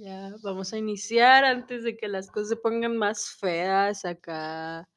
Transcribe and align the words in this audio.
Ya, 0.00 0.34
vamos 0.42 0.72
a 0.72 0.78
iniciar 0.78 1.44
antes 1.44 1.84
de 1.84 1.94
que 1.94 2.08
las 2.08 2.30
cosas 2.30 2.48
se 2.48 2.56
pongan 2.56 2.96
más 2.96 3.36
feas 3.38 4.06
acá. 4.06 4.88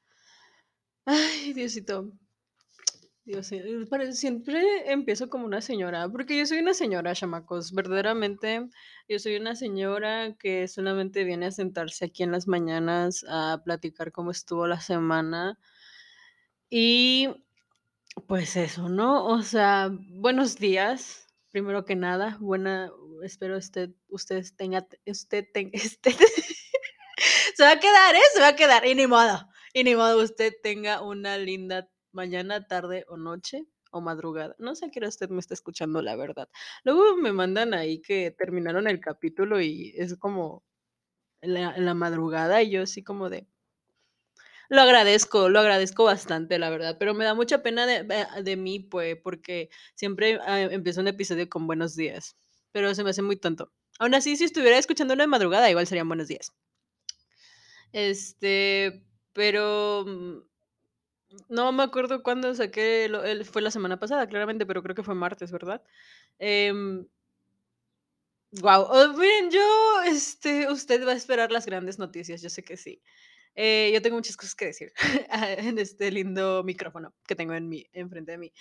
Ay, 1.06 1.52
Diosito. 1.52 2.14
Dios, 3.26 3.52
eh, 3.52 4.14
siempre 4.14 4.64
empiezo 4.90 5.30
como 5.30 5.46
una 5.46 5.60
señora, 5.60 6.08
porque 6.08 6.38
yo 6.38 6.46
soy 6.46 6.60
una 6.60 6.74
señora, 6.74 7.14
chamacos, 7.14 7.74
verdaderamente. 7.74 8.70
Yo 9.10 9.20
soy 9.20 9.36
una 9.36 9.56
señora 9.56 10.38
que 10.40 10.70
solamente 10.70 11.26
viene 11.26 11.48
a 11.48 11.52
sentarse 11.52 12.06
aquí 12.06 12.24
en 12.24 12.32
las 12.32 12.48
mañanas 12.48 13.26
a 13.28 13.62
platicar 13.66 14.14
cómo 14.14 14.32
estuvo 14.32 14.68
la 14.68 14.80
semana. 14.80 15.60
Y 16.70 17.28
pues 18.26 18.56
eso, 18.56 18.88
¿no? 18.88 19.26
O 19.26 19.42
sea, 19.42 19.90
buenos 19.92 20.58
días, 20.58 21.28
primero 21.54 21.86
que 21.86 21.96
nada. 21.96 22.38
Buena, 22.42 22.92
espero 23.24 23.58
usted, 23.58 23.92
usted 24.10 24.44
tenga, 24.58 24.88
usted 25.06 25.46
tenga, 25.54 25.72
usted 25.86 26.12
Se 27.56 27.64
va 27.64 27.74
a 27.74 27.80
quedar, 27.80 28.16
¿eh? 28.16 28.22
Se 28.34 28.42
va 28.42 28.50
a 28.50 28.56
quedar. 28.56 28.86
Y 28.86 28.96
ni 28.96 29.08
modo. 29.08 29.48
Y 29.74 29.84
ni 29.84 29.96
modo, 29.96 30.22
usted 30.22 30.52
tenga 30.64 31.02
una 31.02 31.38
linda 31.38 31.88
mañana, 32.12 32.68
tarde 32.68 33.06
o 33.08 33.18
noche 33.18 33.66
o 33.92 34.02
madrugada. 34.02 34.56
No 34.58 34.76
sé 34.76 34.88
a 34.88 34.90
qué 34.90 35.00
usted 35.08 35.30
me 35.30 35.40
está 35.40 35.54
escuchando, 35.54 36.02
la 36.02 36.16
verdad. 36.16 36.50
Luego 36.84 37.16
me 37.18 37.32
mandan 37.32 37.76
ahí 37.76 38.02
que 38.02 38.32
terminaron 38.32 38.88
el 38.88 39.00
capítulo 39.00 39.62
y 39.62 39.94
es 39.96 40.18
como 40.18 40.64
la, 41.42 41.78
la 41.78 41.94
madrugada 41.94 42.64
y 42.64 42.72
yo 42.72 42.82
así 42.84 43.04
como 43.04 43.30
de... 43.30 43.48
Lo 44.76 44.82
agradezco, 44.82 45.50
lo 45.50 45.60
agradezco 45.60 46.04
bastante, 46.04 46.58
la 46.60 46.70
verdad, 46.70 46.98
pero 47.00 47.14
me 47.14 47.24
da 47.26 47.34
mucha 47.36 47.62
pena 47.64 47.86
de, 47.86 48.04
de- 48.44 48.58
mí, 48.58 48.80
pues, 48.80 49.16
porque 49.24 49.70
siempre 49.96 50.40
ah, 50.46 50.62
empiezo 50.62 51.00
un 51.02 51.08
episodio 51.08 51.48
con 51.50 51.68
buenos 51.68 51.96
días, 51.96 52.36
pero 52.72 52.94
se 52.96 53.04
me 53.04 53.12
hace 53.12 53.22
muy 53.22 53.38
tonto. 53.38 53.72
Aún 54.00 54.16
así, 54.16 54.36
si 54.36 54.44
estuviera 54.46 54.78
escuchando 54.78 55.16
de 55.16 55.28
madrugada, 55.28 55.70
igual 55.70 55.88
serían 55.88 56.08
buenos 56.10 56.28
días. 56.28 56.52
Este, 57.94 59.04
pero, 59.34 60.04
mm, 60.06 60.40
no 61.50 61.72
me 61.72 61.84
acuerdo 61.84 62.24
cuándo 62.24 62.54
saqué 62.56 63.08
lo 63.10 63.24
el 63.24 63.46
fue 63.46 63.62
la 63.62 63.72
semana 63.72 64.00
pasada, 64.00 64.28
claramente, 64.28 64.66
pero 64.66 64.84
creo 64.84 64.96
que 64.96 65.04
fue 65.04 65.16
martes, 65.16 65.52
¿verdad? 65.52 65.82
Em, 66.40 67.08
guau, 68.62 68.82
oh, 68.90 69.14
miren, 69.18 69.50
yo, 69.52 69.68
este, 70.06 70.72
usted 70.72 71.06
va 71.08 71.12
a 71.14 71.16
esperar 71.16 71.52
las 71.52 71.66
grandes 71.66 72.00
noticias, 72.00 72.42
yo 72.42 72.50
sé 72.50 72.64
que 72.64 72.78
sí. 72.78 73.02
Eh, 73.56 73.92
yo 73.94 74.02
tengo 74.02 74.18
muchas 74.18 74.38
cosas 74.38 74.56
que 74.56 74.66
decir, 74.66 74.94
en 75.58 75.78
este 75.80 76.12
lindo 76.12 76.64
micrófono 76.64 77.14
que 77.28 77.36
tengo 77.36 77.54
en 77.54 77.70
mi 77.70 77.86
enfrente 77.94 78.34
de 78.34 78.38
mí. 78.40 78.54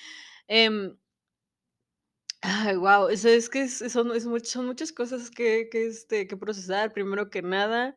Em, 0.49 0.97
ay, 2.41 2.75
guau, 2.77 3.09
eso 3.09 3.29
es 3.29 3.49
que 3.49 3.63
es 3.63 3.79
son 3.93 4.15
es 4.15 4.27
much 4.27 4.45
son 4.47 4.67
muchas 4.67 4.93
cosas 4.93 5.31
que 5.31 5.69
que, 5.71 5.87
este, 5.87 6.27
que 6.27 6.37
procesar. 6.37 6.93
Primero 6.93 7.31
que 7.31 7.43
nada, 7.43 7.97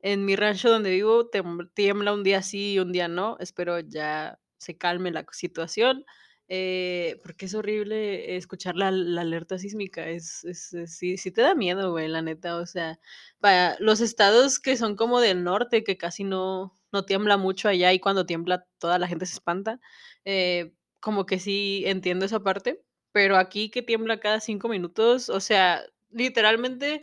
En 0.00 0.24
mi 0.26 0.36
rancho 0.36 0.70
donde 0.70 0.90
vivo 0.92 1.30
tiembla 1.74 2.12
un 2.14 2.24
día 2.24 2.42
sí 2.42 2.74
y 2.74 2.78
un 2.80 2.92
día 2.92 3.08
no. 3.08 3.36
Espero 3.40 3.80
ya 3.80 4.40
se 4.58 4.78
calme 4.78 5.10
la 5.12 5.26
situación, 5.32 6.04
eh, 6.48 7.18
porque 7.22 7.46
es 7.46 7.54
horrible 7.54 8.36
escuchar 8.36 8.76
la 8.76 8.90
la 8.90 9.22
alerta 9.22 9.58
sísmica. 9.58 10.08
Es 10.08 10.44
es 10.44 10.72
es 10.74 10.96
sí 10.98 11.16
sí 11.16 11.30
te 11.32 11.42
da 11.42 11.54
miedo, 11.54 11.90
güey, 11.92 12.08
la 12.08 12.22
neta. 12.22 12.56
O 12.58 12.66
sea, 12.66 12.98
para 13.40 13.76
los 13.80 14.00
estados 14.00 14.58
que 14.60 14.76
son 14.76 14.96
como 14.96 15.20
del 15.20 15.44
norte, 15.44 15.84
que 15.84 15.96
casi 15.98 16.24
no 16.24 16.78
no 16.92 17.04
tiembla 17.04 17.36
mucho 17.36 17.68
allá, 17.68 17.92
y 17.92 18.00
cuando 18.00 18.26
tiembla 18.26 18.66
toda 18.78 18.98
la 18.98 19.08
gente 19.08 19.26
se 19.26 19.34
espanta, 19.34 19.80
eh, 20.24 20.72
como 21.00 21.26
que 21.26 21.38
sí 21.38 21.82
entiendo 21.86 22.24
esa 22.24 22.40
parte, 22.42 22.82
pero 23.12 23.36
aquí 23.36 23.70
que 23.70 23.82
tiembla 23.82 24.20
cada 24.20 24.40
5 24.40 24.68
minutos, 24.68 25.28
o 25.28 25.40
sea, 25.40 25.82
literalmente 26.10 27.02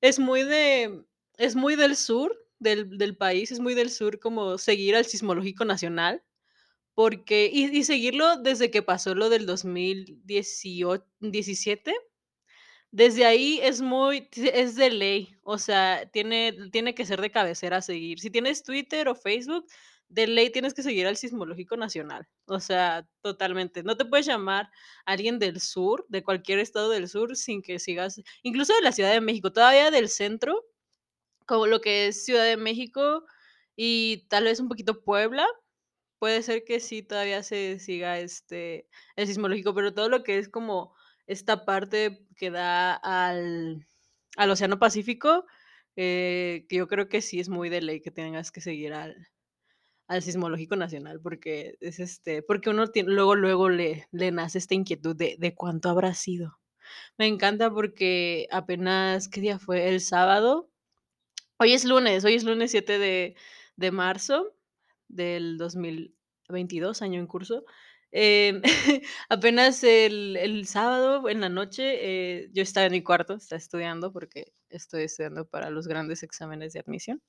es 0.00 0.18
muy 0.18 0.42
de 0.44 1.04
es 1.36 1.56
muy 1.56 1.76
del 1.76 1.96
sur 1.96 2.36
del 2.58 2.96
del 2.98 3.16
país, 3.16 3.50
es 3.52 3.60
muy 3.60 3.74
del 3.74 3.90
sur 3.90 4.20
como 4.20 4.58
seguir 4.58 4.96
al 4.96 5.04
Sismológico 5.06 5.64
Nacional, 5.64 6.22
porque 6.94 7.50
y 7.52 7.84
seguirlo 7.84 8.36
desde 8.38 8.70
que 8.70 8.82
pasó 8.82 9.14
lo 9.14 9.28
del 9.30 9.46
2018 9.46 11.04
17, 11.20 11.94
desde 12.90 13.24
ahí 13.26 13.58
es 13.62 13.80
muy 13.80 14.28
es 14.36 14.76
de 14.76 14.90
ley, 14.90 15.36
o 15.42 15.58
sea, 15.58 16.08
tiene 16.12 16.54
tiene 16.70 16.94
que 16.94 17.04
ser 17.06 17.20
de 17.20 17.30
cabecera 17.30 17.82
seguir. 17.82 18.20
Si 18.20 18.30
tienes 18.30 18.62
Twitter 18.62 19.08
o 19.08 19.16
Facebook, 19.16 19.66
de 20.08 20.26
ley 20.28 20.50
tienes 20.50 20.74
que 20.74 20.82
seguir 20.84 21.06
al 21.06 21.16
Sismológico 21.16 21.76
Nacional, 21.76 22.28
o 22.46 22.60
sea, 22.60 23.08
totalmente. 23.22 23.82
No 23.82 23.96
te 23.96 24.04
puedes 24.04 24.26
llamar 24.26 24.70
alguien 25.06 25.38
del 25.40 25.60
sur, 25.60 26.06
de 26.08 26.22
cualquier 26.22 26.60
estado 26.60 26.90
del 26.90 27.08
sur, 27.08 27.36
sin 27.36 27.62
que 27.62 27.78
sigas 27.80 28.20
incluso 28.42 28.74
de 28.74 28.82
la 28.82 28.92
Ciudad 28.92 29.12
de 29.12 29.20
México, 29.20 29.52
todavía 29.52 29.90
del 29.90 30.08
centro, 30.08 30.62
como 31.46 31.66
lo 31.66 31.80
que 31.80 32.08
es 32.08 32.24
Ciudad 32.24 32.44
de 32.44 32.56
México 32.56 33.24
y 33.76 34.26
tal 34.28 34.44
vez 34.44 34.60
un 34.60 34.68
poquito 34.68 35.02
Puebla, 35.04 35.46
puede 36.24 36.42
ser 36.42 36.64
que 36.64 36.80
sí 36.80 37.02
todavía 37.02 37.42
se 37.42 37.78
siga, 37.78 38.18
este, 38.18 38.88
el 39.14 39.26
sismológico, 39.26 39.74
pero 39.74 39.92
todo 39.92 40.08
lo 40.08 40.22
que 40.22 40.38
es 40.38 40.48
como 40.48 40.94
esta 41.26 41.66
parte 41.66 42.26
que 42.34 42.50
da 42.50 42.94
al 42.94 43.86
al 44.38 44.50
océano 44.50 44.78
Pacífico, 44.78 45.44
eh, 45.96 46.64
que 46.70 46.76
yo 46.76 46.88
creo 46.88 47.10
que 47.10 47.20
sí 47.20 47.40
es 47.40 47.50
muy 47.50 47.68
de 47.68 47.82
ley 47.82 48.00
que 48.00 48.10
tengas 48.10 48.50
que 48.52 48.62
seguir 48.62 48.94
al 48.94 49.28
al 50.08 50.22
Sismológico 50.22 50.76
Nacional, 50.76 51.20
porque 51.20 51.76
es, 51.80 52.00
este, 52.00 52.42
porque 52.42 52.70
uno 52.70 52.86
tiene 52.88 53.12
luego 53.12 53.34
luego 53.36 53.68
le 53.68 54.06
le 54.12 54.32
nace 54.32 54.56
esta 54.58 54.74
inquietud 54.74 55.14
de 55.14 55.36
de 55.38 55.54
cuánto 55.54 55.90
habrá 55.90 56.14
sido. 56.14 56.58
Me 57.18 57.26
encanta 57.26 57.70
porque 57.70 58.48
apenas, 58.50 59.28
¿qué 59.28 59.42
día 59.42 59.58
fue? 59.58 59.90
El 59.90 60.00
sábado 60.00 60.70
Hoy 61.58 61.74
es 61.74 61.84
lunes, 61.84 62.24
hoy 62.24 62.34
es 62.34 62.44
lunes 62.44 62.70
7 62.70 62.98
de 62.98 63.36
de 63.76 63.90
marzo 63.92 64.54
del 65.08 65.58
2022, 66.48 67.02
año 67.02 67.20
en 67.20 67.26
curso. 67.26 67.64
Em, 68.12 68.62
apenas 69.28 69.82
el 69.84 70.36
el 70.36 70.66
sábado 70.66 71.28
en 71.28 71.40
la 71.40 71.48
noche, 71.48 72.42
eh, 72.44 72.50
yo 72.52 72.62
estaba 72.62 72.86
en 72.86 72.92
mi 72.92 73.02
cuarto, 73.02 73.34
estaba 73.34 73.58
estudiando, 73.58 74.12
porque 74.12 74.52
estoy 74.70 75.04
estudiando 75.04 75.46
para 75.48 75.70
los 75.70 75.88
grandes 75.88 76.22
exámenes 76.22 76.72
de 76.74 76.80
admisión. 76.80 77.22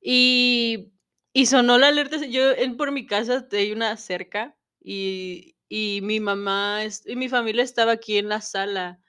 Y 0.00 0.92
y 1.34 1.46
sonó 1.46 1.78
la 1.78 1.88
alerta 1.88 2.18
yo 2.26 2.52
en 2.52 2.76
por 2.76 2.92
mi 2.92 3.06
casa 3.06 3.46
hay 3.52 3.72
una 3.72 3.96
cerca, 3.98 4.56
y 4.82 5.56
y 5.68 6.00
mi 6.02 6.20
mamá 6.20 6.80
y 7.06 7.16
mi 7.16 7.28
familia 7.28 7.62
estaba 7.64 7.92
aquí 7.92 8.18
en 8.18 8.28
la 8.30 8.40
sala. 8.42 9.00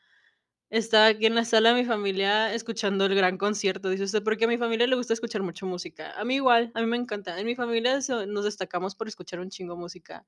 Estaba 0.71 1.07
aquí 1.07 1.25
en 1.25 1.35
la 1.35 1.43
sala 1.43 1.73
mi 1.73 1.83
familia 1.83 2.53
escuchando 2.53 3.03
el 3.05 3.13
gran 3.13 3.37
concierto, 3.37 3.89
dice 3.89 4.05
usted, 4.05 4.23
porque 4.23 4.45
a 4.45 4.47
mi 4.47 4.57
familia 4.57 4.87
le 4.87 4.95
gusta 4.95 5.11
escuchar 5.13 5.41
mucho 5.43 5.65
música. 5.65 6.13
A 6.17 6.23
mí 6.23 6.35
igual, 6.35 6.71
a 6.73 6.79
mí 6.79 6.85
me 6.87 6.95
encanta. 6.95 7.37
En 7.37 7.45
mi 7.45 7.55
familia 7.55 7.99
nos 8.29 8.45
destacamos 8.45 8.95
por 8.95 9.09
escuchar 9.09 9.41
un 9.41 9.49
chingo 9.49 9.75
música, 9.75 10.25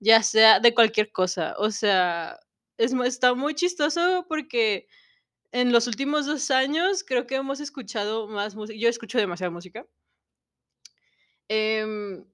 ya 0.00 0.20
sea 0.24 0.58
de 0.58 0.74
cualquier 0.74 1.12
cosa. 1.12 1.54
O 1.58 1.70
sea, 1.70 2.40
es 2.76 2.92
está 2.92 3.34
muy 3.34 3.54
chistoso 3.54 4.26
porque 4.28 4.88
en 5.52 5.72
los 5.72 5.86
últimos 5.88 6.26
2 6.26 6.50
años 6.50 7.04
creo 7.04 7.26
que 7.26 7.36
hemos 7.36 7.60
escuchado 7.60 8.28
más 8.28 8.56
música 8.56 8.78
yo 8.78 8.88
escucho 8.88 9.18
demasiada 9.18 9.50
música. 9.50 9.86
Em 11.50 12.24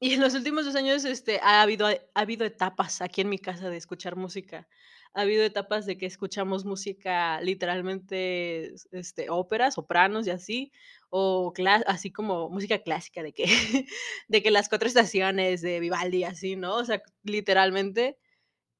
y 0.00 0.14
en 0.14 0.20
los 0.20 0.34
últimos 0.34 0.64
2 0.64 0.74
años, 0.74 1.04
este, 1.04 1.38
ha 1.42 1.62
habido 1.62 1.86
ha 1.86 1.96
habido 2.14 2.44
etapas 2.44 3.00
aquí 3.00 3.20
en 3.20 3.28
mi 3.28 3.38
casa 3.38 3.70
de 3.70 3.76
escuchar 3.76 4.16
música. 4.16 4.66
Ha 5.14 5.22
habido 5.22 5.44
etapas 5.44 5.84
de 5.84 5.98
que 5.98 6.06
escuchamos 6.06 6.64
música 6.64 7.40
literalmente, 7.42 8.72
este, 8.92 9.28
ópera, 9.28 9.70
sopranos 9.70 10.26
y 10.26 10.30
así, 10.30 10.72
o 11.10 11.52
así 11.86 12.10
como 12.10 12.48
música 12.48 12.78
clásica 12.78 13.22
de 13.22 13.32
que 13.34 13.44
de 14.28 14.42
que 14.42 14.50
las 14.50 14.68
4 14.70 14.88
estaciones 14.88 15.60
de 15.60 15.80
Vivaldi 15.80 16.24
así, 16.24 16.56
¿no? 16.56 16.76
O 16.76 16.84
sea, 16.84 17.02
literalmente. 17.24 18.18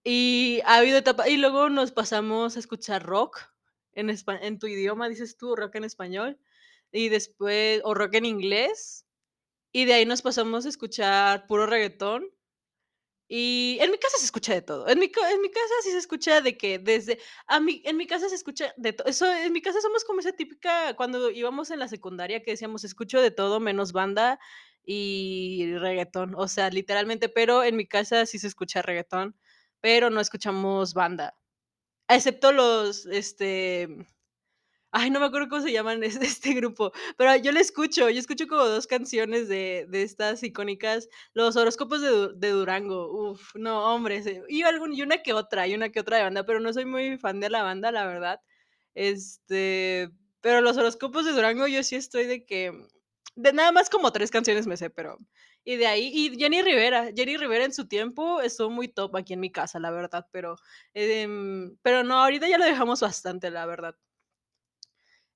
Y 0.05 0.61
ha 0.67 0.77
habido 0.79 0.99
etapa 0.99 1.29
y 1.29 1.37
luego 1.39 1.69
nos 1.71 1.93
pasamos 1.93 2.57
a 2.57 2.61
escuchar 2.61 3.05
rock 3.05 3.41
en 3.95 4.11
en 4.43 4.59
tu 4.59 4.67
idioma, 4.69 5.09
dices 5.09 5.37
tú, 5.37 5.57
rock 5.57 5.77
en 5.77 5.85
español, 5.85 6.39
y 6.93 7.09
después 7.11 7.81
o 7.85 7.95
rock 7.95 8.15
en 8.17 8.27
inglés. 8.27 9.07
Y 9.73 9.87
de 9.87 9.95
ahí 9.95 10.07
nos 10.07 10.23
pasamos 10.23 10.67
a 10.67 10.71
escuchar 10.71 11.47
puro 11.47 11.67
reguetón. 11.67 12.27
Y 13.35 13.79
en 13.81 13.91
mi 13.91 13.97
casa 13.97 14.19
se 14.19 14.27
escucha 14.27 14.53
de 14.53 14.61
todo. 14.61 14.87
En 14.89 14.99
mi 14.99 15.07
en 15.07 15.41
mi 15.41 15.49
casa 15.51 15.75
sí 15.83 15.91
se 15.91 15.97
escucha 15.99 16.43
de 16.43 16.59
que 16.59 16.79
desde 16.79 17.19
a 17.47 17.61
mí 17.61 17.81
en 17.87 17.97
mi 17.97 18.07
casa 18.07 18.29
se 18.29 18.35
escucha 18.35 18.75
de 18.77 18.93
todo. 18.93 19.07
En 19.33 19.53
mi 19.55 19.63
casa 19.63 19.81
somos 19.81 20.05
como 20.05 20.21
esa 20.21 20.33
típica 20.33 20.95
cuando 20.97 21.31
íbamos 21.31 21.71
en 21.71 21.79
la 21.79 21.89
secundaria 21.89 22.43
que 22.43 22.51
decíamos: 22.53 22.85
"Escucho 22.85 23.23
de 23.23 23.31
todo 23.31 23.59
menos 23.59 23.93
banda 23.93 24.39
y 24.85 25.75
reguetón". 25.79 26.35
O 26.37 26.47
sea, 26.47 26.69
literalmente, 26.69 27.31
pero 27.31 27.65
en 27.65 27.77
mi 27.77 27.87
casa 27.87 28.27
sí 28.27 28.39
se 28.39 28.49
escucha 28.49 28.83
reguetón, 28.83 29.35
pero 29.81 30.11
no 30.11 30.21
escuchamos 30.21 30.93
banda, 30.93 31.35
excepto 32.09 32.53
los, 32.53 33.07
este 33.07 33.89
Ay, 34.95 35.09
no 35.09 35.21
me 35.21 35.27
acuerdo 35.27 35.49
cómo 35.49 35.63
se 35.63 35.73
llaman 35.73 36.03
es 36.05 36.17
este 36.17 36.53
grupo, 36.53 36.93
pero 37.17 37.35
yo 37.37 37.51
lo 37.53 37.59
escucho, 37.61 38.11
yo 38.11 38.19
escucho 38.21 38.47
como 38.47 38.65
2 38.67 38.87
canciones 38.87 39.49
de 39.49 39.87
de 39.89 40.03
estas 40.03 40.43
icónicas, 40.43 41.09
los 41.33 41.57
horóscopos 41.57 42.03
de 42.03 42.29
de 42.37 42.51
Durango, 42.51 43.11
uf, 43.31 43.55
no, 43.57 43.95
hombre, 43.95 44.23
y 44.51 44.63
algún 44.65 44.93
y 44.93 45.01
una 45.03 45.23
que 45.23 45.33
otra 45.33 45.67
y 45.67 45.75
una 45.75 45.89
que 45.89 46.01
otra 46.01 46.19
de 46.19 46.25
banda, 46.25 46.45
pero 46.45 46.61
no 46.61 46.71
soy 46.75 46.85
muy 46.85 47.17
fan 47.17 47.41
de 47.41 47.49
la 47.49 47.63
banda, 47.63 47.91
la 47.91 48.05
verdad. 48.07 48.41
Este, 48.95 50.11
pero 50.43 50.61
los 50.61 50.77
horóscopos 50.77 51.25
de 51.25 51.33
Durango 51.33 51.67
yo 51.69 51.83
sí 51.83 51.97
estoy 51.97 52.27
de 52.27 52.45
que 52.45 52.73
de 53.35 53.53
nada 53.55 53.73
más 53.73 53.89
como 53.89 54.13
3 54.13 54.31
canciones 54.31 54.67
me 54.67 54.77
sé, 54.77 54.91
pero 54.91 55.17
y 55.65 55.77
de 55.77 55.87
ahí 55.87 56.11
y 56.15 56.37
Jenny 56.39 56.61
Rivera, 56.63 57.11
Jenny 57.17 57.39
Rivera 57.39 57.65
en 57.65 57.73
su 57.73 57.89
tiempo 57.89 58.43
estuvo 58.43 58.69
muy 58.69 58.89
top 58.89 59.17
aquí 59.17 59.33
en 59.33 59.41
mi 59.41 59.51
casa, 59.51 59.79
la 59.81 59.91
verdad, 59.91 60.27
pero, 60.33 60.57
em, 60.93 61.77
pero 61.83 62.05
no, 62.05 62.23
ahorita 62.23 62.47
ya 62.49 62.59
lo 62.59 62.65
dejamos 62.67 63.01
bastante, 63.01 63.51
la 63.51 63.65
verdad. 63.65 63.97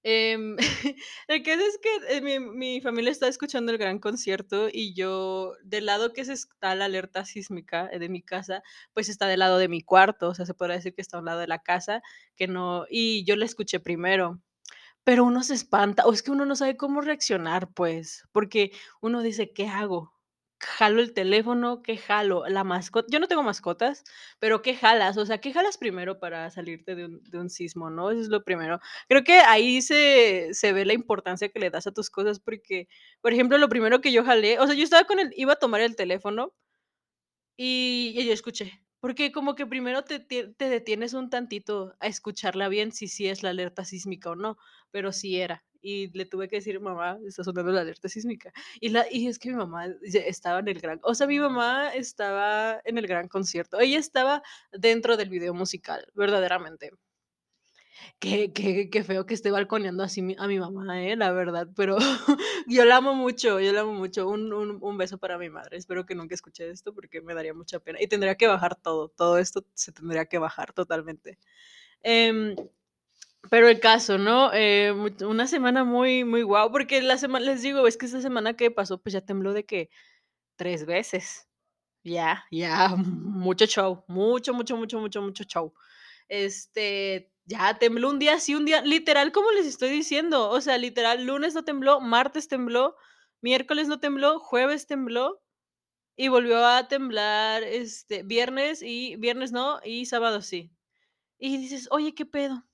Em, 0.08 0.56
el 1.28 1.42
caso 1.42 1.60
es 1.66 1.78
que, 1.82 2.16
eh, 2.16 2.20
mi 2.20 2.38
mi 2.38 2.80
familia 2.80 3.10
está 3.10 3.26
escuchando 3.26 3.72
el 3.72 3.78
gran 3.78 3.98
concierto 3.98 4.68
y 4.72 4.94
yo, 4.94 5.54
del 5.64 5.86
lado 5.86 6.12
que 6.12 6.24
se 6.24 6.32
está 6.34 6.76
la 6.76 6.84
alerta 6.84 7.24
sísmica 7.24 7.88
eh, 7.92 7.98
de 7.98 8.08
mi 8.08 8.22
casa, 8.22 8.62
pues 8.92 9.08
está 9.08 9.26
del 9.26 9.40
lado 9.40 9.58
de 9.58 9.66
mi 9.68 9.82
cuarto, 9.82 10.28
o 10.28 10.34
sea, 10.36 10.46
se 10.46 10.54
podría 10.54 10.76
decir 10.76 10.94
que 10.94 11.02
está 11.02 11.16
a 11.16 11.20
un 11.20 11.26
lado 11.26 11.40
de 11.40 11.48
la 11.48 11.58
casa, 11.58 12.02
que 12.36 12.46
no 12.46 12.86
y 12.88 13.24
yo 13.24 13.34
la 13.34 13.46
escuché 13.46 13.80
primero. 13.80 14.40
Pero 15.04 15.24
uno 15.24 15.44
se 15.44 15.54
espanta, 15.54 16.06
o 16.06 16.12
es 16.14 16.22
que 16.24 16.32
uno 16.32 16.46
no 16.46 16.56
sabe 16.56 16.76
cómo 16.78 17.02
reaccionar, 17.02 17.70
pues, 17.74 18.24
porque 18.32 18.72
uno 19.02 19.22
dice: 19.22 19.52
"¿Qué 19.54 19.68
hago? 19.68 20.15
¿Jalo 20.60 21.02
el 21.02 21.12
teléfono? 21.12 21.82
¿Qué 21.82 21.98
jalo? 21.98 22.44
¿La 22.48 22.64
mascota?". 22.64 23.06
Yo 23.10 23.20
no 23.20 23.28
tengo 23.28 23.42
mascotas, 23.42 24.04
pero 24.38 24.62
¿qué 24.62 24.74
jalas? 24.74 25.18
O 25.18 25.26
sea, 25.26 25.38
¿qué 25.38 25.52
jalas 25.52 25.76
primero 25.76 26.18
para 26.18 26.50
salirte 26.50 26.94
de 26.94 27.38
un 27.38 27.50
sismo, 27.50 27.90
no? 27.90 28.10
Eso 28.10 28.20
es 28.22 28.28
lo 28.28 28.42
primero. 28.42 28.80
Creo 29.08 29.22
que 29.22 29.34
ahí 29.40 29.82
se 29.82 30.48
se 30.54 30.72
ve 30.72 30.86
la 30.86 30.94
importancia 30.94 31.50
que 31.50 31.58
le 31.60 31.68
das 31.70 31.86
a 31.86 31.92
tus 31.92 32.08
cosas, 32.08 32.40
porque, 32.40 32.88
por 33.20 33.32
ejemplo, 33.34 33.58
lo 33.58 33.68
primero 33.68 34.00
que 34.00 34.12
yo 34.12 34.24
jalé, 34.24 34.58
o 34.58 34.66
sea, 34.66 34.74
yo 34.74 34.82
estaba 34.84 35.04
con 35.04 35.18
el 35.20 35.30
iba 35.36 35.52
a 35.52 35.56
tomar 35.56 35.82
el 35.82 35.94
teléfono 35.94 36.52
y 37.58 38.12
y 38.16 38.26
yo 38.26 38.32
escuché, 38.34 38.82
porque 39.00 39.32
como 39.32 39.54
que 39.54 39.66
primero 39.66 40.04
te 40.04 40.18
te 40.20 40.68
detienes 40.68 41.14
un 41.14 41.30
tantito 41.30 41.94
a 42.00 42.06
escucharla 42.06 42.68
bien, 42.68 42.92
si 42.92 43.08
sí 43.08 43.28
es 43.28 43.42
la 43.42 43.50
alerta 43.50 43.84
sísmica 43.84 44.30
o 44.30 44.36
no, 44.36 44.58
pero 44.90 45.10
sí 45.12 45.40
era. 45.40 45.62
Y 45.82 46.08
le 46.16 46.26
tuve 46.26 46.48
que 46.48 46.56
decir: 46.56 46.80
"Mamá, 46.80 47.18
está 47.26 47.44
sonando 47.44 47.72
la 47.72 47.80
alerta 47.82 48.08
sísmica". 48.08 48.52
Y 48.80 48.90
la 48.90 49.06
y 49.10 49.26
es 49.28 49.38
que 49.38 49.50
mi 49.50 49.56
mamá 49.56 49.86
estaba 50.02 50.60
en 50.60 50.68
el 50.68 50.80
gran 50.80 51.00
o 51.02 51.14
sea, 51.14 51.26
mi 51.26 51.38
mamá 51.38 51.90
estaba 51.94 52.80
en 52.84 52.98
el 52.98 53.06
gran 53.06 53.28
concierto. 53.28 53.78
Ella 53.80 53.98
estaba 53.98 54.42
dentro 54.72 55.16
del 55.16 55.28
video 55.30 55.54
musical, 55.54 56.06
verdaderamente. 56.14 56.90
Qué 58.18 58.52
qué 58.52 58.90
qué 58.90 59.04
feo 59.04 59.26
que 59.26 59.34
esté 59.34 59.50
balconeando 59.50 60.02
así 60.02 60.20
a 60.38 60.46
mi 60.48 60.58
mamá, 60.58 61.02
eh, 61.02 61.16
la 61.16 61.32
verdad, 61.32 61.68
pero 61.76 61.96
yo 62.66 62.84
la 62.84 62.96
amo 62.96 63.14
mucho, 63.14 63.60
yo 63.60 63.72
la 63.72 63.80
amo 63.82 63.92
mucho. 63.94 64.28
Un 64.28 64.52
un 64.52 64.78
un 64.82 64.98
beso 64.98 65.18
para 65.18 65.38
mi 65.38 65.48
madre. 65.50 65.76
Espero 65.76 66.04
que 66.06 66.14
nunca 66.14 66.34
escuche 66.34 66.68
esto 66.70 66.94
porque 66.94 67.20
me 67.22 67.34
daría 67.34 67.54
mucha 67.54 67.80
pena 67.80 68.00
y 68.00 68.06
tendría 68.08 68.34
que 68.36 68.46
bajar 68.46 68.76
todo, 68.76 69.08
todo 69.08 69.38
esto 69.38 69.64
se 69.74 69.92
tendría 69.92 70.26
que 70.26 70.38
bajar 70.38 70.72
totalmente. 70.72 71.38
Em, 72.02 72.56
pero 73.50 73.68
el 73.68 73.80
caso, 73.80 74.18
¿no? 74.18 74.50
Eh, 74.54 74.92
una 75.24 75.46
semana 75.46 75.84
muy 75.84 76.24
muy 76.24 76.42
guau, 76.42 76.70
porque 76.72 77.02
la 77.02 77.18
semana 77.18 77.46
les 77.46 77.62
digo, 77.62 77.86
es 77.86 77.96
que 77.96 78.06
esa 78.06 78.20
semana 78.22 78.54
que 78.56 78.70
pasó, 78.70 78.98
pues 79.02 79.12
ya 79.12 79.20
tembló 79.20 79.52
de 79.52 79.64
que 79.66 79.90
3 80.56 80.86
veces. 80.86 81.48
Ya, 82.04 82.44
ya, 82.52 82.96
mucho 82.96 83.66
show, 83.66 84.04
mucho, 84.08 84.54
mucho, 84.54 84.76
mucho, 84.76 85.00
mucho, 85.00 85.22
mucho 85.22 85.44
show. 85.44 85.74
Este, 86.28 87.32
ya 87.46 87.78
tembló 87.78 88.10
un 88.10 88.18
día 88.20 88.40
sí, 88.40 88.54
un 88.56 88.64
día 88.66 88.82
literal, 88.82 89.32
como 89.32 89.50
les 89.52 89.66
estoy 89.66 89.90
diciendo, 89.90 90.50
o 90.50 90.60
sea, 90.62 90.78
literal, 90.78 91.24
lunes 91.26 91.54
no 91.54 91.64
tembló, 91.64 92.00
martes 92.00 92.48
tembló, 92.48 92.96
miércoles 93.42 93.88
no 93.88 94.00
tembló, 94.00 94.40
jueves 94.40 94.86
tembló 94.88 95.42
y 96.16 96.28
volvió 96.28 96.64
a 96.66 96.88
temblar, 96.88 97.62
este, 97.64 98.22
viernes 98.24 98.82
y 98.82 99.16
viernes 99.16 99.52
no, 99.52 99.80
y 99.84 100.06
sábado 100.06 100.42
sí. 100.42 100.72
Y 101.38 101.58
dices: 101.58 101.88
"Oye, 101.92 102.14
¿qué 102.14 102.26
pedo?". 102.26 102.64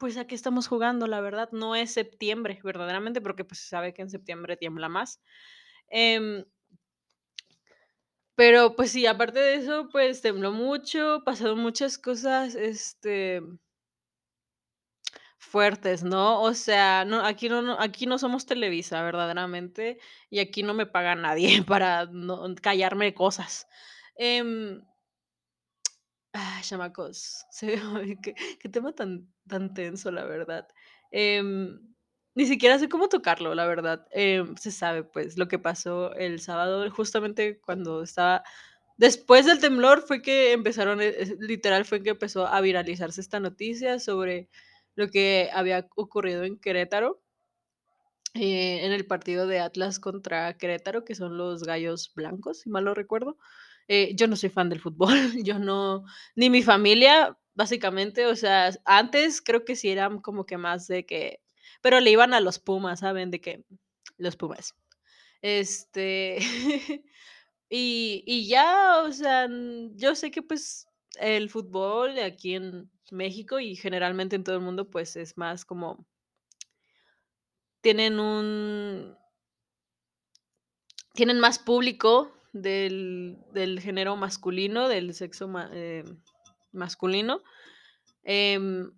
Pues, 0.00 0.16
¿a 0.16 0.26
qué 0.26 0.34
estamos 0.34 0.66
jugando? 0.66 1.06
La 1.06 1.20
verdad, 1.20 1.50
no 1.52 1.76
es 1.76 1.92
septiembre, 1.92 2.58
verdaderamente, 2.64 3.20
porque, 3.20 3.44
pues, 3.44 3.60
se 3.60 3.68
sabe 3.68 3.92
que 3.92 4.00
en 4.00 4.08
septiembre 4.08 4.56
tiembla 4.56 4.88
más. 4.88 5.20
Em 5.90 6.44
pero, 8.34 8.74
pues 8.74 8.90
sí, 8.92 9.04
aparte 9.06 9.38
de 9.38 9.56
eso, 9.56 9.88
pues, 9.92 10.22
tembló 10.22 10.52
mucho, 10.52 11.22
pasaron 11.24 11.58
muchas 11.60 11.98
cosas, 11.98 12.54
este 12.54 13.42
fuertes, 15.38 16.04
¿no? 16.04 16.42
O 16.42 16.54
sea, 16.54 17.04
no, 17.04 17.24
aquí 17.24 17.48
no 17.48 17.76
aquí 17.80 18.06
no 18.06 18.18
somos 18.18 18.46
Televisa, 18.46 19.02
verdaderamente, 19.02 19.98
y 20.30 20.38
aquí 20.40 20.62
no 20.62 20.74
me 20.74 20.86
paga 20.86 21.14
nadie 21.14 21.62
para 21.66 22.08
callarme 22.62 23.14
cosas. 23.14 23.66
Em 24.16 24.82
chamacos, 26.62 27.44
qué 28.60 28.68
tema 28.68 28.92
tan 28.92 29.26
tan 29.50 29.74
tenso, 29.74 30.10
la 30.10 30.24
verdad. 30.24 30.66
Em, 31.10 31.80
ni 32.34 32.46
siquiera 32.46 32.78
sé 32.78 32.88
cómo 32.88 33.08
tocarlo, 33.08 33.54
la 33.54 33.66
verdad. 33.66 34.06
Em, 34.12 34.56
se 34.56 34.70
sabe, 34.70 35.04
pues, 35.04 35.36
lo 35.38 35.48
que 35.48 35.58
pasó 35.58 36.14
el 36.14 36.40
sábado, 36.40 36.88
justamente 36.90 37.60
cuando 37.60 38.02
estaba 38.02 38.42
después 38.96 39.46
del 39.46 39.60
temblor 39.60 40.02
fue 40.02 40.22
que 40.22 40.52
empezaron, 40.52 41.00
eh, 41.02 41.36
literal, 41.40 41.84
fue 41.86 42.02
que 42.02 42.10
empezó 42.10 42.46
a 42.46 42.60
viralizarse 42.60 43.20
esta 43.20 43.40
noticia 43.40 43.98
sobre 43.98 44.48
lo 44.96 45.08
que 45.08 45.50
había 45.54 45.88
ocurrido 45.96 46.44
en 46.44 46.58
Querétaro. 46.58 47.22
Eh, 48.34 48.84
en 48.86 48.92
el 48.92 49.06
partido 49.06 49.48
de 49.48 49.58
Atlas 49.58 49.98
contra 49.98 50.56
Querétaro, 50.56 51.04
que 51.04 51.16
son 51.16 51.36
los 51.36 51.64
Gallos 51.64 52.12
Blancos, 52.14 52.60
si 52.60 52.70
mal 52.70 52.84
no 52.84 52.94
recuerdo. 52.94 53.36
Eh, 53.88 54.14
yo 54.14 54.28
no 54.28 54.36
soy 54.36 54.50
fan 54.50 54.68
del 54.68 54.80
fútbol, 54.80 55.08
yo 55.44 55.58
no 55.58 56.04
ni 56.36 56.48
mi 56.48 56.62
familia, 56.62 57.36
básicamente, 57.60 58.26
o 58.26 58.34
sea, 58.36 58.70
antes 58.86 59.42
creo 59.42 59.66
que 59.66 59.76
sí 59.76 59.90
eran 59.90 60.20
como 60.20 60.46
que 60.46 60.56
más 60.56 60.86
de 60.86 61.04
que 61.04 61.40
pero 61.82 62.00
le 62.00 62.10
iban 62.10 62.32
a 62.32 62.40
los 62.40 62.58
Pumas, 62.58 63.00
¿saben? 63.00 63.30
De 63.30 63.40
que 63.40 63.64
los 64.16 64.36
Pumas. 64.36 64.74
Este, 65.42 66.38
y 67.68 68.24
y 68.26 68.48
ya, 68.48 69.02
o 69.02 69.12
sea, 69.12 69.46
yo 69.94 70.14
sé 70.14 70.30
que, 70.30 70.42
pues, 70.42 70.88
el 71.18 71.50
fútbol 71.50 72.18
aquí 72.20 72.54
en 72.54 72.90
México 73.10 73.60
y 73.60 73.76
generalmente 73.76 74.36
en 74.36 74.44
todo 74.44 74.56
el 74.56 74.62
mundo, 74.62 74.88
pues, 74.90 75.16
es 75.16 75.36
más 75.36 75.66
como 75.66 76.06
tienen 77.82 78.20
un 78.20 79.16
tienen 81.14 81.40
más 81.40 81.58
público 81.58 82.32
del 82.54 83.38
del 83.52 83.80
género 83.80 84.16
masculino, 84.16 84.88
del 84.88 85.12
sexo 85.14 85.50
eh, 85.72 86.04
masculino. 86.72 87.42
Em 88.22 88.90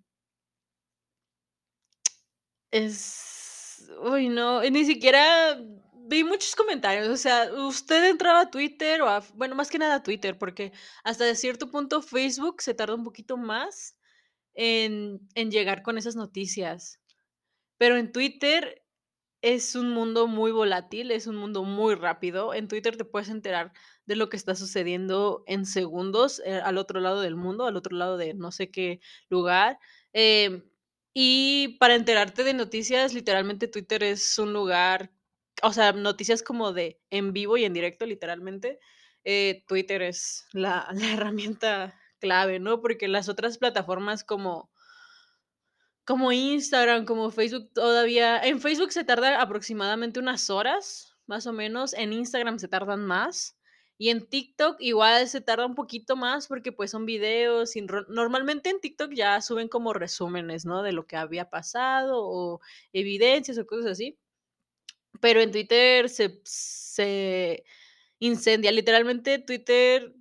es 2.71 3.89
uy, 4.01 4.29
no, 4.29 4.61
ni 4.61 4.85
siquiera 4.85 5.59
vi 6.05 6.23
muchos 6.23 6.55
comentarios, 6.55 7.07
o 7.07 7.17
sea, 7.17 7.51
usted 7.53 8.09
entraba 8.09 8.41
a 8.41 8.51
Twitter 8.51 9.01
o 9.01 9.09
a 9.09 9.23
bueno, 9.35 9.55
más 9.55 9.69
que 9.69 9.77
nada 9.77 9.95
a 9.95 10.03
Twitter, 10.03 10.37
porque 10.37 10.73
hasta 11.03 11.33
cierto 11.35 11.69
punto 11.71 12.01
Facebook 12.01 12.61
se 12.61 12.73
tarda 12.73 12.95
un 12.95 13.03
poquito 13.03 13.37
más 13.37 13.97
en 14.53 15.19
en 15.35 15.51
llegar 15.51 15.83
con 15.83 15.97
esas 15.97 16.15
noticias. 16.15 16.99
Pero 17.77 17.97
en 17.97 18.11
Twitter 18.11 18.82
es 19.43 19.75
un 19.75 19.89
mundo 19.89 20.25
muy 20.27 20.51
volátil, 20.53 21.11
es 21.11 21.27
un 21.27 21.35
mundo 21.35 21.63
muy 21.63 21.95
rápido. 21.95 22.53
En 22.53 22.69
Twitter 22.69 22.95
te 22.95 23.03
puedes 23.03 23.27
enterar 23.29 23.73
de 24.05 24.15
lo 24.15 24.29
que 24.29 24.37
está 24.37 24.55
sucediendo 24.55 25.43
en 25.47 25.65
segundos, 25.65 26.41
eh, 26.45 26.61
al 26.63 26.77
otro 26.77 27.01
lado 27.01 27.19
del 27.21 27.35
mundo, 27.35 27.65
al 27.67 27.75
otro 27.75 27.95
lado 27.97 28.17
de 28.17 28.33
no 28.33 28.51
sé 28.53 28.71
qué 28.71 29.01
lugar. 29.29 29.79
Em, 30.13 30.63
y 31.13 31.77
para 31.79 31.95
enterarte 31.95 32.45
de 32.45 32.53
noticias, 32.53 33.13
literalmente 33.13 33.67
Twitter 33.67 34.01
es 34.03 34.39
un 34.39 34.53
lugar, 34.53 35.11
o 35.61 35.73
sea, 35.73 35.91
noticias 35.91 36.41
como 36.41 36.71
de 36.71 37.01
en 37.09 37.33
vivo 37.33 37.57
y 37.57 37.65
en 37.65 37.73
directo, 37.73 38.05
literalmente, 38.05 38.79
eh, 39.25 39.65
Twitter 39.67 40.01
es 40.03 40.47
la 40.53 40.87
la 40.93 41.13
herramienta 41.13 41.99
clave, 42.19 42.59
¿no? 42.59 42.79
Porque 42.81 43.09
las 43.09 43.27
otras 43.27 43.57
plataformas 43.57 44.23
como 44.23 44.71
como 46.05 46.31
Instagram, 46.31 47.05
como 47.05 47.31
Facebook, 47.31 47.71
todavía 47.73 48.39
en 48.43 48.59
Facebook 48.61 48.91
se 48.91 49.03
tarda 49.03 49.41
aproximadamente 49.41 50.19
unas 50.19 50.49
horas, 50.49 51.15
más 51.27 51.47
o 51.47 51.53
menos, 51.53 51.93
en 51.93 52.13
Instagram 52.13 52.59
se 52.59 52.67
tardan 52.67 53.05
más, 53.05 53.57
y 53.97 54.09
en 54.09 54.27
TikTok 54.27 54.77
igual 54.81 55.27
se 55.29 55.39
tarda 55.41 55.65
un 55.65 55.75
poquito 55.75 56.15
más 56.15 56.47
porque, 56.47 56.71
pues, 56.71 56.91
son 56.91 57.05
videos 57.05 57.73
normalmente 58.09 58.69
en 58.69 58.81
TikTok 58.81 59.13
ya 59.13 59.39
suben 59.41 59.67
como 59.69 59.93
resúmenes, 59.93 60.65
¿no? 60.65 60.83
De 60.83 60.91
lo 60.91 61.05
que 61.07 61.15
había 61.15 61.49
pasado 61.49 62.19
o 62.19 62.59
evidencias 62.91 63.57
o 63.57 63.65
cosas 63.67 63.91
así. 63.91 64.17
Pero 65.21 65.41
en 65.41 65.51
Twitter 65.51 66.09
se 66.09 66.41
se 66.43 67.63
incendia, 68.19 68.71
literalmente 68.71 69.39
Twitter 69.39 70.13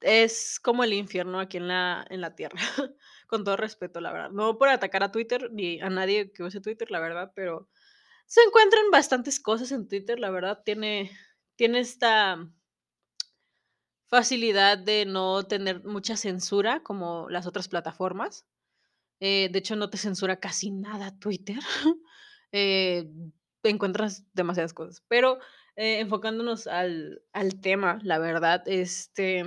es 0.00 0.60
como 0.60 0.84
el 0.84 0.92
infierno 0.94 1.40
aquí 1.40 1.58
en 1.58 1.68
la 1.68 2.06
en 2.10 2.20
la 2.20 2.34
tierra, 2.36 2.58
con 3.26 3.44
todo 3.44 3.56
respeto, 3.56 4.00
la 4.00 4.12
verdad. 4.12 4.30
No 4.30 4.58
por 4.58 4.68
atacar 4.68 5.02
a 5.02 5.12
Twitter 5.12 5.50
ni 5.52 5.80
a 5.80 5.90
nadie 5.90 6.32
que 6.32 6.42
use 6.42 6.60
Twitter, 6.60 6.90
la 6.90 7.00
verdad, 7.00 7.32
pero 7.34 7.68
se 8.26 8.42
encuentran 8.42 8.90
bastantes 8.90 9.40
cosas 9.40 9.72
en 9.72 9.88
Twitter, 9.88 10.18
la 10.18 10.30
verdad, 10.30 10.62
tiene 10.64 11.10
tiene 11.56 11.80
esta 11.80 12.38
facilidad 14.08 14.78
de 14.78 15.06
no 15.06 15.44
tener 15.44 15.84
mucha 15.84 16.16
censura 16.16 16.82
como 16.82 17.28
las 17.30 17.46
otras 17.46 17.68
plataformas. 17.68 18.46
Eh, 19.20 19.48
de 19.52 19.58
hecho, 19.58 19.76
no 19.76 19.90
te 19.90 19.98
censura 19.98 20.40
casi 20.40 20.70
nada 20.70 21.18
Twitter. 21.18 21.58
Eh, 22.52 23.10
encuentras 23.64 24.24
demasiadas 24.32 24.72
cosas. 24.72 25.02
Pero, 25.08 25.38
eh, 25.74 25.98
enfocándonos 25.98 26.68
al 26.68 27.22
al 27.32 27.60
tema, 27.60 27.98
la 28.02 28.18
verdad, 28.18 28.62
este 28.66 29.44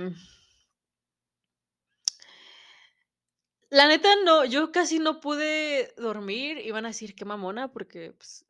la 3.70 3.88
neta, 3.88 4.08
no, 4.24 4.44
yo 4.44 4.72
casi 4.72 4.98
no 4.98 5.20
pude 5.20 5.94
dormir, 5.96 6.58
y 6.58 6.70
van 6.72 6.84
a 6.86 6.88
decir: 6.88 7.14
"Qué 7.14 7.24
mamona", 7.24 7.72
porque, 7.72 8.12
pues, 8.12 8.46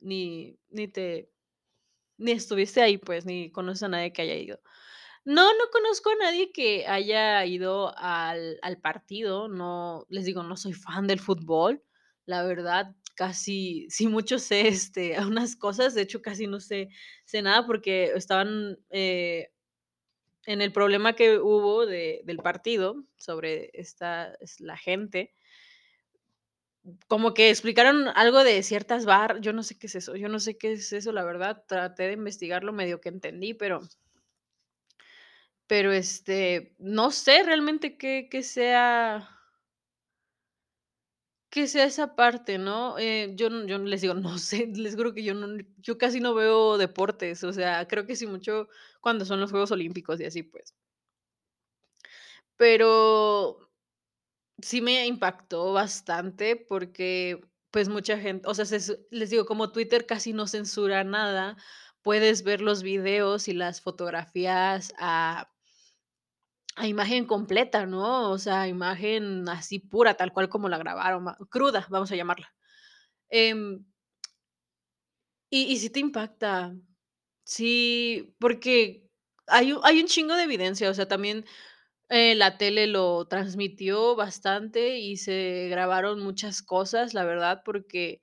ni 0.00 0.58
ni 0.70 0.88
te 0.88 1.30
ni 2.18 2.32
estuviste 2.32 2.82
ahí, 2.82 2.98
pues, 2.98 3.26
ni 3.26 3.50
conoces 3.52 3.84
a 3.84 3.88
nadie 3.88 4.12
que 4.12 4.22
haya 4.22 4.34
ido. 4.36 4.60
No, 5.24 5.52
no 5.52 5.64
conozco 5.72 6.10
a 6.10 6.16
nadie 6.16 6.52
que 6.52 6.86
haya 6.88 7.44
ido 7.46 7.94
al 7.98 8.58
al 8.62 8.80
partido, 8.80 9.48
no, 9.48 10.06
les 10.10 10.24
digo, 10.26 10.42
no 10.44 10.56
soy 10.56 10.72
fan 10.74 11.06
del 11.08 11.20
fútbol, 11.20 11.82
la 12.26 12.42
verdad, 12.44 12.94
casi 13.16 13.86
sí 13.90 14.08
mucho 14.08 14.38
sé, 14.38 14.68
este, 14.68 15.16
unas 15.26 15.56
cosas, 15.56 15.94
de 15.94 16.02
hecho, 16.02 16.22
casi 16.22 16.46
no 16.48 16.60
sé 16.60 16.88
sé 17.26 17.42
nada 17.42 17.66
porque 17.66 18.12
estaban, 18.16 18.78
eh, 18.90 19.50
en 20.48 20.62
el 20.62 20.72
problema 20.72 21.12
que 21.12 21.38
hubo 21.38 21.84
de 21.84 22.22
del 22.24 22.38
partido 22.38 23.04
sobre 23.18 23.70
esta 23.74 24.34
es 24.40 24.60
la 24.60 24.78
gente 24.78 25.30
como 27.06 27.34
que 27.34 27.50
explicaron 27.50 28.08
algo 28.14 28.44
de 28.44 28.62
ciertas 28.62 29.04
bar 29.04 29.40
yo 29.40 29.52
no 29.52 29.62
sé 29.62 29.78
qué 29.78 29.88
es 29.88 29.94
eso 29.94 30.16
yo 30.16 30.28
no 30.28 30.40
sé 30.40 30.56
qué 30.56 30.72
es 30.72 30.92
eso, 30.92 31.12
la 31.12 31.24
verdad, 31.24 31.64
traté 31.66 32.04
de 32.04 32.12
investigarlo, 32.12 32.72
medio 32.72 33.00
que 33.00 33.10
entendí, 33.10 33.52
pero 33.54 33.80
pero, 35.68 35.92
este, 35.92 36.74
no 36.78 37.10
sé 37.10 37.42
realmente 37.42 37.98
qué 37.98 38.28
qué 38.30 38.42
sea 38.42 39.37
qué 41.50 41.66
sea 41.66 41.84
esa 41.84 42.14
parte, 42.16 42.58
¿no? 42.58 42.98
Eh, 42.98 43.32
yo 43.36 43.48
yo 43.66 43.78
les 43.78 44.00
digo, 44.02 44.14
no 44.14 44.38
sé, 44.38 44.66
les 44.74 44.96
juro 44.96 45.14
que 45.14 45.22
yo 45.24 45.34
no 45.34 45.48
yo 45.78 45.98
casi 45.98 46.20
no 46.20 46.34
veo 46.34 46.78
deportes, 46.78 47.44
o 47.44 47.52
sea, 47.52 47.86
creo 47.88 48.06
que 48.06 48.16
sí 48.16 48.26
mucho 48.26 48.68
cuando 49.00 49.24
son 49.24 49.40
los 49.40 49.50
Juegos 49.50 49.70
Olímpicos 49.72 50.20
y 50.20 50.24
así, 50.26 50.42
pues. 50.42 50.74
Pero 52.56 53.70
sí 54.62 54.80
me 54.80 55.06
impactó 55.06 55.72
bastante 55.72 56.56
porque, 56.56 57.40
pues, 57.70 57.88
mucha 57.88 58.18
gen 58.18 58.42
o 58.44 58.54
sea, 58.54 58.66
les 59.10 59.30
digo, 59.30 59.46
como 59.46 59.72
Twitter 59.72 60.06
casi 60.06 60.32
no 60.32 60.46
censura 60.46 61.04
nada, 61.04 61.56
puedes 62.02 62.42
ver 62.44 62.60
los 62.62 62.82
videos 62.82 63.48
y 63.48 63.54
las 63.54 63.80
fotografías 63.80 64.92
a 64.98 65.52
a 66.78 66.86
imagen 66.86 67.26
completa, 67.26 67.86
¿no? 67.86 68.30
O 68.30 68.38
sea, 68.38 68.68
imagen 68.68 69.48
así 69.48 69.78
pura, 69.80 70.14
tal 70.16 70.32
cual 70.32 70.48
como 70.48 70.68
la 70.68 70.78
grabaron, 70.78 71.26
cruda, 71.50 71.86
vamos 71.90 72.12
a 72.12 72.16
llamarla. 72.16 72.54
Em 73.30 73.84
y 75.52 75.62
y 75.72 75.78
sí 75.78 75.90
te 75.90 76.00
impacta. 76.00 76.74
Sí, 77.44 78.34
porque 78.40 79.08
hay 79.48 79.72
un 79.72 79.80
hay 79.84 80.00
un 80.00 80.06
chingo 80.08 80.34
de 80.36 80.44
evidencia, 80.44 80.90
o 80.90 80.94
sea, 80.94 81.08
también, 81.08 81.44
eh, 82.10 82.34
la 82.36 82.58
tele 82.58 82.86
lo 82.88 83.26
transmitió 83.28 84.16
bastante 84.16 84.98
y 84.98 85.16
se 85.18 85.68
grabaron 85.70 86.20
muchas 86.22 86.62
cosas, 86.62 87.14
la 87.14 87.24
verdad, 87.24 87.62
porque 87.64 88.20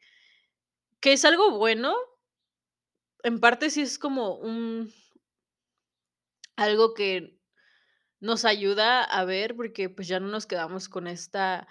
que 1.04 1.14
es 1.14 1.26
algo 1.26 1.52
bueno 1.58 1.96
en 3.24 3.40
parte 3.40 3.70
sí 3.70 3.82
es 3.82 3.98
como 4.00 4.36
un 4.36 4.92
algo 6.58 6.94
que 6.94 7.35
nos 8.26 8.46
ayuda 8.46 9.04
a 9.04 9.26
ver, 9.26 9.56
porque, 9.56 9.90
pues, 9.90 10.08
ya 10.08 10.20
no 10.20 10.28
nos 10.28 10.46
quedamos 10.48 10.90
con 10.90 11.08
esta 11.08 11.68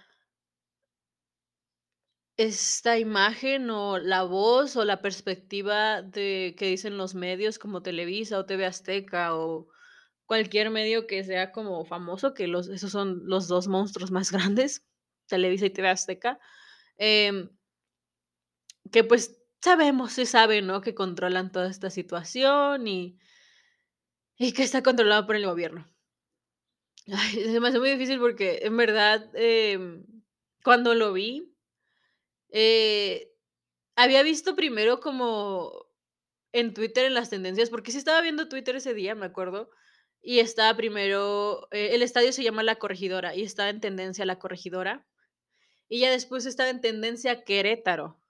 esta 2.38 2.98
imagen, 2.98 3.70
o 3.70 3.98
la 3.98 4.24
voz, 4.24 4.74
o 4.76 4.84
la 4.84 5.00
perspectiva 5.00 6.02
de 6.02 6.56
que 6.58 6.66
dicen 6.66 6.96
los 6.98 7.14
medios 7.14 7.60
como 7.60 7.80
Televisa, 7.82 8.40
o 8.40 8.44
TV 8.46 8.66
Azteca, 8.66 9.36
o 9.36 9.68
cualquier 10.26 10.70
medio 10.70 11.06
que 11.06 11.24
sea 11.24 11.52
como 11.52 11.84
famoso, 11.84 12.34
que 12.34 12.48
los 12.48 12.68
esos 12.68 12.92
son 12.92 13.22
los 13.26 13.48
2 13.48 13.68
monstruos 13.68 14.10
más 14.12 14.32
grandes, 14.32 14.84
Televisa 15.28 15.66
y 15.66 15.70
TV 15.70 15.88
Azteca, 15.90 16.40
em 16.98 17.50
que, 18.92 19.02
pues, 19.04 19.40
sabemos, 19.62 20.12
se 20.12 20.26
sabe, 20.26 20.60
¿no?, 20.62 20.80
que 20.80 20.94
controlan 20.94 21.52
toda 21.52 21.68
esta 21.70 21.90
situación, 21.90 22.86
y 22.86 23.18
y 24.38 24.52
que 24.52 24.62
está 24.64 24.82
controlado 24.82 25.26
por 25.26 25.36
el 25.36 25.46
gobierno. 25.46 25.93
Ay, 27.12 27.32
se 27.44 27.60
me 27.60 27.68
hace 27.68 27.78
muy 27.78 27.90
difícil 27.90 28.18
porque, 28.18 28.60
en 28.62 28.76
verdad, 28.76 29.30
em, 29.34 30.04
cuando 30.62 30.94
lo 30.94 31.12
vi 31.12 31.54
eh, 32.50 33.30
había 33.96 34.22
visto 34.22 34.56
primero 34.56 35.00
como 35.00 35.86
en 36.52 36.74
Twitter, 36.74 37.06
en 37.06 37.14
las 37.14 37.30
tendencias, 37.30 37.70
porque 37.70 37.92
sí 37.92 37.98
estaba 37.98 38.20
viendo 38.22 38.48
Twitter 38.48 38.76
ese 38.76 38.94
día, 38.94 39.14
me 39.14 39.26
acuerdo, 39.26 39.70
y 40.22 40.40
estaba 40.40 40.76
primero, 40.76 41.68
eh, 41.72 41.90
el 41.94 42.02
estadio 42.02 42.32
se 42.32 42.44
llama 42.44 42.62
La 42.64 42.76
Corregidora, 42.76 43.34
y 43.36 43.42
estaba 43.44 43.70
en 43.70 43.80
tendencia 43.80 44.26
La 44.26 44.38
Corregidora, 44.38 45.06
y 45.88 46.00
ya 46.00 46.10
después 46.12 46.46
estaba 46.46 46.70
en 46.70 46.80
tendencia 46.82 47.44
Querétaro. 47.44 48.20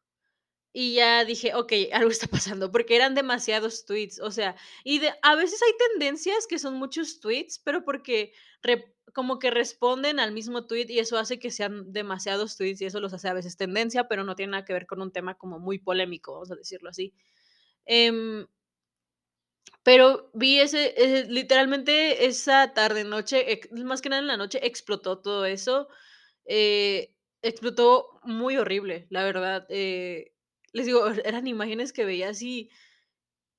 Y 0.76 0.95
ya 0.95 1.25
dije: 1.25 1.54
"Okey, 1.54 1.90
algo 1.93 2.11
está 2.11 2.26
pasando", 2.26 2.73
porque 2.73 2.97
eran 2.97 3.14
demasiados 3.14 3.87
tweets, 3.87 4.19
o 4.21 4.33
sea, 4.33 4.57
y 4.83 5.00
a 5.23 5.37
veces 5.37 5.62
hay 5.62 5.71
tendencias 5.93 6.49
que 6.49 6.59
son 6.59 6.75
muchos 6.75 7.21
tweets, 7.21 7.61
pero 7.61 7.85
porque 7.85 8.33
como 9.14 9.38
que 9.38 9.52
responden 9.52 10.19
al 10.19 10.33
mismo 10.33 10.66
tweet, 10.66 10.87
y 10.88 10.99
eso 10.99 11.16
hace 11.16 11.38
que 11.38 11.52
sean 11.52 11.93
demasiados 11.93 12.57
tweets, 12.57 12.81
y 12.83 12.87
eso 12.87 12.99
los 13.00 13.14
hace 13.14 13.28
a 13.28 13.35
veces 13.35 13.57
tendencia, 13.57 14.09
pero 14.09 14.25
no 14.25 14.35
tiene 14.35 14.50
nada 14.52 14.64
que 14.64 14.73
ver 14.73 14.87
con 14.88 15.00
un 15.00 15.12
tema 15.12 15.37
como 15.38 15.61
muy 15.61 15.78
polémico, 15.78 16.33
vamos 16.33 16.50
a 16.50 16.57
decirlo 16.57 16.90
así. 16.90 17.14
Em 17.87 18.47
pero 19.87 20.31
vi 20.33 20.59
ese, 20.61 21.26
literalmente 21.28 22.25
esa 22.26 22.73
tarde, 22.73 23.04
noche, 23.04 23.61
más 23.85 24.00
que 24.00 24.09
nada 24.09 24.23
en 24.23 24.28
la 24.28 24.38
noche, 24.38 24.66
explotó 24.66 25.19
todo 25.21 25.45
eso, 25.45 25.88
eh, 26.47 27.14
explotó 27.43 28.21
muy 28.25 28.59
horrible, 28.59 29.07
la 29.11 29.25
verdad, 29.25 29.66
eh, 29.71 30.34
les 30.75 30.87
digo, 30.87 31.07
er 31.09 31.23
eran 31.26 31.47
imágenes 31.49 31.93
que 31.95 32.04
veías 32.07 32.43
y 32.43 32.71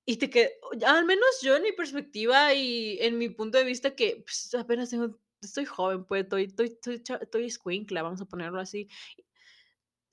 y 0.07 0.17
te 0.17 0.29
que 0.29 0.59
al 0.85 1.05
menos 1.05 1.27
yo 1.43 1.55
en 1.55 1.63
mi 1.63 1.71
perspectiva 1.73 2.53
y 2.53 2.97
en 3.01 3.17
mi 3.17 3.29
punto 3.29 3.57
de 3.57 3.63
vista 3.65 3.95
que, 3.95 4.23
pues, 4.25 4.53
apenas 4.55 4.89
tengo 4.91 5.19
estoy 5.41 5.65
joven, 5.65 6.05
pues, 6.05 6.23
estoy 6.25 6.43
estoy 6.45 6.95
estoy 7.21 7.49
vamos 8.03 8.21
a 8.21 8.25
ponerlo 8.25 8.59
así. 8.61 8.87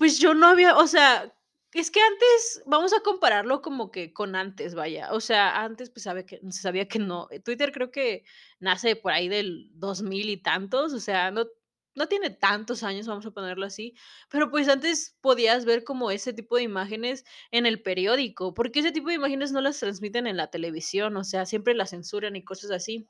Pues, 0.01 0.19
yo 0.19 0.35
no 0.35 0.47
había 0.49 0.77
o 0.77 0.87
sea, 0.87 1.35
es 1.73 1.91
que 1.91 2.01
antes 2.01 2.63
vamos 2.67 2.93
a 2.93 3.01
compararlo 3.03 3.63
como 3.63 3.91
que 3.91 4.13
con 4.13 4.35
antes, 4.37 4.75
vaya, 4.75 5.13
o 5.13 5.21
sea, 5.21 5.63
antes, 5.65 5.91
pues, 5.91 6.03
sabe 6.05 6.27
que 6.27 6.41
se 6.51 6.61
sabía 6.63 6.89
que 6.89 6.99
no, 6.99 7.29
Twitter 7.45 7.73
creo 7.73 7.91
que 7.91 8.25
nace 8.61 8.97
por 8.97 9.13
ahí 9.13 9.29
del 9.29 9.71
2000 9.75 10.29
y 10.31 10.37
tantos, 10.39 10.93
o 10.93 11.01
sea, 11.01 11.31
no 11.31 11.47
no 11.95 12.09
tiene 12.09 12.31
tantos 12.31 12.83
años, 12.83 13.07
vamos 13.07 13.27
a 13.27 13.31
ponerlo 13.33 13.67
así, 13.67 13.95
pero, 14.31 14.51
pues, 14.51 14.69
antes 14.69 15.17
podías 15.21 15.65
ver 15.67 15.85
como 15.85 16.11
ese 16.11 16.33
tipo 16.33 16.57
de 16.57 16.63
imágenes 16.63 17.25
en 17.51 17.67
el 17.67 17.83
periódico, 17.83 18.55
porque 18.55 18.81
ese 18.81 18.93
tipo 18.93 19.09
de 19.09 19.15
imágenes 19.17 19.53
no 19.53 19.61
las 19.61 19.79
transmiten 19.81 20.27
en 20.27 20.37
la 20.39 20.49
televisión, 20.51 21.17
o 21.17 21.25
sea, 21.25 21.47
siempre 21.47 21.75
las 21.75 21.91
censuran 21.91 22.37
y 22.37 22.45
cosas 22.45 22.71
así. 22.73 23.09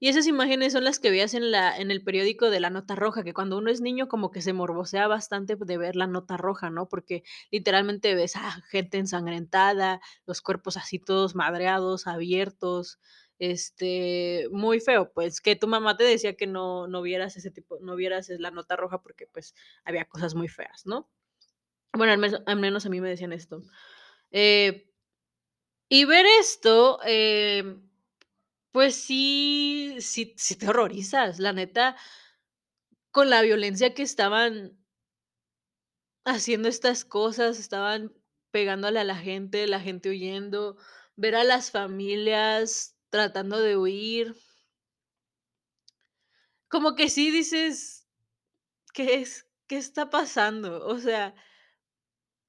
Y 0.00 0.08
esas 0.08 0.28
imágenes 0.28 0.72
son 0.74 0.84
las 0.84 1.00
que 1.00 1.10
veías 1.10 1.34
en 1.34 1.50
la 1.50 1.76
en 1.76 1.90
el 1.90 2.04
periódico 2.04 2.50
de 2.50 2.60
La 2.60 2.70
Nota 2.70 2.94
Roja, 2.94 3.24
que 3.24 3.34
cuando 3.34 3.58
uno 3.58 3.68
es 3.70 3.80
niño 3.80 4.06
como 4.08 4.30
que 4.30 4.42
se 4.42 4.52
morbosea 4.52 5.08
bastante 5.08 5.56
de 5.56 5.78
ver 5.78 5.96
La 5.96 6.06
Nota 6.06 6.36
Roja, 6.36 6.70
¿no?, 6.70 6.88
porque 6.88 7.24
literalmente 7.50 8.14
ves 8.14 8.36
a 8.36 8.62
gente 8.70 8.98
ensangrentada, 8.98 10.00
los 10.24 10.40
cuerpos 10.40 10.76
así 10.76 11.00
todos 11.00 11.34
madreados, 11.34 12.06
abiertos, 12.06 13.00
este, 13.38 14.48
muy 14.52 14.80
feo, 14.80 15.12
pues, 15.12 15.40
que 15.40 15.56
tu 15.56 15.68
mamá 15.68 15.96
te 15.96 16.04
decía 16.04 16.36
que 16.36 16.46
no 16.46 16.88
no 16.88 17.02
vieras 17.02 17.36
ese 17.36 17.50
tipo 17.50 17.78
no 17.80 17.96
vieras 17.96 18.28
La 18.30 18.50
Nota 18.50 18.76
Roja 18.76 19.02
porque, 19.02 19.26
pues, 19.28 19.54
había 19.84 20.06
cosas 20.06 20.34
muy 20.34 20.48
feas, 20.48 20.86
¿no? 20.86 21.10
Bueno, 21.94 22.12
al 22.12 22.18
menos 22.18 22.42
al 22.46 22.58
menos 22.60 22.86
a 22.86 22.90
mí 22.90 23.00
me 23.00 23.10
decían 23.10 23.32
esto. 23.32 23.62
Eh, 24.32 24.90
y 25.88 26.04
ver 26.04 26.26
esto, 26.40 27.00
em, 27.04 27.82
pues 28.72 28.96
sí 28.96 29.96
sí 30.00 30.34
sí 30.38 30.56
te 30.56 30.68
horrorizas, 30.68 31.38
la 31.40 31.52
neta 31.52 31.96
con 33.14 33.30
la 33.30 33.42
violencia 33.42 33.94
que 33.94 34.02
estaban 34.02 34.78
haciendo 36.26 36.68
estas 36.68 37.04
cosas, 37.04 37.58
estaban 37.58 38.12
pegándole 38.50 39.00
a 39.00 39.04
la 39.04 39.16
gente, 39.16 39.66
la 39.66 39.80
gente 39.80 40.10
huyendo, 40.10 40.76
ver 41.16 41.34
a 41.36 41.44
las 41.44 41.70
familias 41.70 42.97
tratando 43.10 43.58
de 43.60 43.76
huir. 43.76 44.34
Como 46.70 46.94
que 46.94 47.08
sí 47.08 47.30
dices: 47.30 48.06
"¿Qué 48.94 49.16
es 49.16 49.46
qué 49.68 49.78
está 49.78 50.10
pasando?", 50.10 50.86
o 50.86 50.98
sea 50.98 51.34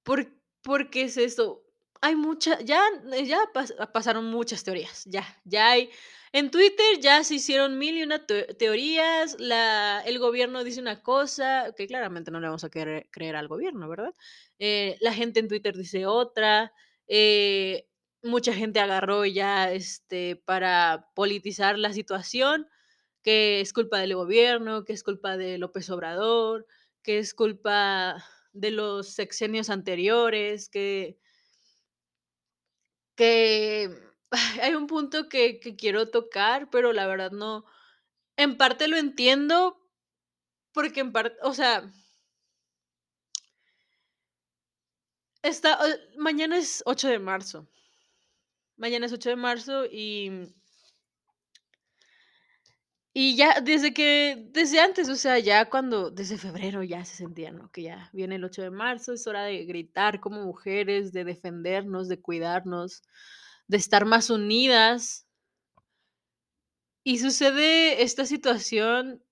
¿por 0.06 0.28
por 0.62 0.90
qué 0.90 1.04
es 1.04 1.18
eso? 1.18 1.64
Hay 2.02 2.16
mucha 2.16 2.60
ya 2.62 2.82
ya 3.26 3.40
pas 3.54 3.74
pasaron 3.94 4.26
muchas 4.26 4.64
teorías, 4.64 5.04
ya 5.06 5.26
ya 5.46 5.72
hay 5.72 5.90
En 6.32 6.52
Twitter 6.52 7.00
ya 7.02 7.24
se 7.24 7.36
hicieron 7.36 7.78
mil 7.78 7.98
y 7.98 8.04
una 8.04 8.26
teo 8.26 8.46
teorías, 8.58 9.36
la 9.40 10.02
el 10.06 10.20
gobierno 10.20 10.64
dice 10.64 10.80
una 10.82 11.02
cosa, 11.02 11.74
que 11.76 11.88
claramente 11.88 12.32
no 12.32 12.40
le 12.40 12.48
vamos 12.48 12.64
a 12.64 12.70
querer 12.70 13.10
creer 13.12 13.36
al 13.36 13.48
gobierno, 13.48 13.90
¿verdad? 13.90 14.14
Eh, 14.60 14.98
la 15.02 15.14
gente 15.14 15.40
en 15.40 15.48
Twitter 15.50 15.76
dice 15.76 16.06
otra, 16.06 16.72
eh, 17.08 17.89
mucha 18.24 18.54
gente 18.54 18.80
agarró 18.80 19.26
ya, 19.26 19.72
este, 19.72 20.36
para 20.36 21.10
politizar 21.16 21.78
la 21.80 21.94
situación, 21.94 22.68
que 23.24 23.62
es 23.62 23.74
culpa 23.74 24.00
del 24.00 24.16
gobierno, 24.16 24.86
que 24.86 24.94
es 24.94 25.04
culpa 25.04 25.38
de 25.38 25.58
López 25.58 25.90
Obrador, 25.90 26.68
que 27.04 27.20
es 27.20 27.34
culpa 27.34 28.24
de 28.54 28.72
los 28.72 29.10
sexenios 29.10 29.70
anteriores, 29.70 30.70
que 30.70 31.18
que 33.18 33.90
hay 34.62 34.74
un 34.76 34.88
punto 34.88 35.28
que 35.30 35.60
quiero 35.78 36.10
tocar, 36.10 36.70
pero 36.70 36.94
la 36.94 37.08
verdad 37.08 37.32
no 37.32 37.66
en 38.38 38.58
parte 38.58 38.88
lo 38.88 38.98
entiendo, 38.98 39.80
porque 40.74 41.02
en 41.02 41.12
parte 41.14 41.38
o 41.44 41.54
sea 41.54 41.92
está 45.44 45.80
mañana 46.18 46.58
es 46.58 46.84
8 46.86 47.08
de 47.08 47.20
marzo. 47.20 47.68
Mañana 48.80 49.08
es 49.08 49.12
8 49.14 49.30
de 49.30 49.36
marzo 49.36 49.86
y 49.86 50.54
y 53.16 53.36
ya 53.36 53.60
desde 53.62 53.94
que 53.94 54.48
desde 54.52 54.80
antes, 54.80 55.10
o 55.10 55.16
sea, 55.16 55.40
ya 55.40 55.70
cuando 55.70 56.12
desde 56.12 56.38
febrero 56.38 56.84
ya 56.84 57.04
se 57.06 57.16
sentía, 57.18 57.52
¿no? 57.52 57.72
Que 57.72 57.84
ya 57.84 58.10
viene 58.14 58.36
el 58.36 58.44
8 58.44 58.62
de 58.62 58.70
marzo, 58.72 59.14
es 59.14 59.26
hora 59.28 59.44
de 59.44 59.66
gritar 59.66 60.20
como 60.20 60.44
mujeres, 60.44 61.12
de 61.12 61.24
defendernos, 61.24 62.08
de 62.08 62.22
cuidarnos, 62.22 63.02
de 63.68 63.78
estar 63.78 64.06
más 64.06 64.30
unidas. 64.30 65.26
Y 67.06 67.20
sucede 67.20 68.04
esta 68.04 68.26
situación 68.26 69.24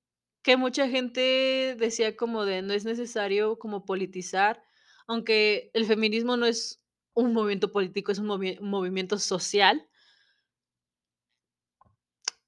que 0.42 0.56
mucha 0.58 0.88
gente 0.88 1.76
decía 1.78 2.16
como 2.16 2.46
de: 2.46 2.62
"No 2.62 2.74
es 2.74 2.86
necesario 2.86 3.60
como 3.60 3.86
politizar", 3.86 4.64
aunque 5.08 5.70
el 5.74 5.86
feminismo 5.86 6.38
no 6.38 6.46
es 6.46 6.82
un 7.18 7.34
movimiento 7.34 7.72
político, 7.72 8.12
es 8.12 8.20
un 8.20 8.28
movi 8.28 8.58
un 8.62 8.70
movimiento 8.70 9.18
social. 9.18 9.88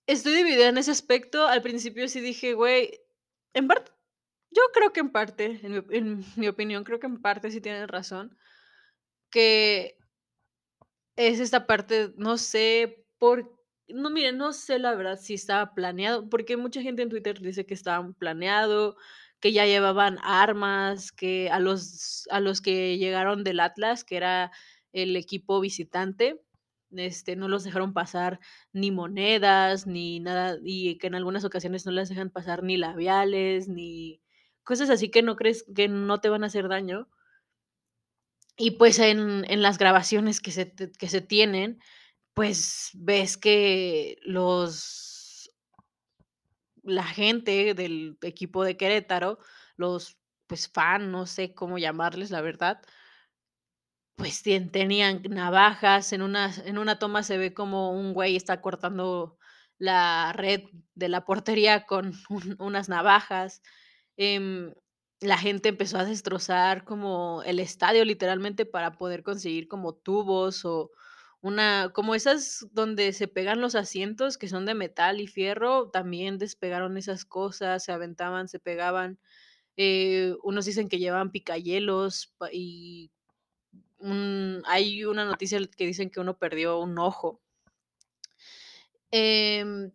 Estoy 0.08 0.34
dividida 0.36 0.70
en 0.70 0.78
ese 0.78 0.92
aspecto. 0.92 1.48
Al 1.48 1.62
principio 1.62 2.08
sí 2.08 2.22
dije: 2.22 2.54
"Güey", 2.54 3.00
en 3.54 3.68
parte, 3.68 3.92
yo 4.52 4.62
creo 4.74 4.94
que 4.94 5.02
en 5.02 5.12
parte, 5.12 5.60
en 5.64 6.24
mi 6.36 6.48
opinión, 6.48 6.84
creo 6.84 7.00
que 7.00 7.08
en 7.08 7.22
parte 7.22 7.52
sí 7.52 7.62
tienes 7.62 7.88
razón, 7.88 8.38
que 9.32 9.98
es 11.16 11.40
esta 11.40 11.68
parte, 11.68 12.14
no 12.18 12.38
sé 12.38 13.06
por 13.18 13.58
no, 13.90 14.12
mire, 14.12 14.32
no 14.32 14.54
sé 14.54 14.78
la 14.78 14.94
verdad 14.96 15.20
si 15.20 15.34
estaba 15.34 15.74
planeado, 15.74 16.30
porque 16.30 16.58
mucha 16.58 16.82
gente 16.82 17.02
en 17.02 17.10
Twitter 17.10 17.40
dice 17.40 17.66
que 17.66 17.74
estaban 17.74 18.14
planeado, 18.14 18.98
que 19.40 19.54
ya 19.54 19.66
llevaban 19.66 20.18
armas, 20.24 21.12
que 21.12 21.50
a 21.50 21.60
los 21.60 22.28
a 22.32 22.40
los 22.40 22.62
que 22.62 22.98
llegaron 22.98 23.44
del 23.44 23.60
Atlas, 23.60 24.04
que 24.04 24.18
era 24.18 24.52
el 24.94 25.16
equipo 25.16 25.60
visitante, 25.62 26.42
este, 26.92 27.36
no 27.36 27.48
los 27.48 27.64
dejaron 27.64 27.94
pasar 27.94 28.40
ni 28.74 28.92
monedas, 28.92 29.88
ni 29.88 30.20
nada, 30.20 30.58
y 30.64 30.98
que 30.98 31.08
en 31.08 31.16
algunas 31.16 31.46
ocasiones 31.46 31.86
no 31.86 31.92
les 31.92 32.10
dejan 32.10 32.30
pasar 32.32 32.64
ni 32.64 32.78
labiales, 32.78 33.68
ni 33.68 34.22
cosas 34.64 34.90
así 34.90 35.10
que 35.10 35.22
no 35.24 35.36
crees 35.36 35.66
que 35.76 35.88
no 35.88 36.20
te 36.22 36.30
van 36.30 36.44
a 36.44 36.48
hacer 36.48 36.68
daño. 36.68 37.08
Y 38.58 38.72
pues 38.72 39.00
en 39.00 39.46
en 39.50 39.62
las 39.62 39.78
grabaciones 39.78 40.42
que 40.42 40.52
se 40.52 40.74
que 40.74 41.08
se 41.08 41.22
tienen, 41.22 41.80
pues 42.34 42.92
ves 42.94 43.38
que 43.38 44.18
los 44.24 45.09
la 46.90 47.04
gente 47.06 47.74
del 47.76 48.18
equipo 48.22 48.64
de 48.64 48.78
Querétaro, 48.78 49.40
los, 49.78 50.18
pues, 50.48 50.68
fan, 50.70 51.12
no 51.12 51.26
sé 51.26 51.54
cómo 51.56 51.78
llamarles, 51.78 52.32
la 52.32 52.42
verdad 52.42 52.82
pues 54.20 54.44
tenían 54.44 55.22
navajas, 55.30 56.12
en 56.12 56.22
unas 56.22 56.58
en 56.60 56.78
una 56.78 57.00
toma 57.00 57.24
se 57.24 57.38
ve 57.38 57.54
como 57.54 57.92
un 57.94 58.14
güey 58.14 58.36
está 58.36 58.62
cortando 58.62 59.38
la 59.78 60.34
red 60.34 60.64
de 60.94 61.08
la 61.08 61.24
portería 61.26 61.86
con 61.86 62.14
un 62.30 62.56
unas 62.60 62.90
navajas, 62.90 63.62
em, 64.18 64.74
la 65.22 65.38
gente 65.38 65.70
empezó 65.70 65.98
a 65.98 66.06
destrozar 66.06 66.84
como 66.86 67.44
el 67.46 67.60
estadio, 67.60 68.04
literalmente, 68.06 68.66
para 68.66 68.98
poder 68.98 69.24
conseguir 69.24 69.68
como 69.70 69.94
tubos 69.96 70.66
o 70.66 70.92
una 71.42 71.92
como 71.94 72.16
esas 72.16 72.68
donde 72.72 73.14
se 73.14 73.28
pegan 73.28 73.62
los 73.62 73.76
asientos 73.76 74.38
que 74.38 74.50
son 74.50 74.66
de 74.66 74.76
metal 74.76 75.22
y 75.22 75.28
fierro, 75.28 75.90
también 75.90 76.38
despegaron 76.38 76.98
esas 76.98 77.26
cosas, 77.26 77.84
se 77.84 77.92
aventaban, 77.92 78.48
se 78.50 78.60
pegaban, 78.60 79.20
eh, 79.78 80.36
unos 80.44 80.66
dicen 80.66 80.90
que 80.90 81.00
llevaban 81.00 81.32
picahielos 81.32 82.34
pa 82.38 82.50
y 82.52 83.12
hay 84.66 85.06
una 85.06 85.26
noticia 85.26 85.60
que 85.78 85.86
dicen 85.86 86.10
que 86.10 86.20
uno 86.20 86.38
perdió 86.38 86.80
un 86.80 86.98
ojo. 87.00 87.42
Em 89.12 89.92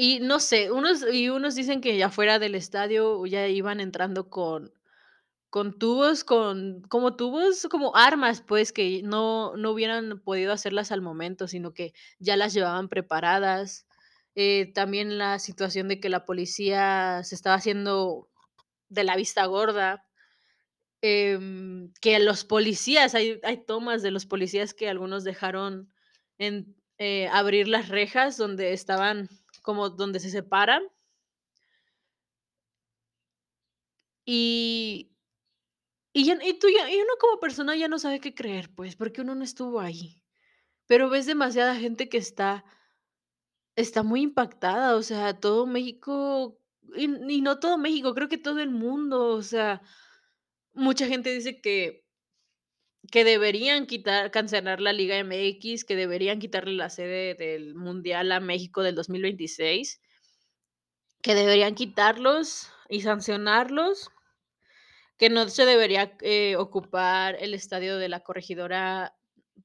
y 0.00 0.20
no 0.20 0.38
sé, 0.38 0.70
unos 0.70 1.04
y 1.12 1.28
unos 1.28 1.56
dicen 1.56 1.80
que 1.80 2.02
afuera 2.04 2.38
del 2.38 2.54
estadio 2.54 3.26
ya 3.26 3.48
iban 3.48 3.80
entrando 3.80 4.30
con 4.30 4.72
con 5.50 5.78
tubos, 5.78 6.24
con 6.24 6.82
como 6.88 7.16
tubos, 7.16 7.66
como 7.70 7.96
armas, 7.96 8.42
pues, 8.42 8.72
que 8.72 9.02
no 9.02 9.56
no 9.56 9.70
hubieran 9.72 10.20
podido 10.20 10.52
hacerlas 10.52 10.92
al 10.92 11.02
momento, 11.02 11.48
sino 11.48 11.72
que 11.74 11.94
ya 12.18 12.36
las 12.36 12.54
llevaban 12.54 12.88
preparadas. 12.88 13.86
Eh, 14.34 14.72
también 14.74 15.18
la 15.18 15.38
situación 15.40 15.88
de 15.88 16.00
que 16.00 16.08
la 16.10 16.24
policía 16.26 17.22
se 17.24 17.34
estaba 17.34 17.56
haciendo 17.56 18.28
de 18.90 19.04
la 19.04 19.16
vista 19.16 19.46
gorda, 19.46 20.06
em, 21.02 21.92
que 22.00 22.18
los 22.20 22.44
policías 22.44 23.14
hay 23.14 23.40
hay 23.44 23.64
tomas 23.64 24.02
de 24.02 24.10
los 24.10 24.26
policías 24.26 24.74
que 24.74 24.88
algunos 24.88 25.24
dejaron 25.24 25.92
en 26.38 26.76
eh, 26.98 27.28
abrir 27.28 27.68
las 27.68 27.88
rejas 27.88 28.36
donde 28.36 28.72
estaban 28.72 29.28
como 29.62 29.90
donde 29.90 30.20
se 30.20 30.30
separan. 30.30 30.82
Y 34.26 35.10
y 36.18 36.24
ya 36.24 36.36
y 36.42 36.58
tú 36.58 36.66
ya 36.68 36.90
y 36.90 36.96
uno 36.96 37.12
como 37.20 37.38
persona 37.38 37.76
ya 37.76 37.86
no 37.86 38.00
sabe 38.00 38.18
qué 38.20 38.34
creer, 38.34 38.74
pues, 38.74 38.96
porque 38.96 39.20
uno 39.20 39.36
no 39.36 39.44
estuvo 39.44 39.78
ahí. 39.78 40.24
Pero 40.86 41.10
ves 41.10 41.26
demasiada 41.26 41.76
gente 41.76 42.08
que 42.08 42.18
está 42.18 42.64
está 43.76 44.02
muy 44.02 44.22
impactada, 44.22 44.96
o 44.96 45.02
sea, 45.02 45.38
todo 45.38 45.66
México, 45.66 46.58
y 46.96 47.04
y 47.36 47.40
no 47.42 47.60
todo 47.60 47.78
México, 47.78 48.14
creo 48.14 48.28
que 48.28 48.38
todo 48.38 48.60
el 48.60 48.70
mundo, 48.70 49.26
o 49.28 49.42
sea, 49.42 49.82
mucha 50.74 51.06
gente 51.06 51.30
dice 51.32 51.60
que 51.60 52.04
que 53.12 53.24
deberían 53.24 53.86
quitar 53.86 54.30
cancelar 54.30 54.80
la 54.80 54.92
Liga 54.92 55.16
MX, 55.18 55.84
que 55.84 55.96
deberían 55.96 56.40
quitarle 56.40 56.74
la 56.74 56.90
sede 56.90 57.34
del 57.34 57.74
mundial 57.74 58.32
a 58.32 58.40
México 58.40 58.82
del 58.82 58.94
2026 58.96 60.00
que 61.22 61.34
deberían 61.34 61.74
quitarlos 61.74 62.70
y 62.88 63.02
sancionarlos 63.02 64.10
que 65.18 65.30
no 65.30 65.48
se 65.48 65.66
debería, 65.66 66.16
eh, 66.22 66.56
ocupar 66.56 67.36
el 67.40 67.54
estadio 67.54 67.98
de 67.98 68.08
La 68.08 68.20
Corregidora 68.20 69.16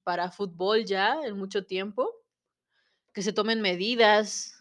para 0.03 0.31
fútbol 0.31 0.85
ya 0.85 1.19
en 1.23 1.37
mucho 1.37 1.65
tiempo, 1.65 2.09
que 3.13 3.21
se 3.21 3.33
tomen 3.33 3.61
medidas, 3.61 4.55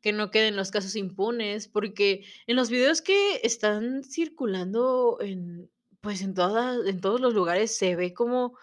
que 0.00 0.12
no 0.12 0.30
queden 0.30 0.56
los 0.56 0.70
casos 0.70 0.96
impunes, 0.96 1.68
porque 1.68 2.24
en 2.46 2.56
los 2.56 2.70
videos 2.70 3.02
que 3.02 3.40
están 3.42 4.04
circulando 4.04 5.18
en, 5.20 5.70
pues, 6.00 6.22
en 6.22 6.34
en 6.38 7.00
todos 7.00 7.20
los 7.20 7.34
lugares 7.34 7.76
se 7.76 7.96
ve 7.96 8.14
como 8.14 8.56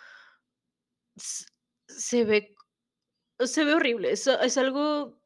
se 1.88 2.26
ve 2.26 2.56
se 3.40 3.66
ve 3.66 3.74
horrible, 3.74 4.12
es 4.12 4.28
es 4.28 4.58
algo 4.58 5.20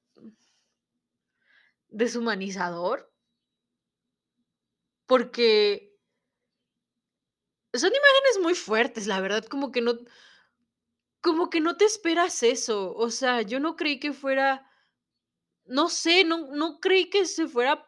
deshumanizador. 1.90 3.10
Porque 5.10 5.97
son 7.80 7.90
imágenes 7.92 8.40
muy 8.44 8.56
fuertes, 8.56 9.08
la 9.08 9.20
verdad, 9.22 9.46
como 9.46 9.72
que 9.72 9.82
no 9.82 9.94
como 11.24 11.50
que 11.50 11.62
no 11.62 11.78
te 11.78 11.86
esperas 11.86 12.44
eso, 12.44 12.94
o 12.96 13.10
sea, 13.10 13.42
yo 13.42 13.60
no 13.60 13.76
creí 13.76 14.00
que 14.00 14.14
fuera 14.14 14.64
no 15.66 15.90
sé, 15.90 16.24
no 16.24 16.48
no 16.56 16.80
creí 16.80 17.10
que 17.10 17.26
se 17.26 17.48
fuera 17.48 17.86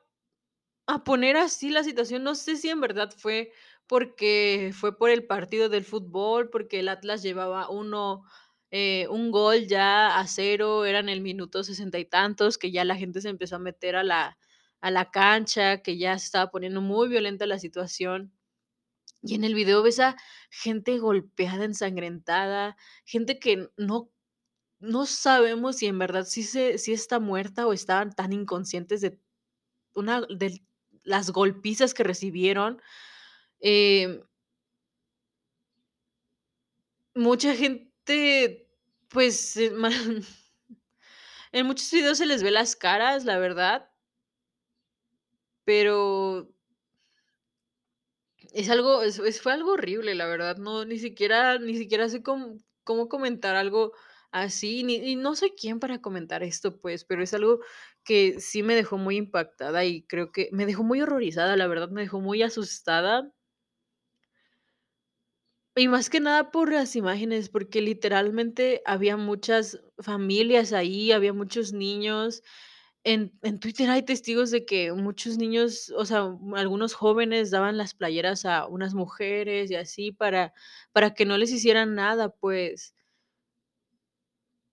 a 0.88 1.04
poner 1.04 1.38
así 1.38 1.69
la 1.71 1.84
situación, 1.84 2.23
no 2.23 2.36
sé 2.36 2.58
si 2.58 2.69
en 2.69 2.82
verdad 2.82 3.12
fue 3.17 3.52
porque 3.88 4.71
fue 4.73 4.97
por 4.97 5.10
el 5.12 5.25
partido 5.28 5.69
del 5.69 5.86
fútbol, 5.86 6.49
porque 6.52 6.80
el 6.82 6.89
Atlas 6.89 7.23
llevaba 7.23 7.69
1, 7.69 8.23
eh, 8.71 9.08
1 9.10 9.32
gol 9.32 9.67
ya 9.67 10.19
a 10.19 10.28
0, 10.28 10.86
era 10.86 10.99
en 10.99 11.10
el 11.10 11.21
minuto 11.21 11.63
sesenta 11.63 11.99
y 11.99 12.06
tantos, 12.06 12.58
que 12.58 12.71
ya 12.71 12.86
la 12.86 12.95
gente 12.97 13.21
se 13.21 13.30
empezó 13.30 13.58
a 13.58 13.60
meter 13.60 13.95
a 13.97 14.04
la 14.04 14.38
a 14.82 14.91
la 14.91 15.12
cancha, 15.12 15.82
que 15.84 15.97
ya 15.97 16.17
se 16.19 16.25
estaba 16.28 16.52
poniendo 16.52 16.82
muy 16.82 17.10
violenta 17.10 17.45
la 17.47 17.60
situación. 17.60 18.34
Y 19.21 19.36
en 19.36 19.43
el 19.43 19.53
video 19.53 19.84
ves 19.84 19.99
a 19.99 20.15
gente 20.49 20.97
golpeada, 20.97 21.65
ensangrentada, 21.65 22.77
gente 23.05 23.39
que 23.39 23.69
no 23.77 24.12
no 24.82 25.05
sabemos 25.05 25.77
si 25.77 25.88
en 25.88 25.99
verdad 25.99 26.25
sí 26.25 26.41
está 26.93 27.19
muerta 27.19 27.67
o 27.67 27.73
estaban 27.73 28.13
tan 28.13 28.34
inconscientes 28.34 29.01
de 29.01 29.19
una 29.95 30.21
de 30.23 30.62
las 31.03 31.32
golpizas 31.32 31.93
que 31.93 32.03
recibieron, 32.03 32.82
em 33.62 34.21
mucha 37.15 37.55
gente, 37.55 38.67
pues, 39.10 39.58
eh, 39.58 39.71
en 41.51 41.65
muchos 41.65 41.91
videos 41.91 42.17
se 42.17 42.25
les 42.25 42.43
ve 42.43 42.51
las 42.51 42.75
caras, 42.75 43.25
la 43.25 43.38
verdad. 43.39 43.89
Pero 45.67 46.49
es 48.53 48.69
algo 48.69 49.01
es 49.03 49.41
fue 49.41 49.53
algo 49.53 49.73
horrible, 49.73 50.15
la 50.15 50.25
verdad, 50.27 50.57
no, 50.57 50.85
ni 50.85 50.97
siquiera 50.99 51.59
ni 51.59 51.75
siquiera 51.77 52.09
sé 52.09 52.23
cómo 52.23 52.57
cómo 52.83 53.07
comentar 53.09 53.55
algo 53.55 53.93
así, 54.31 54.83
ni 54.83 54.95
y 54.95 55.15
no 55.15 55.35
soy 55.35 55.51
quién 55.59 55.79
para 55.79 56.01
comentar 56.01 56.43
esto, 56.43 56.79
pues, 56.81 57.05
pero 57.05 57.23
es 57.23 57.33
algo 57.33 57.59
que 58.03 58.39
sí 58.39 58.63
me 58.63 58.75
dejó 58.75 58.97
muy 58.97 59.17
impactada 59.17 59.85
y 59.85 60.03
creo 60.07 60.31
que 60.31 60.49
me 60.51 60.65
dejó 60.65 60.83
muy 60.83 61.01
horrorizada, 61.01 61.55
la 61.57 61.67
verdad, 61.67 61.89
me 61.89 62.01
dejó 62.01 62.19
muy 62.21 62.41
asustada. 62.43 63.31
Y 65.75 65.88
más 65.88 66.09
que 66.09 66.19
nada 66.19 66.51
por 66.51 66.71
las 66.73 66.95
imágenes, 66.95 67.49
porque 67.49 67.81
literalmente 67.81 68.81
había 68.85 69.15
muchas 69.17 69.79
familias 69.99 70.73
ahí, 70.73 71.12
había 71.12 71.31
muchos 71.33 71.71
niños. 71.73 72.43
En 73.12 73.60
Twitter 73.60 73.89
hay 73.89 74.04
testigos 74.04 74.52
de 74.52 74.65
que 74.65 74.93
muchos 74.93 75.38
niños, 75.38 75.91
o 75.98 76.06
sea, 76.06 76.32
algunos 76.56 76.93
jóvenes 76.93 77.50
daban 77.50 77.76
las 77.78 77.95
playeras 77.95 78.45
a 78.45 78.67
unas 78.67 78.93
mujeres 78.93 79.72
y 79.72 79.76
así 79.76 80.12
para 80.12 80.54
para 80.91 81.15
que 81.15 81.26
no 81.26 81.38
les 81.39 81.52
hicieran 81.52 81.95
nada, 81.95 82.30
pues. 82.30 82.91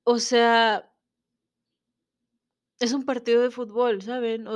O 0.09 0.19
sea 0.21 0.89
es 2.81 2.93
un 2.93 3.05
partido 3.05 3.43
de 3.43 3.51
fútbol, 3.51 4.03
¿saben? 4.03 4.47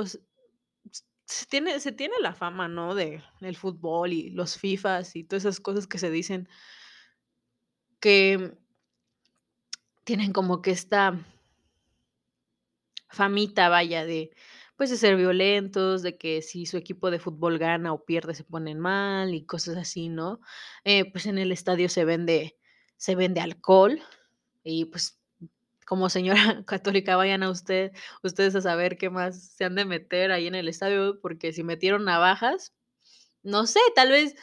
Se 1.25 1.45
tiene 1.47 1.79
se 1.79 1.91
tiene 1.91 2.15
la 2.21 2.33
fama, 2.33 2.67
¿no? 2.67 2.93
De 2.95 3.23
del 3.39 3.55
fútbol 3.55 4.13
y 4.13 4.29
los 4.31 4.57
FIFAs 4.57 5.15
y 5.15 5.23
todas 5.23 5.45
esas 5.45 5.59
cosas 5.59 5.87
que 5.87 5.97
se 5.97 6.11
dicen 6.11 6.47
que 8.01 8.51
tienen 10.03 10.33
como 10.33 10.61
que 10.61 10.71
esta 10.71 11.19
famita, 13.11 13.69
vaya, 13.69 14.05
de, 14.05 14.31
pues, 14.77 14.89
de 14.89 14.97
ser 14.97 15.15
violentos, 15.17 16.01
de 16.03 16.17
que 16.17 16.41
si 16.41 16.65
su 16.65 16.77
equipo 16.77 17.11
de 17.11 17.19
fútbol 17.19 17.57
gana 17.59 17.93
o 17.93 18.05
pierde, 18.05 18.33
se 18.35 18.43
ponen 18.43 18.79
mal 18.79 19.33
y 19.33 19.45
cosas 19.45 19.77
así, 19.77 20.09
¿no? 20.09 20.39
Eh, 20.83 21.11
pues, 21.11 21.25
en 21.25 21.37
el 21.37 21.51
estadio 21.51 21.89
se 21.89 22.05
vende 22.05 22.57
se 22.97 23.15
vende 23.15 23.41
alcohol 23.41 23.99
y, 24.63 24.85
pues, 24.85 25.19
como 25.85 26.09
señora 26.09 26.35
católica, 26.67 27.15
vayan 27.17 27.43
a 27.43 27.49
usted 27.49 27.91
ustedes 28.23 28.55
a 28.55 28.61
saber 28.61 28.97
qué 28.97 29.09
más 29.09 29.53
se 29.55 29.65
han 29.65 29.75
de 29.75 29.85
meter 29.85 30.31
ahí 30.31 30.47
en 30.47 30.55
el 30.55 30.67
estadio, 30.69 31.19
porque 31.21 31.53
si 31.53 31.63
metieron 31.63 32.05
navajas, 32.05 32.73
no 33.43 33.67
sé, 33.67 33.79
tal 33.95 34.09
vez, 34.11 34.35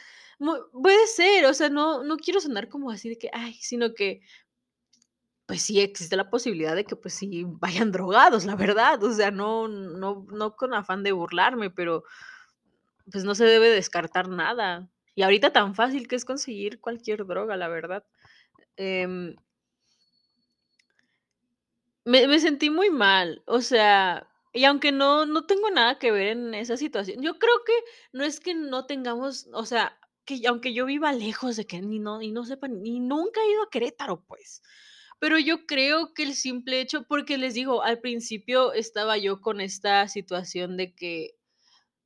puede 0.73 1.07
ser, 1.07 1.45
o 1.45 1.53
sea, 1.53 1.69
no 1.69 2.03
no 2.03 2.17
quiero 2.17 2.41
sonar 2.41 2.69
como 2.69 2.91
así 2.91 3.09
de 3.09 3.17
que, 3.17 3.29
ay, 3.33 3.53
sino 3.61 3.93
que 3.93 4.21
pues 5.49 5.63
sí, 5.63 5.79
existe 5.81 6.15
la 6.15 6.29
posibilidad 6.29 6.75
de 6.75 6.85
que, 6.85 6.95
pues 6.95 7.15
sí, 7.15 7.43
vayan 7.47 7.91
drogados, 7.91 8.45
la 8.45 8.55
verdad, 8.55 9.03
o 9.03 9.11
sea, 9.11 9.31
no 9.31 9.67
no 9.67 10.27
no 10.31 10.55
con 10.55 10.75
afán 10.75 11.01
de 11.03 11.11
burlarme, 11.11 11.71
pero, 11.71 12.03
pues, 13.11 13.23
no 13.23 13.33
se 13.35 13.45
debe 13.45 13.69
descartar 13.69 14.27
nada. 14.29 14.89
Y 15.15 15.23
ahorita 15.23 15.51
tan 15.51 15.75
fácil 15.75 16.07
que 16.07 16.15
es 16.15 16.25
conseguir 16.25 16.79
cualquier 16.79 17.25
droga, 17.25 17.57
la 17.57 17.67
verdad. 17.67 18.05
Em 18.77 19.35
me 22.05 22.27
me 22.27 22.39
sentí 22.39 22.69
muy 22.69 22.89
mal, 22.89 23.43
o 23.45 23.61
sea, 23.61 24.27
y 24.53 24.63
aunque 24.65 24.91
no 24.91 25.25
no 25.25 25.45
tengo 25.45 25.69
nada 25.69 25.99
que 25.99 26.11
ver 26.11 26.27
en 26.29 26.53
esa 26.55 26.77
situación, 26.77 27.21
yo 27.21 27.37
creo 27.39 27.63
que 27.65 27.73
no 28.13 28.23
es 28.23 28.39
que 28.39 28.53
no 28.55 28.85
tengamos, 28.85 29.47
o 29.53 29.65
sea, 29.65 29.99
que 30.25 30.41
aunque 30.47 30.73
yo 30.73 30.85
viva 30.85 31.11
lejos 31.13 31.55
de 31.57 31.65
que 31.67 31.81
ni 31.81 31.99
no 31.99 32.21
y 32.21 32.31
no 32.31 32.45
sepa 32.45 32.67
ni 32.67 32.99
nunca 32.99 33.41
he 33.41 33.51
ido 33.51 33.63
a 33.63 33.69
Querétaro, 33.69 34.23
pues, 34.25 34.61
pero 35.19 35.39
yo 35.39 35.65
creo 35.67 36.13
que 36.13 36.23
el 36.23 36.35
simple 36.35 36.81
hecho 36.81 37.03
porque 37.07 37.37
les 37.37 37.53
digo, 37.55 37.83
al 37.83 37.99
principio 38.01 38.73
estaba 38.73 39.17
yo 39.17 39.41
con 39.41 39.61
esta 39.61 40.07
situación 40.07 40.77
de 40.77 40.93
que 40.95 41.31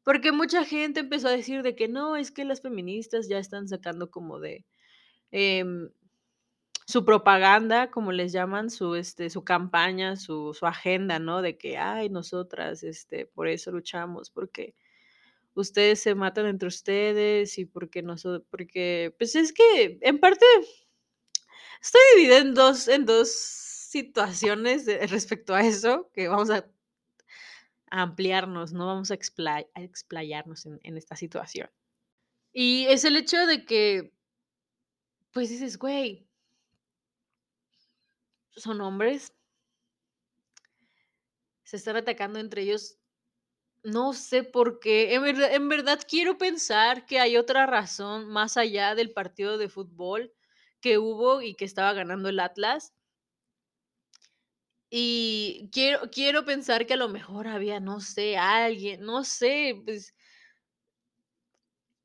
porque 0.06 0.32
mucha 0.34 0.66
gente 0.66 1.02
empezó 1.02 1.30
a 1.30 1.32
decir 1.34 1.64
de 1.64 1.76
que: 1.76 1.88
"No, 1.90 2.18
es 2.18 2.32
que 2.32 2.46
las 2.46 2.62
feministas 2.62 3.30
ya 3.30 3.40
están 3.40 3.68
sacando 3.70 4.12
como 4.12 4.40
de, 4.42 4.66
em, 5.32 5.90
su 6.88 7.06
propaganda", 7.06 7.92
como 7.92 8.12
les 8.14 8.32
llaman, 8.34 8.70
su, 8.72 8.96
este, 8.96 9.30
su 9.32 9.44
campaña, 9.46 10.16
su 10.18 10.54
su 10.56 10.66
agenda, 10.68 11.20
¿no? 11.20 11.42
De 11.44 11.58
que: 11.58 11.78
"Ay, 11.80 12.10
nosotras, 12.10 12.84
este, 12.84 13.26
por 13.28 13.48
eso 13.50 13.72
luchamos, 13.72 14.32
porque 14.32 14.76
ustedes 15.56 16.02
se 16.02 16.16
matan 16.16 16.48
entre 16.48 16.68
ustedes 16.70 17.58
y 17.60 17.66
porque 17.66 18.04
noso" 18.04 18.46
porque, 18.52 19.16
pues, 19.20 19.36
es 19.38 19.54
que 19.54 20.00
en 20.02 20.20
parte 20.20 20.46
estoy 21.82 22.02
dividida 22.16 22.40
en 22.40 22.54
2 22.54 22.88
en 22.88 23.06
2 23.06 23.32
situaciones 23.32 24.86
respecto 25.10 25.54
a 25.56 25.62
eso, 25.62 26.10
que 26.14 26.28
vamos 26.28 26.50
a 26.50 26.66
ampliarnos, 27.92 28.74
¿no? 28.74 28.88
Vamos 28.88 29.12
a 29.12 29.14
a 29.76 29.82
explayarnos 29.82 30.66
en 30.66 30.98
esta 30.98 31.16
situación. 31.16 31.70
Y 32.54 32.86
es 32.90 33.06
el 33.06 33.18
hecho 33.18 33.46
de 33.48 33.66
que 33.66 34.12
pues 35.34 35.50
dices: 35.50 35.78
"Güey" 35.80 36.28
son 38.58 38.82
hombres 38.82 39.34
se 41.66 41.78
están 41.78 41.96
atacando 41.96 42.40
entre 42.40 42.62
ellos, 42.64 42.98
no 43.84 44.14
sé 44.14 44.44
por 44.44 44.80
qué, 44.80 45.16
en 45.16 45.70
verdad 45.70 46.02
quiero 46.10 46.38
pensar 46.38 47.06
que 47.06 47.20
hay 47.20 47.38
otra 47.38 47.66
razón 47.68 48.28
más 48.30 48.58
allá 48.58 48.96
del 48.96 49.14
partido 49.14 49.58
de 49.58 49.70
fútbol 49.70 50.34
que 50.84 51.00
hubo 51.00 51.42
y 51.42 51.56
que 51.56 51.66
estaba 51.66 51.94
ganando 51.94 52.30
el 52.30 52.40
Atlas. 52.42 52.92
Y 54.92 55.70
quiero 55.74 56.10
quiero 56.12 56.46
pensar 56.46 56.86
que 56.86 56.94
a 56.94 56.98
lo 56.98 57.10
mejor 57.10 57.48
había, 57.48 57.80
no 57.80 58.00
sé, 58.00 58.38
alguien, 58.38 59.02
no 59.02 59.24
sé, 59.24 59.82
pues 59.86 60.14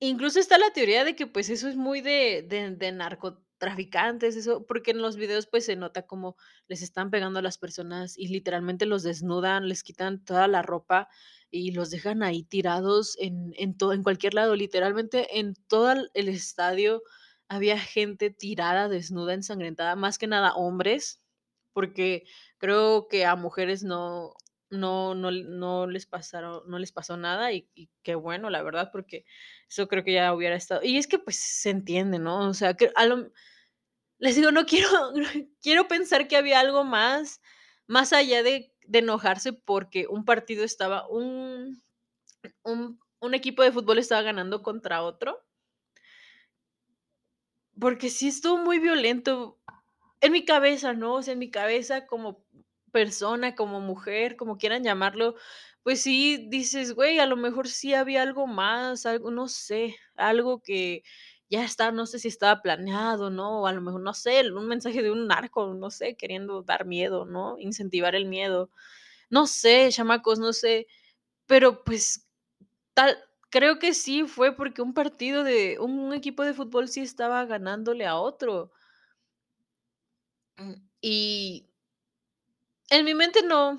incluso 0.01 0.39
está 0.41 0.59
la 0.59 0.73
teoría 0.73 1.05
de 1.05 1.17
que, 1.17 1.27
pues, 1.27 1.51
eso 1.51 1.69
es 1.69 1.77
muy 1.77 2.01
de 2.01 2.45
de 2.49 2.93
narcotraficantes, 2.93 4.37
eso, 4.37 4.65
porque 4.67 4.93
en 4.93 5.03
los 5.03 5.17
videos, 5.17 5.47
pues, 5.49 5.65
se 5.67 5.75
nota 5.77 6.07
cómo 6.07 6.37
les 6.69 6.83
están 6.83 7.11
pegando 7.11 7.41
a 7.41 7.43
las 7.43 7.59
personas 7.59 8.17
y 8.17 8.29
literalmente 8.29 8.87
los 8.87 9.03
desnudan, 9.03 9.69
les 9.69 9.83
quitan 9.83 10.25
toda 10.25 10.47
la 10.49 10.63
ropa 10.63 11.09
y 11.51 11.73
los 11.73 11.91
dejan 11.91 12.23
ahí 12.23 12.45
tirados 12.45 13.17
en 13.19 13.53
en 13.57 13.77
en 13.93 14.03
cualquier 14.05 14.35
lado, 14.35 14.55
literalmente 14.55 15.39
en 15.41 15.55
todo 15.69 15.93
el 16.15 16.29
estadio 16.29 17.03
había 17.49 17.79
gente 17.79 18.31
tirada, 18.31 18.89
desnuda, 18.89 19.35
ensangrentada, 19.35 19.97
más 19.97 20.19
que 20.19 20.27
nada 20.27 20.55
hombres, 20.55 21.23
porque 21.73 22.25
creo 22.59 23.09
que 23.09 23.25
a 23.27 23.37
mujeres 23.37 23.85
no 23.85 24.35
no 24.71 25.15
no 25.15 25.31
no 25.31 25.87
les 25.87 26.05
pasaron 26.07 26.63
no 26.69 26.79
les 26.79 26.93
pasó 26.93 27.17
nada 27.17 27.53
y 27.53 27.69
qué 28.03 28.15
bueno, 28.17 28.51
la 28.51 28.63
verdad, 28.63 28.91
porque 28.93 29.25
eso 29.69 29.89
creo 29.89 30.05
que 30.05 30.13
ya 30.15 30.35
hubiera 30.35 30.57
estado 30.57 30.83
y 30.85 30.99
es 30.99 31.07
que, 31.07 31.19
pues, 31.19 31.37
se 31.39 31.71
entiende, 31.71 32.19
¿no? 32.19 32.49
O 32.49 32.55
sea, 32.55 32.75
que 32.75 32.93
a 32.97 33.07
lo 33.07 33.31
les 34.19 34.37
digo, 34.37 34.53
no 34.53 34.67
quiero 34.67 34.89
quiero 35.63 35.89
pensar 35.89 36.29
que 36.29 36.37
había 36.37 36.61
algo 36.61 36.85
más, 36.85 37.41
más 37.87 38.13
allá 38.13 38.43
de 38.43 38.73
de 38.87 39.01
enojarse 39.01 39.53
porque 39.53 40.07
un 40.09 40.25
partido 40.25 40.65
estaba 40.65 41.07
un 41.09 41.83
un 43.21 43.35
equipo 43.35 43.63
de 43.63 43.73
fútbol 43.73 43.99
estaba 43.99 44.23
ganando 44.23 44.63
contra 44.63 45.03
otro. 45.03 45.45
Porque 47.81 48.11
sí 48.11 48.29
estuvo 48.29 48.59
muy 48.59 48.79
violento 48.79 49.59
en 50.21 50.33
mi 50.33 50.45
cabeza, 50.45 50.93
¿no? 50.95 51.15
O 51.17 51.23
sea, 51.23 51.33
en 51.35 51.39
mi 51.41 51.51
cabeza 51.51 52.07
como 52.07 52.45
persona, 52.93 53.55
como 53.55 53.81
mujer, 53.81 54.37
como 54.37 54.59
quieran 54.59 54.85
llamarlo, 54.85 55.37
pues 55.83 56.03
sí, 56.03 56.47
dices: 56.51 56.95
"Güey, 56.95 57.19
a 57.21 57.27
lo 57.27 57.37
mejor 57.37 57.69
sí 57.69 57.95
había 57.95 58.23
algo 58.23 58.47
más, 58.47 59.07
algo, 59.07 59.31
no 59.31 59.49
sé, 59.49 59.97
algo 60.17 60.63
que 60.63 61.03
ya 61.51 61.65
está, 61.65 61.93
no 61.93 62.07
sé 62.07 62.19
si 62.19 62.29
estaba 62.29 62.63
planeado, 62.63 63.31
¿no? 63.31 63.63
O 63.63 63.67
a 63.67 63.73
lo 63.73 63.81
mejor, 63.83 64.01
no 64.03 64.15
sé, 64.15 64.51
un 64.53 64.67
mensaje 64.69 65.03
de 65.03 65.11
un 65.13 65.27
narco, 65.29 65.75
no 65.75 65.91
sé, 65.91 66.17
queriendo 66.17 66.63
dar 66.63 66.87
miedo, 66.87 67.27
¿no? 67.27 67.59
Incentivar 67.59 68.15
el 68.17 68.27
miedo. 68.27 68.71
No 69.31 69.47
sé, 69.49 69.91
chamacos, 69.93 70.39
no 70.41 70.53
sé, 70.55 70.87
pero, 71.47 71.85
pues, 71.85 72.29
tal 72.95 73.19
creo 73.51 73.79
que 73.79 73.95
sí 73.95 74.25
fue 74.27 74.55
porque 74.57 74.83
un 74.83 74.95
partido 74.95 75.45
de 75.45 75.79
un 75.81 76.13
equipo 76.15 76.45
de 76.45 76.55
fútbol 76.55 76.89
sí 76.89 77.01
estaba 77.01 77.45
ganándole 77.47 78.07
a 78.07 78.17
otro. 78.17 78.73
Mm, 80.59 80.75
y 81.03 81.69
en 82.91 83.05
mi 83.05 83.15
mente 83.15 83.43
no 83.43 83.79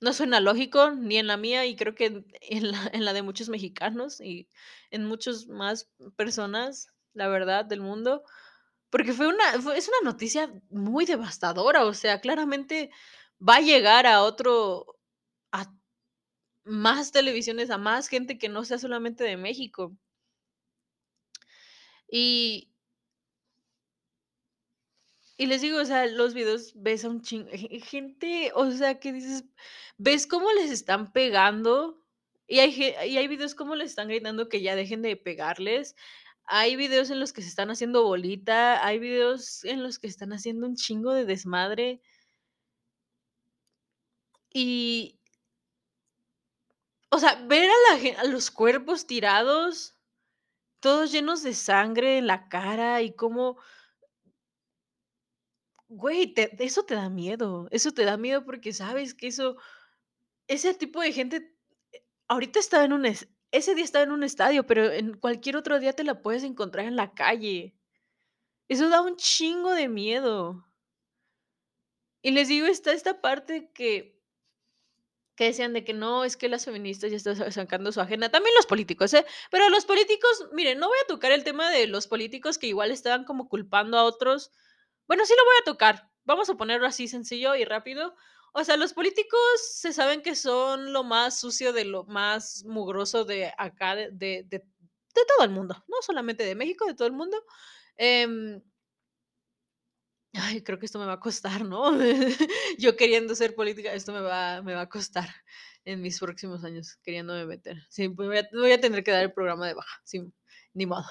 no 0.00 0.12
suena 0.12 0.40
lógico, 0.40 0.90
ni 0.90 1.16
en 1.18 1.26
la 1.26 1.38
mía, 1.38 1.64
y 1.66 1.76
creo 1.76 1.94
que 1.94 2.06
en 2.42 2.70
la 2.72 2.90
en 2.92 3.04
la 3.04 3.12
de 3.14 3.22
muchos 3.22 3.48
mexicanos 3.48 4.20
y 4.20 4.48
en 4.90 5.06
muchos 5.06 5.48
más 5.48 5.90
personas, 6.16 6.88
la 7.14 7.28
verdad, 7.28 7.64
del 7.64 7.80
mundo, 7.80 8.24
porque 8.90 9.12
fue 9.14 9.28
una 9.28 9.60
fue 9.62 9.78
es 9.78 9.88
una 9.88 10.12
noticia 10.12 10.52
muy 10.70 11.06
devastadora, 11.06 11.84
o 11.86 11.94
sea, 11.94 12.20
claramente 12.20 12.90
va 13.46 13.56
a 13.56 13.60
llegar 13.62 14.06
a 14.06 14.22
otro 14.24 14.98
a 15.52 15.72
más 16.64 17.12
televisiones, 17.12 17.70
a 17.70 17.78
más 17.78 18.08
gente 18.08 18.38
que 18.38 18.48
no 18.48 18.64
sea 18.64 18.78
solamente 18.78 19.24
de 19.24 19.36
México. 19.36 19.96
Y 22.10 22.68
y 25.36 25.46
les 25.46 25.62
digo, 25.62 25.78
o 25.80 25.84
sea, 25.84 26.06
los 26.06 26.32
videos 26.34 26.72
ves 26.76 27.04
a 27.04 27.08
un 27.08 27.20
chin 27.22 27.46
ge 27.48 27.80
gente, 27.80 28.52
o 28.54 28.70
sea, 28.70 29.00
que 29.00 29.12
dices, 29.12 29.44
ves 29.98 30.26
cómo 30.26 30.52
les 30.52 30.70
están 30.70 31.12
pegando, 31.12 32.00
y 32.46 32.60
hay 32.60 32.70
y 33.08 33.16
hay 33.18 33.26
videos 33.28 33.54
cómo 33.54 33.74
les 33.74 33.90
están 33.90 34.08
gritando 34.08 34.48
que 34.48 34.62
ya 34.62 34.76
dejen 34.76 35.02
de 35.02 35.16
pegarles. 35.16 35.96
Hay 36.46 36.76
videos 36.76 37.10
en 37.10 37.20
los 37.20 37.32
que 37.32 37.42
se 37.42 37.48
están 37.48 37.70
haciendo 37.70 38.04
bolita, 38.04 38.84
hay 38.86 38.98
videos 38.98 39.64
en 39.64 39.82
los 39.82 39.98
que 39.98 40.06
están 40.08 40.32
haciendo 40.32 40.66
un 40.66 40.76
chingo 40.76 41.12
de 41.14 41.24
desmadre. 41.24 42.00
Y 44.54 45.18
o 47.14 47.18
sea, 47.18 47.36
ver 47.46 47.70
a 47.70 47.96
la 47.96 48.24
los 48.24 48.50
cuerpos 48.50 49.06
tirados, 49.06 49.96
todos 50.80 51.12
llenos 51.12 51.42
de 51.42 51.54
sangre 51.54 52.18
en 52.18 52.26
la 52.26 52.48
cara 52.48 53.02
y 53.02 53.14
cómo 53.14 53.58
güey, 55.88 56.34
te 56.34 56.50
eso 56.64 56.84
te 56.84 56.94
da 56.94 57.08
miedo, 57.08 57.68
eso 57.70 57.92
te 57.92 58.04
da 58.04 58.16
miedo 58.16 58.44
porque 58.44 58.72
sabes 58.72 59.14
que 59.14 59.28
eso 59.28 59.56
ese 60.48 60.74
tipo 60.74 61.00
de 61.00 61.12
gente, 61.12 61.56
eh, 61.92 62.04
ahorita 62.28 62.58
estaba 62.58 62.84
en 62.84 62.92
un 62.94 63.06
es 63.06 63.28
ese 63.52 63.74
día 63.76 63.84
estaba 63.84 64.04
en 64.04 64.12
un 64.12 64.24
estadio, 64.24 64.66
pero 64.66 64.90
en 64.92 65.14
cualquier 65.14 65.56
otro 65.56 65.78
día 65.78 65.92
te 65.92 66.02
la 66.04 66.22
puedes 66.22 66.42
encontrar 66.42 66.86
en 66.86 66.96
la 66.96 67.14
calle. 67.14 67.76
Eso 68.68 68.88
da 68.88 69.00
un 69.02 69.16
chingo 69.16 69.72
de 69.74 69.88
miedo. 69.88 70.66
Y 72.22 72.32
les 72.32 72.48
digo, 72.48 72.66
está 72.66 72.92
esta 72.92 73.20
parte 73.20 73.70
que 73.72 74.13
que 75.36 75.44
decían 75.46 75.72
de 75.72 75.84
que 75.84 75.92
no, 75.94 76.24
es 76.24 76.36
que 76.36 76.48
las 76.48 76.64
feministas 76.64 77.10
ya 77.10 77.16
están 77.16 77.36
sa 77.36 77.50
sacando 77.50 77.92
su 77.92 78.00
agenda, 78.00 78.30
también 78.30 78.54
los 78.56 78.66
políticos, 78.66 79.12
¿eh? 79.14 79.24
Pero 79.50 79.68
los 79.70 79.84
políticos, 79.84 80.48
miren, 80.52 80.78
no 80.78 80.88
voy 80.88 80.98
a 81.02 81.06
tocar 81.06 81.32
el 81.32 81.44
tema 81.44 81.70
de 81.70 81.86
los 81.86 82.06
políticos 82.06 82.58
que 82.58 82.66
igual 82.68 82.90
estaban 82.90 83.24
como 83.24 83.48
culpando 83.48 83.98
a 83.98 84.04
otros. 84.04 84.50
Bueno, 85.08 85.26
sí 85.26 85.34
lo 85.36 85.44
voy 85.44 85.54
a 85.60 85.64
tocar, 85.64 86.10
vamos 86.24 86.48
a 86.50 86.54
ponerlo 86.56 86.86
así 86.86 87.08
sencillo 87.08 87.54
y 87.56 87.64
rápido. 87.64 88.14
O 88.52 88.62
sea, 88.64 88.76
los 88.76 88.92
políticos 88.94 89.40
se 89.74 89.92
saben 89.92 90.22
que 90.22 90.36
son 90.36 90.92
lo 90.92 91.02
más 91.04 91.40
sucio 91.40 91.72
de 91.72 91.84
lo 91.84 92.04
más 92.04 92.64
mugroso 92.64 93.24
de 93.24 93.52
acá, 93.58 93.96
de 93.96 94.10
de 94.12 94.44
de 95.14 95.24
todo 95.26 95.44
el 95.44 95.50
mundo, 95.50 95.84
no 95.88 95.96
solamente 96.02 96.44
de 96.44 96.54
México, 96.54 96.86
de 96.86 96.94
todo 96.94 97.06
el 97.06 97.14
mundo. 97.14 97.36
Em 97.96 98.62
Ay, 100.36 100.62
creo 100.64 100.78
que 100.80 100.86
esto 100.86 100.98
me 100.98 101.06
va 101.06 101.12
a 101.14 101.20
costar, 101.20 101.64
¿no? 101.64 101.92
Yo 102.78 102.96
queriendo 102.96 103.34
ser 103.36 103.54
política, 103.54 103.92
esto 103.92 104.12
me 104.12 104.20
va 104.20 104.62
me 104.62 104.74
va 104.74 104.82
a 104.82 104.88
costar 104.88 105.28
en 105.84 106.02
mis 106.02 106.18
próximos 106.18 106.64
años 106.64 106.96
queriéndome 107.04 107.46
meter. 107.46 107.76
Sí, 107.88 108.08
pues 108.08 108.26
voy 108.28 108.38
a 108.38 108.48
voy 108.52 108.72
a 108.72 108.80
tener 108.80 109.04
que 109.04 109.12
dar 109.12 109.22
el 109.22 109.32
programa 109.32 109.66
de 109.68 109.74
baja, 109.74 110.00
sí, 110.04 110.22
ni 110.72 110.86
modo. 110.86 111.04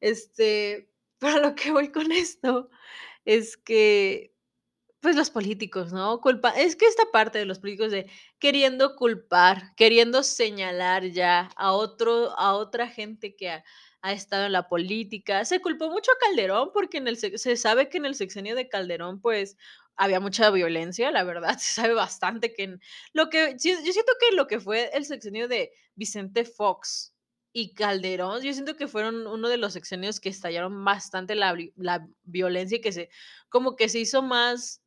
Este, 0.00 0.90
pero 1.18 1.36
a 1.36 1.40
lo 1.40 1.54
que 1.54 1.70
voy 1.70 1.92
con 1.92 2.10
esto 2.10 2.70
es 3.26 3.56
que, 3.58 4.34
pues, 5.06 5.14
los 5.14 5.30
políticos, 5.30 5.92
¿no? 5.92 6.20
Culpa 6.20 6.50
es 6.50 6.74
que 6.74 6.84
esta 6.84 7.04
parte 7.12 7.38
de 7.38 7.44
los 7.44 7.60
políticos 7.60 7.92
de 7.92 8.10
queriendo 8.40 8.96
culpar, 8.96 9.72
queriendo 9.76 10.24
señalar 10.24 11.04
ya 11.04 11.48
a 11.54 11.74
otro 11.74 12.36
a 12.36 12.54
otra 12.54 12.88
gente 12.88 13.36
que 13.36 13.48
ha 13.50 14.12
estado 14.12 14.46
en 14.46 14.52
la 14.52 14.68
política. 14.68 15.44
Se 15.44 15.60
culpó 15.60 15.90
mucho 15.90 16.10
a 16.10 16.18
Calderón 16.26 16.70
porque 16.74 16.98
en 16.98 17.06
el 17.06 17.18
se 17.18 17.56
sabe 17.56 17.88
que 17.88 17.98
en 17.98 18.06
el 18.06 18.16
sexenio 18.16 18.56
de 18.56 18.68
Calderón, 18.68 19.20
pues, 19.20 19.56
había 19.94 20.18
mucha 20.18 20.50
violencia, 20.50 21.12
la 21.12 21.22
verdad, 21.22 21.56
se 21.60 21.74
sabe 21.74 21.94
bastante 21.94 22.52
que 22.52 22.64
en 22.64 22.80
lo 23.12 23.30
que 23.30 23.52
yo 23.52 23.76
siento 23.76 24.12
que 24.18 24.34
lo 24.34 24.48
que 24.48 24.58
fue 24.58 24.90
el 24.92 25.04
sexenio 25.04 25.46
de 25.46 25.70
Vicente 25.94 26.44
Fox 26.44 27.14
y 27.52 27.74
Calderón, 27.74 28.42
yo 28.42 28.52
siento 28.52 28.74
que 28.74 28.88
fueron 28.88 29.28
uno 29.28 29.48
de 29.48 29.56
los 29.56 29.72
sexenios 29.74 30.18
que 30.18 30.30
estallaron 30.30 30.84
bastante 30.84 31.36
la 31.36 31.56
la 31.76 32.08
violencia 32.24 32.78
y 32.78 32.80
que 32.80 32.90
se 32.90 33.08
como 33.48 33.76
que 33.76 33.88
se 33.88 34.00
hizo 34.00 34.20
más 34.20 34.82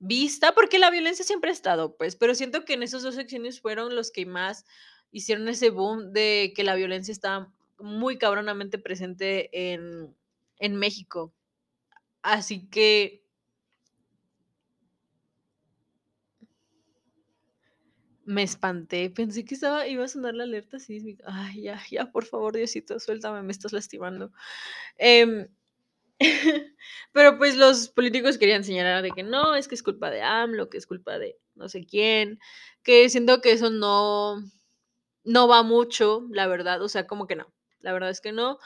vista, 0.00 0.52
porque 0.54 0.78
la 0.78 0.90
violencia 0.90 1.24
siempre 1.24 1.50
ha 1.50 1.52
estado, 1.54 1.96
pues, 1.96 2.16
pero 2.16 2.34
siento 2.34 2.64
que 2.64 2.74
en 2.74 2.82
esos 2.84 3.02
2 3.02 3.14
sexenios 3.16 3.60
fueron 3.60 3.96
los 3.96 4.10
que 4.12 4.26
más 4.26 4.64
hicieron 5.12 5.48
ese 5.48 5.70
boom 5.70 6.12
de 6.12 6.52
que 6.56 6.64
la 6.64 6.74
violencia 6.76 7.12
estaba 7.12 7.52
muy 7.78 8.18
cabronamente 8.18 8.78
presente 8.78 9.72
en 9.72 10.14
en 10.60 10.76
México. 10.76 11.32
Así 12.22 12.68
que 12.68 13.24
me 18.24 18.42
espanté, 18.42 19.10
pensé 19.10 19.44
que 19.44 19.54
estaba 19.54 19.86
iba 19.86 20.04
a 20.04 20.08
sonar 20.08 20.34
la 20.34 20.44
alerta 20.44 20.78
sísmica. 20.78 21.24
Ay, 21.26 21.62
ya, 21.62 21.80
ya, 21.90 22.10
por 22.12 22.24
favor, 22.26 22.54
Diosito, 22.54 22.98
suéltame, 23.00 23.42
me 23.42 23.52
estás 23.52 23.72
lastimando. 23.72 24.32
Em, 24.98 25.48
pero, 27.12 27.38
pues, 27.38 27.56
los 27.56 27.88
políticos 27.90 28.38
querían 28.38 28.64
señalar 28.64 29.02
de 29.02 29.10
que 29.12 29.22
no, 29.22 29.54
es 29.54 29.68
que 29.68 29.74
es 29.74 29.82
culpa 29.82 30.10
de 30.10 30.22
AMLO, 30.22 30.68
que 30.70 30.78
es 30.78 30.86
culpa 30.86 31.18
de 31.18 31.36
no 31.54 31.68
sé 31.68 31.84
quién, 31.84 32.38
que 32.82 33.08
siento 33.08 33.40
que 33.40 33.52
eso 33.52 33.70
no 33.70 34.36
no 35.24 35.48
va 35.48 35.62
mucho, 35.64 36.26
la 36.32 36.46
verdad, 36.48 36.82
o 36.82 36.88
sea, 36.88 37.06
como 37.06 37.26
que 37.28 37.36
no, 37.36 37.52
la 37.80 37.92
verdad 37.92 38.10
es 38.10 38.20
que 38.22 38.32
no. 38.32 38.58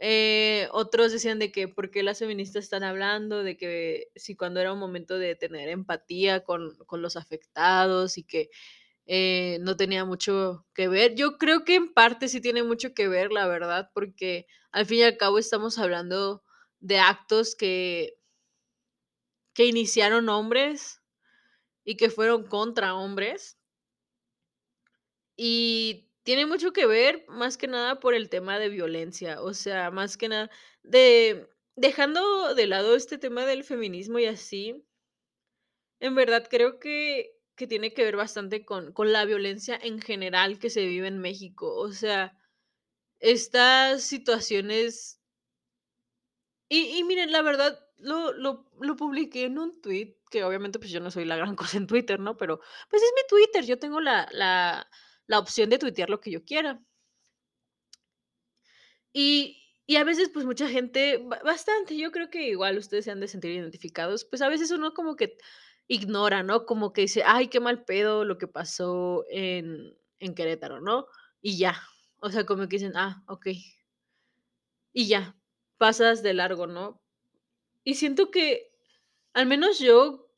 Eh, 0.00 0.68
otros 0.72 1.12
decían 1.12 1.38
de 1.40 1.52
que 1.52 1.68
por 1.68 1.90
qué 1.90 2.02
las 2.04 2.20
feministas 2.20 2.64
están 2.64 2.84
hablando, 2.84 3.44
de 3.44 3.56
que 3.58 4.08
si 4.16 4.36
cuando 4.36 4.60
era 4.60 4.72
un 4.74 4.80
momento 4.80 5.18
de 5.18 5.36
tener 5.36 5.68
empatía 5.70 6.44
con 6.44 6.76
con 6.86 7.02
los 7.02 7.16
afectados 7.16 8.18
y 8.18 8.24
que, 8.24 8.50
eh, 9.06 9.58
no 9.62 9.76
tenía 9.76 10.04
mucho 10.06 10.66
que 10.74 10.88
ver. 10.88 11.14
Yo 11.16 11.38
creo 11.38 11.64
que 11.64 11.76
en 11.76 11.92
parte 11.94 12.28
sí 12.28 12.40
tiene 12.42 12.62
mucho 12.64 12.94
que 12.94 13.08
ver, 13.08 13.32
la 13.32 13.46
verdad, 13.48 13.90
porque 13.94 14.46
al 14.72 14.86
fin 14.86 15.00
y 15.00 15.02
al 15.04 15.16
cabo 15.18 15.38
estamos 15.38 15.78
hablando 15.78 16.42
de 16.82 16.98
actos 16.98 17.54
que 17.54 18.18
que 19.54 19.66
iniciaron 19.66 20.28
hombres 20.28 21.02
y 21.84 21.96
que 21.96 22.10
fueron 22.10 22.46
contra 22.46 22.94
hombres. 22.94 23.58
Y 25.38 26.10
tiene 26.22 26.46
mucho 26.46 26.72
que 26.72 26.86
ver, 26.86 27.24
más 27.28 27.56
que 27.56 27.66
nada 27.66 28.00
por 28.00 28.14
el 28.14 28.28
tema 28.28 28.58
de 28.58 28.68
violencia, 28.68 29.40
o 29.42 29.54
sea, 29.54 29.90
más 29.90 30.16
que 30.16 30.28
nada 30.28 30.50
de 30.82 31.48
dejando 31.76 32.54
de 32.54 32.66
lado 32.66 32.94
este 32.94 33.16
tema 33.18 33.46
del 33.46 33.64
feminismo 33.64 34.18
y 34.18 34.26
así 34.26 34.84
en 36.00 36.14
verdad 36.14 36.46
creo 36.50 36.78
que 36.78 37.38
que 37.54 37.66
tiene 37.66 37.92
que 37.94 38.02
ver 38.04 38.16
bastante 38.16 38.64
con 38.64 38.92
con 38.92 39.12
la 39.12 39.24
violencia 39.24 39.78
en 39.80 40.00
general 40.00 40.58
que 40.58 40.70
se 40.70 40.84
vive 40.86 41.06
en 41.08 41.18
México, 41.18 41.74
o 41.76 41.92
sea, 41.92 42.36
estas 43.20 44.04
situaciones 44.04 45.21
y 46.98 47.04
miren, 47.04 47.32
la 47.32 47.42
verdad, 47.42 47.78
lo 47.98 48.32
lo 48.80 48.96
publiqué 48.96 49.44
en 49.44 49.58
un 49.58 49.80
tweet, 49.80 50.16
que 50.30 50.44
obviamente, 50.44 50.78
pues, 50.78 50.90
yo 50.90 51.00
no 51.00 51.10
soy 51.10 51.24
la 51.24 51.36
gran 51.36 51.56
cosa 51.56 51.76
en 51.78 51.86
Twitter, 51.86 52.18
¿no? 52.20 52.36
Pero, 52.36 52.60
pues, 52.90 53.02
es 53.02 53.12
mi 53.16 53.22
Twitter, 53.28 53.64
yo 53.64 53.78
tengo 53.78 54.00
la 54.00 54.28
la 54.32 54.88
la 55.26 55.38
opción 55.38 55.70
de 55.70 55.78
tuitear 55.78 56.10
lo 56.10 56.20
que 56.20 56.30
yo 56.30 56.44
quiera. 56.44 56.80
Y 59.12 59.58
y 59.84 59.96
a 59.96 60.04
veces, 60.04 60.30
pues, 60.32 60.46
mucha 60.46 60.68
gente, 60.68 61.18
ba 61.18 61.40
bastante, 61.44 61.96
yo 61.98 62.12
creo 62.12 62.30
que 62.30 62.48
igual 62.48 62.78
ustedes 62.78 63.04
se 63.04 63.10
han 63.10 63.20
de 63.20 63.26
sentir 63.28 63.50
identificados, 63.50 64.24
pues, 64.24 64.40
a 64.42 64.48
veces 64.48 64.70
uno 64.70 64.94
como 64.94 65.16
que 65.16 65.36
ignora, 65.88 66.42
¿no? 66.44 66.66
Como 66.66 66.92
que 66.92 67.02
dice: 67.02 67.22
"Ay, 67.26 67.48
qué 67.48 67.58
mal 67.60 67.84
pedo 67.84 68.24
lo 68.24 68.38
que 68.38 68.46
pasó 68.48 69.24
en 69.30 69.96
en 70.20 70.34
Querétaro", 70.34 70.80
¿no? 70.80 71.06
Y 71.42 71.58
ya, 71.58 71.82
o 72.20 72.30
sea, 72.30 72.46
como 72.46 72.62
que 72.68 72.76
dicen: 72.76 72.92
"Ah, 72.96 73.22
okey". 73.28 73.64
Y 74.94 75.06
ya, 75.08 75.36
pasas 75.82 76.22
de 76.22 76.34
largo, 76.34 76.66
¿no? 76.68 77.02
Y 77.84 77.94
siento 77.96 78.30
que, 78.32 78.72
al 79.34 79.46
menos 79.46 79.78
yo, 79.80 80.28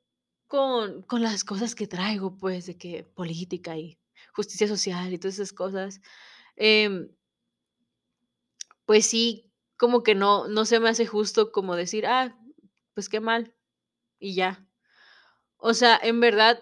con 0.48 1.02
con 1.04 1.22
las 1.22 1.44
cosas 1.44 1.74
que 1.76 1.86
traigo, 1.88 2.36
pues, 2.38 2.66
de 2.66 2.78
que 2.78 3.04
política 3.04 3.76
y 3.78 3.98
justicia 4.34 4.68
social 4.68 5.12
y 5.14 5.18
todas 5.18 5.36
esas 5.40 5.52
cosas, 5.54 6.00
em 6.56 7.10
pues 8.88 9.06
sí, 9.06 9.50
como 9.76 10.02
que 10.02 10.14
no 10.14 10.46
no 10.48 10.64
se 10.66 10.78
me 10.80 10.88
hace 10.90 11.06
justo 11.06 11.52
como 11.52 11.76
decir: 11.76 12.06
"Ah, 12.06 12.36
pues 12.94 13.08
qué 13.08 13.20
mal", 13.20 13.54
y 14.20 14.34
ya. 14.36 14.66
O 15.58 15.74
sea, 15.74 15.98
en 16.02 16.20
verdad, 16.20 16.60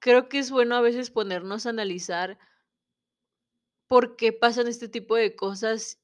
creo 0.00 0.28
que 0.30 0.38
es 0.40 0.50
bueno 0.52 0.76
a 0.76 0.82
veces 0.82 1.10
ponernos 1.10 1.66
a 1.66 1.70
analizar 1.70 2.38
por 3.90 4.16
qué 4.16 4.32
pasan 4.32 4.66
este 4.66 4.88
tipo 4.88 5.14
de 5.16 5.36
cosas 5.36 6.00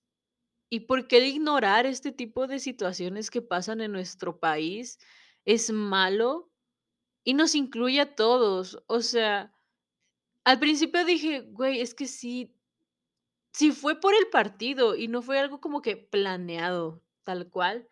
y 0.73 0.81
por 0.81 1.07
qué 1.07 1.19
ignorar 1.29 1.85
este 1.85 2.13
tipo 2.13 2.47
de 2.47 2.59
situaciones 2.59 3.31
que 3.31 3.43
pasan 3.43 3.83
en 3.83 3.93
nuestro 3.93 4.41
país 4.41 4.99
es 5.45 5.71
malo 5.71 6.51
y 7.25 7.35
nos 7.35 7.55
incluye 7.55 8.01
a 8.01 8.15
todos. 8.17 8.83
O 8.89 9.01
sea, 9.03 9.55
al 10.45 10.61
principio 10.61 11.05
dije: 11.05 11.43
"Güey, 11.43 11.81
es 11.83 11.95
que 11.95 12.07
sí 12.09 12.55
si 13.55 13.71
fue 13.73 14.01
por 14.01 14.15
el 14.15 14.29
partido 14.31 14.97
y 14.97 15.09
no 15.09 15.23
fue 15.23 15.39
algo 15.39 15.61
como 15.61 15.83
que 15.83 15.97
planeado, 15.97 17.03
tal 17.25 17.49
cual". 17.51 17.87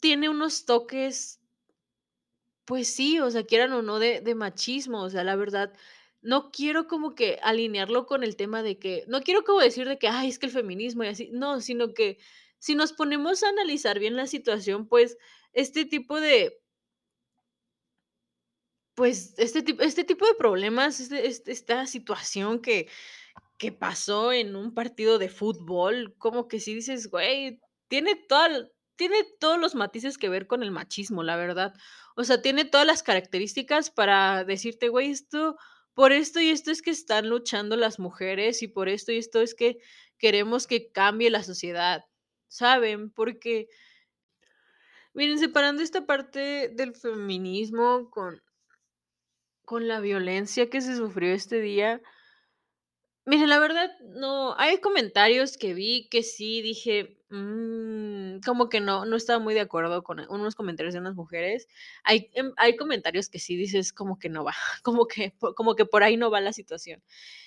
tiene 0.00 0.28
unos 0.28 0.64
toques 0.64 1.40
pues 2.64 2.94
sí, 2.94 3.18
o 3.20 3.30
sea, 3.30 3.44
quieran 3.44 3.72
o 3.72 3.82
no, 3.82 3.98
de 3.98 4.20
de 4.20 4.34
machismo, 4.34 5.02
o 5.02 5.10
sea, 5.10 5.24
la 5.24 5.36
verdad, 5.36 5.72
no 6.22 6.50
quiero 6.52 6.86
como 6.88 7.14
que 7.14 7.38
alinearlo 7.42 8.06
con 8.06 8.24
el 8.24 8.36
tema 8.36 8.62
de 8.62 8.78
que 8.78 9.04
no 9.08 9.22
quiero 9.22 9.44
como 9.44 9.60
decir 9.60 9.88
de 9.88 9.98
que: 9.98 10.08
"Ay, 10.08 10.28
es 10.30 10.38
que 10.38 10.46
el 10.46 10.52
feminismo 10.52 11.04
y 11.04 11.08
así", 11.08 11.30
no, 11.32 11.60
sino 11.60 11.94
que 11.94 12.18
si 12.58 12.74
nos 12.74 12.92
ponemos 12.92 13.42
a 13.42 13.48
analizar 13.50 13.98
bien 14.00 14.16
la 14.16 14.26
situación, 14.26 14.88
pues, 14.88 15.16
este 15.54 15.84
tipo 15.86 16.20
de 16.20 16.60
pues, 18.96 19.34
este 19.38 19.64
este 19.80 20.04
tipo 20.04 20.26
de 20.26 20.34
problemas, 20.34 21.00
este 21.00 21.26
este 21.26 21.52
esta 21.52 21.86
situación 21.86 22.60
que 22.60 22.88
que 23.58 23.72
pasó 23.72 24.32
en 24.32 24.56
un 24.56 24.74
partido 24.74 25.18
de 25.18 25.28
fútbol, 25.30 26.14
como 26.18 26.48
que 26.48 26.60
sí 26.60 26.74
dices: 26.74 27.10
"Güey, 27.10 27.60
tiene 27.88 28.16
toda 28.16 28.68
tiene 28.96 29.24
todos 29.40 29.58
los 29.60 29.74
matices 29.76 30.18
que 30.18 30.28
ver 30.30 30.46
con 30.48 30.62
el 30.62 30.70
machismo", 30.72 31.22
la 31.24 31.36
verdad. 31.36 31.74
O 32.16 32.24
sea, 32.24 32.42
tiene 32.42 32.64
todas 32.66 32.86
las 32.86 33.02
características 33.04 33.90
para 33.90 34.44
decirte: 34.44 34.88
"Güey, 34.90 35.10
esto 35.12 35.56
por 35.94 36.12
esto 36.12 36.40
y 36.40 36.50
esto 36.50 36.70
es 36.70 36.82
que 36.82 36.90
están 36.90 37.28
luchando 37.28 37.76
las 37.76 37.98
mujeres, 37.98 38.62
y 38.62 38.68
por 38.68 38.88
esto 38.88 39.12
y 39.12 39.18
esto 39.18 39.40
es 39.42 39.54
que 39.54 39.78
queremos 40.18 40.66
que 40.66 40.90
cambie 40.92 41.30
la 41.30 41.42
sociedad", 41.44 42.04
¿saben? 42.48 43.10
Porque 43.12 43.68
miren, 45.14 45.38
separando 45.38 45.82
esta 45.82 46.06
parte 46.06 46.68
del 46.68 46.94
feminismo 46.94 48.10
con 48.10 48.40
con 49.64 49.86
la 49.88 50.00
violencia 50.00 50.68
que 50.70 50.80
se 50.80 50.96
sufrió 50.96 51.32
este 51.32 51.60
día 51.60 52.00
miren, 53.26 53.48
la 53.50 53.58
verdad, 53.58 53.90
no 54.00 54.54
hay 54.58 54.78
comentarios 54.80 55.56
que 55.58 55.74
vi 55.74 56.08
que 56.08 56.22
sí 56.22 56.62
dije: 56.62 57.18
"Mm", 57.28 58.09
como 58.44 58.68
que 58.68 58.80
no 58.80 59.04
no 59.06 59.16
estaba 59.16 59.38
muy 59.40 59.54
de 59.54 59.60
acuerdo 59.60 60.02
con 60.04 60.20
unos 60.30 60.54
comentarios 60.54 60.94
de 60.94 61.00
unas 61.00 61.14
mujeres. 61.16 61.68
Hay, 62.04 62.30
em, 62.34 62.52
hay 62.56 62.76
comentarios 62.76 63.28
que 63.28 63.38
sí 63.38 63.56
dices 63.56 63.92
como 63.92 64.18
que 64.18 64.28
no 64.28 64.44
va, 64.44 64.54
como 64.82 65.06
que 65.06 65.34
como 65.56 65.74
que 65.76 65.86
por 65.86 66.02
ahí 66.04 66.16
no 66.16 66.30
va 66.30 66.40
la 66.40 66.52
situación. 66.52 67.02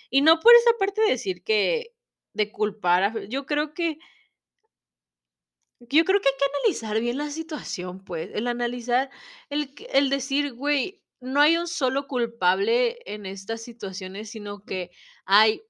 Y 0.09 0.21
no 0.21 0.39
por 0.39 0.53
esa 0.55 0.71
parte 0.79 1.01
de 1.01 1.09
decir 1.11 1.43
que 1.43 1.93
de 2.33 2.51
culpar 2.51 3.03
a 3.03 3.25
yo 3.25 3.45
creo 3.45 3.73
que 3.73 3.99
yo 5.79 6.05
creo 6.05 6.21
que 6.21 6.29
hay 6.29 6.35
que 6.37 6.45
analizar 6.59 6.99
bien 7.01 7.17
la 7.17 7.29
situación, 7.29 8.03
pues, 8.03 8.29
el 8.33 8.47
analizar, 8.47 9.09
el 9.49 9.73
el 9.91 10.09
decir: 10.09 10.53
"Güey, 10.53 11.01
no 11.19 11.41
hay 11.41 11.57
un 11.57 11.67
solo 11.67 12.07
culpable 12.07 12.99
en 13.05 13.25
estas 13.25 13.61
situaciones", 13.63 14.29
sino 14.29 14.63
que 14.65 14.91
hay 15.25 15.61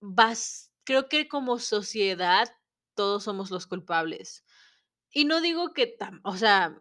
bas 0.00 0.72
creo 0.84 1.08
que 1.08 1.28
como 1.28 1.58
sociedad 1.60 2.48
todos 2.94 3.24
somos 3.24 3.50
los 3.50 3.66
culpables. 3.66 4.44
Y 5.12 5.24
no 5.26 5.40
digo 5.40 5.72
que 5.74 5.86
tam 5.86 6.20
o 6.24 6.36
sea 6.36 6.80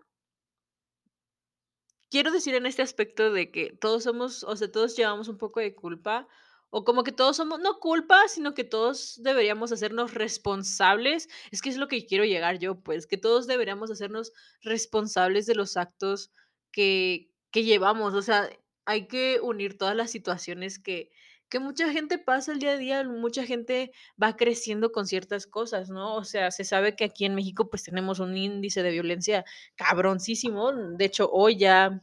quiero 2.14 2.32
decir 2.32 2.54
en 2.54 2.68
este 2.68 2.84
aspecto 2.84 3.34
de 3.34 3.50
que 3.50 3.76
todos 3.82 4.04
somos, 4.04 4.44
o 4.44 4.56
sea, 4.56 4.72
todos 4.72 4.96
llevamos 4.96 5.30
un 5.30 5.40
poco 5.40 5.60
de 5.60 5.74
culpa, 5.74 6.28
o 6.70 6.84
como 6.86 7.04
que 7.04 7.12
todos 7.12 7.38
somos 7.38 7.60
no 7.60 7.80
culpa, 7.80 8.28
sino 8.28 8.54
que 8.54 8.64
todos 8.64 9.20
deberíamos 9.24 9.72
hacernos 9.72 10.14
responsables. 10.14 11.28
Es 11.52 11.64
que 11.64 11.70
es 11.70 11.78
lo 11.78 11.88
que 11.88 12.06
quiero 12.06 12.24
llegar 12.26 12.60
yo, 12.60 12.80
pues, 12.82 13.08
que 13.08 13.18
todos 13.18 13.48
deberíamos 13.48 13.90
hacernos 13.90 14.32
responsables 14.62 15.48
de 15.48 15.56
los 15.56 15.76
actos 15.76 16.32
que 16.72 17.32
que 17.52 17.64
llevamos. 17.64 18.14
O 18.14 18.22
sea, 18.22 18.50
hay 18.86 19.08
que 19.08 19.40
unir 19.42 19.78
todas 19.78 19.96
las 19.96 20.12
situaciones 20.12 20.80
que 20.80 21.12
que 21.54 21.60
mucha 21.60 21.92
gente 21.92 22.18
pasa 22.18 22.52
el 22.52 22.58
día 22.58 22.72
a 22.72 22.78
día, 22.78 23.04
mucha 23.04 23.46
gente 23.46 23.92
va 24.22 24.36
creciendo 24.36 24.92
con 24.92 25.06
ciertas 25.06 25.46
cosas, 25.46 25.92
¿no? 25.92 26.16
O 26.16 26.24
sea, 26.24 26.50
se 26.50 26.64
sabe 26.64 26.96
que 26.96 27.04
aquí 27.04 27.26
en 27.26 27.36
México, 27.36 27.70
pues, 27.70 27.84
tenemos 27.84 28.18
un 28.20 28.36
índice 28.36 28.82
de 28.82 28.90
violencia 28.90 29.46
cabroncísimo. 29.76 30.74
De 30.74 31.06
hecho, 31.06 31.30
hoy 31.32 31.58
ya, 31.58 32.02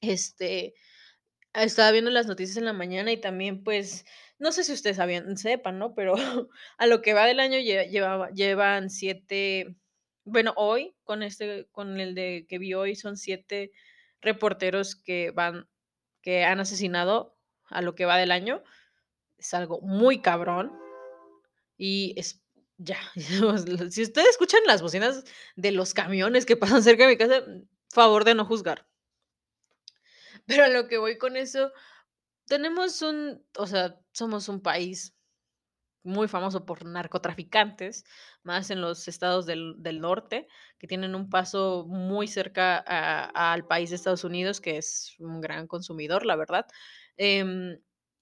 este, 0.00 0.74
estaba 1.54 1.92
viendo 1.92 2.10
las 2.10 2.26
noticias 2.26 2.56
en 2.56 2.64
la 2.64 2.72
mañana 2.72 3.12
y 3.12 3.20
también, 3.20 3.62
pues, 3.64 4.04
no 4.40 4.50
sé 4.50 4.64
si 4.64 4.72
ustedes 4.72 4.96
sabían 4.96 5.36
sepan, 5.36 5.78
¿no? 5.78 5.94
Pero 5.94 6.14
a 6.78 6.86
lo 6.88 7.02
que 7.02 7.14
va 7.14 7.26
del 7.26 7.40
año 7.40 7.58
llevan 7.60 8.90
7 8.90 9.76
bueno, 10.24 10.54
hoy 10.56 10.96
con 11.04 11.22
este 11.22 11.68
con 11.72 12.00
el 12.00 12.14
de 12.16 12.46
que 12.48 12.58
vi 12.58 12.74
hoy 12.74 12.96
son 12.96 13.16
7 13.16 13.72
reporteros 14.20 14.96
que 14.96 15.30
van 15.32 15.68
que 16.22 16.44
han 16.44 16.60
asesinado 16.60 17.31
a 17.72 17.82
lo 17.82 17.94
que 17.94 18.04
va 18.04 18.16
del 18.16 18.30
año. 18.30 18.62
Es 19.38 19.54
algo 19.54 19.80
muy 19.80 20.22
cabrón. 20.22 20.72
Y 21.76 22.14
es 22.16 22.42
ya, 22.78 22.98
si 23.90 24.02
ustedes 24.02 24.30
escuchan 24.30 24.60
las 24.66 24.82
bocinas 24.82 25.24
de 25.56 25.72
los 25.72 25.94
camiones 25.94 26.46
que 26.46 26.56
pasan 26.56 26.82
cerca 26.82 27.04
de 27.04 27.10
mi 27.10 27.16
casa, 27.16 27.44
favor 27.90 28.24
de 28.24 28.34
no 28.34 28.44
juzgar. 28.44 28.86
Pero 30.46 30.64
a 30.64 30.68
lo 30.68 30.88
que 30.88 30.98
voy 30.98 31.18
con 31.18 31.36
eso, 31.36 31.72
tenemos 32.46 33.02
un 33.02 33.44
o 33.56 33.66
sea, 33.66 34.00
somos 34.12 34.48
un 34.48 34.60
país 34.60 35.14
muy 36.04 36.26
famoso 36.26 36.66
por 36.66 36.84
narcotraficantes, 36.84 38.04
más 38.42 38.70
en 38.70 38.80
los 38.80 39.06
estados 39.06 39.46
del 39.46 39.74
del 39.78 40.00
norte, 40.00 40.48
que 40.78 40.88
tienen 40.88 41.14
un 41.14 41.30
paso 41.30 41.86
muy 41.86 42.26
cerca 42.26 42.78
al 42.78 43.66
país 43.66 43.90
de 43.90 43.96
Estados 43.96 44.24
Unidos, 44.24 44.60
que 44.60 44.78
es 44.78 45.14
un 45.20 45.40
gran 45.40 45.68
consumidor, 45.68 46.26
la 46.26 46.34
verdad. 46.34 46.66
Em, 47.18 47.78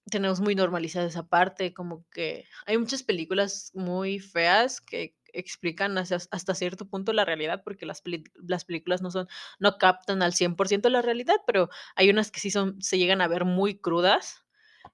tenemos 0.09 0.41
muy 0.41 0.55
normalizada 0.55 1.07
esa 1.07 1.27
parte, 1.27 1.73
como 1.73 2.05
que 2.11 2.45
hay 2.65 2.77
muchas 2.77 3.03
películas 3.03 3.71
muy 3.73 4.19
feas 4.19 4.81
que 4.81 5.15
explican 5.33 5.97
hasta 5.97 6.55
cierto 6.55 6.87
punto 6.89 7.13
la 7.13 7.23
realidad, 7.23 7.63
porque 7.63 7.85
las 7.85 8.01
las 8.35 8.65
películas 8.65 9.01
no 9.01 9.11
son 9.11 9.27
no 9.59 9.77
captan 9.77 10.21
al 10.23 10.33
100% 10.33 10.89
la 10.89 11.01
realidad, 11.01 11.37
pero 11.47 11.69
hay 11.95 12.09
unas 12.09 12.31
que 12.31 12.41
sí 12.41 12.51
son 12.51 12.81
se 12.81 12.97
llegan 12.97 13.21
a 13.21 13.27
ver 13.29 13.45
muy 13.45 13.79
crudas, 13.79 14.43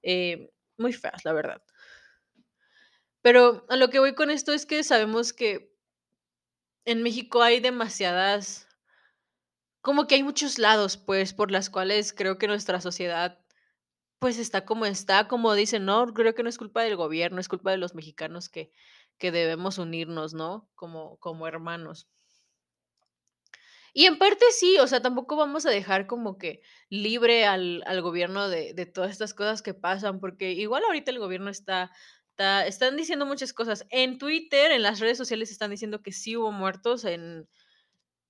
eh, 0.04 0.52
muy 0.78 0.94
feas, 0.94 1.26
la 1.26 1.34
verdad. 1.34 1.62
Pero 3.24 3.66
a 3.70 3.76
lo 3.76 3.90
que 3.90 4.00
voy 4.00 4.14
con 4.16 4.30
esto 4.30 4.54
es 4.54 4.66
que 4.66 4.84
sabemos 4.84 5.34
que 5.34 5.72
en 6.86 7.04
México 7.04 7.44
hay 7.44 7.60
demasiadas 7.60 8.68
como 9.84 10.08
que 10.08 10.16
hay 10.16 10.24
muchos 10.24 10.60
lados, 10.60 10.98
pues, 10.98 11.34
por 11.34 11.52
las 11.52 11.70
cuales 11.70 12.14
creo 12.14 12.38
que 12.38 12.48
nuestra 12.48 12.82
sociedad, 12.82 13.40
pues, 14.20 14.38
está 14.40 14.66
como 14.66 14.86
está, 14.86 15.28
como 15.28 15.54
dicen, 15.54 15.86
¿no? 15.86 16.06
Creo 16.14 16.34
que 16.36 16.44
no 16.44 16.50
es 16.50 16.58
culpa 16.58 16.84
del 16.84 16.96
gobierno, 16.96 17.40
es 17.40 17.48
culpa 17.50 17.72
de 17.72 17.78
los 17.78 17.96
mexicanos 17.96 18.50
que 18.50 18.72
que 19.20 19.32
debemos 19.32 19.78
unirnos, 19.80 20.34
¿no? 20.34 20.70
Como 20.76 21.18
como 21.20 21.48
hermanos. 21.48 22.08
Y 23.94 24.06
en 24.06 24.18
parte 24.18 24.46
sí, 24.52 24.78
o 24.80 24.88
sea, 24.88 25.02
tampoco 25.02 25.36
vamos 25.36 25.66
a 25.66 25.70
dejar 25.72 26.08
como 26.08 26.38
que 26.38 26.62
libre 26.90 27.46
al 27.46 27.84
al 27.86 28.02
gobierno 28.02 28.50
de 28.50 28.74
de 28.74 28.86
todas 28.86 29.12
estas 29.12 29.34
cosas 29.34 29.62
que 29.62 29.74
pasan, 29.74 30.20
porque 30.20 30.52
igual 30.52 30.84
ahorita 30.86 31.12
el 31.12 31.20
gobierno 31.20 31.50
está 31.50 31.92
está 32.32 32.68
están 32.68 32.98
diciendo 32.98 33.26
muchas 33.26 33.54
cosas. 33.54 33.86
En 33.90 34.18
Twitter, 34.20 34.72
en 34.72 34.84
las 34.84 35.00
redes 35.00 35.18
sociales 35.18 35.52
están 35.52 35.72
diciendo 35.72 36.02
que 36.04 36.12
sí 36.12 36.36
hubo 36.38 36.52
muertos, 36.52 37.06
en 37.06 37.48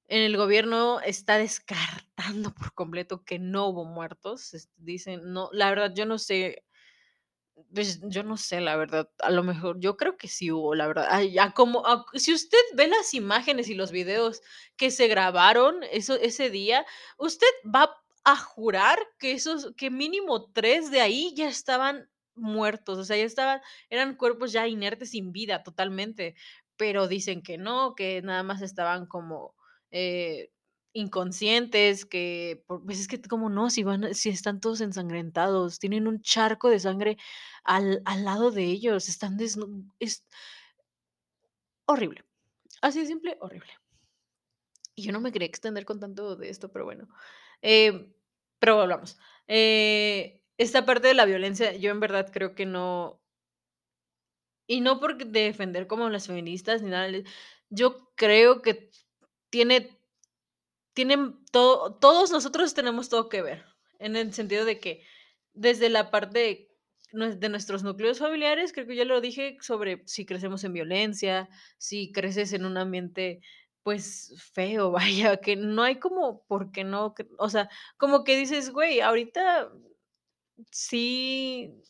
en 0.07 0.21
el 0.23 0.37
gobierno 0.37 0.99
está 1.01 1.37
descartando 1.37 2.53
por 2.55 2.73
completo 2.73 3.23
que 3.25 3.39
no 3.39 3.67
hubo 3.67 3.85
muertos, 3.85 4.69
dicen 4.77 5.21
no, 5.33 5.49
la 5.53 5.69
verdad, 5.69 5.93
yo 5.95 6.05
no 6.05 6.17
sé 6.17 6.63
pues, 7.73 7.99
yo 8.03 8.23
no 8.23 8.37
sé, 8.37 8.61
la 8.61 8.75
verdad, 8.75 9.09
a 9.19 9.31
lo 9.31 9.43
mejor 9.43 9.79
yo 9.79 9.97
creo 9.97 10.17
que 10.17 10.27
sí 10.27 10.51
hubo, 10.51 10.75
la 10.75 10.87
verdad. 10.87 11.07
Ay, 11.09 11.33
ya 11.33 11.51
como 11.53 11.85
a 11.85 12.05
si 12.13 12.33
usted 12.33 12.57
ve 12.75 12.87
las 12.87 13.13
imágenes 13.13 13.69
y 13.69 13.75
los 13.75 13.91
videos 13.91 14.41
que 14.77 14.91
se 14.91 15.07
grabaron 15.07 15.81
eso 15.91 16.15
ese 16.15 16.49
día, 16.49 16.85
usted 17.17 17.47
va 17.65 17.89
a 18.23 18.35
jurar 18.37 18.99
que 19.19 19.31
esos 19.31 19.73
que 19.75 19.89
mínimo 19.89 20.51
3 20.51 20.91
de 20.91 21.01
ahí 21.01 21.33
ya 21.35 21.47
estaban 21.47 22.09
muertos, 22.35 22.99
o 22.99 23.03
sea, 23.05 23.17
ya 23.17 23.23
estaban 23.23 23.61
eran 23.89 24.15
cuerpos 24.15 24.51
ya 24.51 24.67
inertes, 24.67 25.11
sin 25.11 25.31
vida 25.31 25.63
totalmente, 25.63 26.35
pero 26.77 27.07
dicen 27.07 27.41
que 27.41 27.57
no, 27.57 27.95
que 27.95 28.21
nada 28.21 28.43
más 28.43 28.61
estaban 28.61 29.07
como, 29.07 29.55
eh, 29.91 30.51
inconscientes, 30.93 32.05
que 32.05 32.63
pues, 32.67 32.99
es 32.99 33.07
que, 33.07 33.21
¿cómo 33.21 33.49
no? 33.49 33.69
Si 33.69 33.83
van 33.83 34.13
si 34.13 34.29
están 34.29 34.59
todos 34.59 34.81
ensangrentados, 34.81 35.79
tienen 35.79 36.07
un 36.07 36.21
charco 36.21 36.69
de 36.69 36.79
sangre 36.79 37.17
al 37.63 38.01
al 38.05 38.25
lado 38.25 38.51
de 38.51 38.63
ellos, 38.65 39.09
están 39.09 39.37
desnu 39.37 39.85
es 39.99 40.25
horrible. 41.85 42.23
Así 42.81 42.99
de 42.99 43.07
simple, 43.07 43.37
horrible. 43.41 43.73
Y 44.95 45.03
yo 45.03 45.11
no 45.11 45.21
me 45.21 45.31
quería 45.31 45.47
extender 45.47 45.85
con 45.85 45.99
tanto 45.99 46.35
de 46.35 46.49
esto, 46.49 46.71
pero 46.71 46.85
bueno. 46.85 47.07
Eh, 47.61 48.13
pero 48.59 48.77
volvamos. 48.77 49.17
Eh, 49.47 50.41
esta 50.57 50.85
parte 50.85 51.07
de 51.07 51.13
la 51.13 51.25
violencia, 51.25 51.75
yo 51.75 51.91
en 51.91 51.99
verdad 51.99 52.29
creo 52.33 52.55
que 52.55 52.65
no 52.65 53.21
y 54.67 54.81
no 54.81 54.99
por 54.99 55.17
defender 55.17 55.87
como 55.87 56.09
las 56.09 56.27
feministas 56.27 56.81
ni 56.81 56.89
nada, 56.89 57.09
yo 57.69 58.11
creo 58.15 58.61
que 58.61 58.89
tiene 59.49 59.97
tienen 60.93 61.45
todo 61.51 61.93
todos 61.95 62.31
nosotros 62.31 62.73
tenemos 62.73 63.09
todo 63.09 63.29
que 63.29 63.41
ver, 63.41 63.65
en 63.99 64.15
el 64.15 64.33
sentido 64.33 64.65
de 64.65 64.79
que 64.79 65.03
desde 65.53 65.89
la 65.89 66.09
parte 66.11 66.69
nue 67.13 67.35
de 67.35 67.49
nuestros 67.49 67.83
núcleos 67.83 68.19
familiares, 68.19 68.73
creo 68.73 68.87
que 68.87 68.95
ya 68.95 69.05
lo 69.05 69.21
dije 69.21 69.57
sobre 69.61 70.03
si 70.07 70.25
crecemos 70.25 70.63
en 70.63 70.73
violencia, 70.73 71.49
si 71.77 72.11
creces 72.11 72.51
en 72.53 72.65
un 72.65 72.77
ambiente, 72.77 73.41
pues, 73.83 74.33
feo, 74.53 74.91
vaya, 74.91 75.37
que 75.37 75.55
no 75.55 75.83
hay 75.83 75.97
como 75.99 76.43
por 76.47 76.71
qué 76.71 76.83
no, 76.83 77.13
o 77.39 77.49
sea, 77.49 77.69
como 77.97 78.23
que 78.23 78.37
dices: 78.37 78.71
"Güey, 78.71 79.01
ahorita 79.01 79.71
sí 80.71 81.83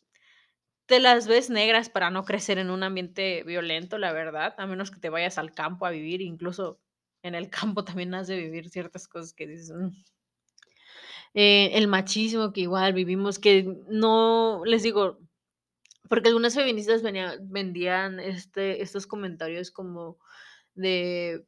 te 0.88 1.00
las 1.02 1.28
ves 1.28 1.50
negras 1.50 1.90
para 1.90 2.10
no 2.12 2.24
crecer 2.26 2.58
en 2.60 2.70
un 2.70 2.84
ambiente 2.84 3.44
violento, 3.44 3.98
la 3.98 4.14
verdad, 4.14 4.56
a 4.58 4.68
menos 4.68 4.90
que 4.92 5.00
te 5.02 5.10
vayas 5.10 5.38
al 5.38 5.54
campo 5.54 5.86
a 5.86 5.92
vivir, 5.92 6.22
incluso 6.22 6.80
en 7.28 7.36
el 7.36 7.50
campo 7.50 7.84
también 7.84 8.14
has 8.16 8.28
de 8.28 8.38
vivir 8.38 8.70
ciertas 8.70 9.08
cosas 9.08 9.34
que 9.34 9.48
dices: 9.48 9.72
"Mm". 9.72 9.90
Eh, 11.34 11.72
el 11.78 11.88
machismo 11.88 12.52
que 12.54 12.62
igual 12.62 12.94
vivimos, 12.94 13.40
que 13.40 13.64
no 13.90 14.64
les 14.66 14.84
digo, 14.84 15.20
porque 16.10 16.30
algunas 16.30 16.56
feministas 16.56 17.04
venían 17.04 17.50
vendían, 17.52 18.20
este, 18.20 18.82
estos 18.84 19.08
comentarios 19.08 19.72
como 19.72 20.20
de 20.76 21.46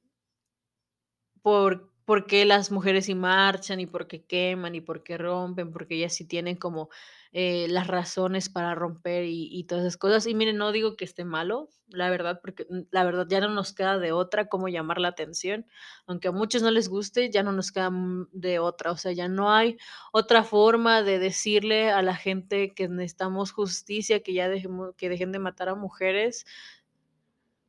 por 1.46 1.90
por 2.06 2.26
qué 2.26 2.44
las 2.44 2.72
mujeres 2.72 3.06
sí 3.06 3.14
marchan, 3.14 3.80
y 3.80 3.86
por 3.86 4.08
qué 4.08 4.24
queman, 4.26 4.74
y 4.74 4.82
por 4.82 5.04
qué 5.04 5.16
rompen, 5.20 5.72
porque 5.72 5.94
ellas 5.96 6.12
sí 6.16 6.26
tienen 6.26 6.56
como, 6.56 6.90
eh, 7.32 7.68
las 7.70 7.88
razones 7.88 8.50
para 8.50 8.76
romper 8.76 9.26
y 9.28 9.64
todas 9.66 9.84
esas 9.86 9.98
cosas. 9.98 10.26
Y 10.28 10.36
miren, 10.36 10.58
no 10.58 10.72
digo 10.72 10.96
que 10.98 11.06
esté 11.06 11.26
malo, 11.26 11.70
la 11.88 12.10
verdad, 12.10 12.40
porque, 12.42 12.66
mm, 12.70 12.82
la 12.92 13.04
verdad 13.04 13.28
ya 13.30 13.40
no 13.42 13.50
nos 13.50 13.74
queda 13.74 14.00
de 14.00 14.12
otra 14.12 14.48
como 14.50 14.68
llamar 14.68 15.00
la 15.00 15.10
atención, 15.10 15.66
aunque 16.08 16.28
a 16.30 16.32
muchos 16.32 16.62
no 16.64 16.72
les 16.72 16.90
guste, 16.90 17.30
ya 17.32 17.44
no 17.44 17.52
nos 17.52 17.72
queda, 17.72 17.90
mm, 17.92 18.30
de 18.32 18.60
otra, 18.60 18.92
o 18.92 18.98
sea, 18.98 19.12
ya 19.12 19.28
no 19.28 19.52
hay 19.54 19.78
otra 20.12 20.44
forma 20.44 21.04
de 21.04 21.20
decirle 21.20 21.92
a 21.92 22.02
la 22.02 22.16
gente 22.16 22.74
que 22.74 22.88
necesitamos 22.88 23.52
justicia, 23.52 24.22
que 24.24 24.34
ya 24.34 24.50
dejemos 24.50 24.96
que 24.98 25.10
dejen 25.10 25.32
de 25.32 25.40
matar 25.40 25.70
a 25.70 25.76
mujeres. 25.76 26.46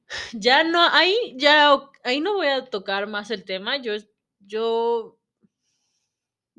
Ya 0.32 0.64
no, 0.64 0.80
ahí 0.92 1.34
ya 1.36 1.78
ahí 2.04 2.20
no 2.20 2.34
voy 2.34 2.48
a 2.48 2.64
tocar 2.64 3.06
más 3.06 3.30
el 3.30 3.44
tema, 3.44 3.76
yo 3.78 3.92
yo 4.40 5.19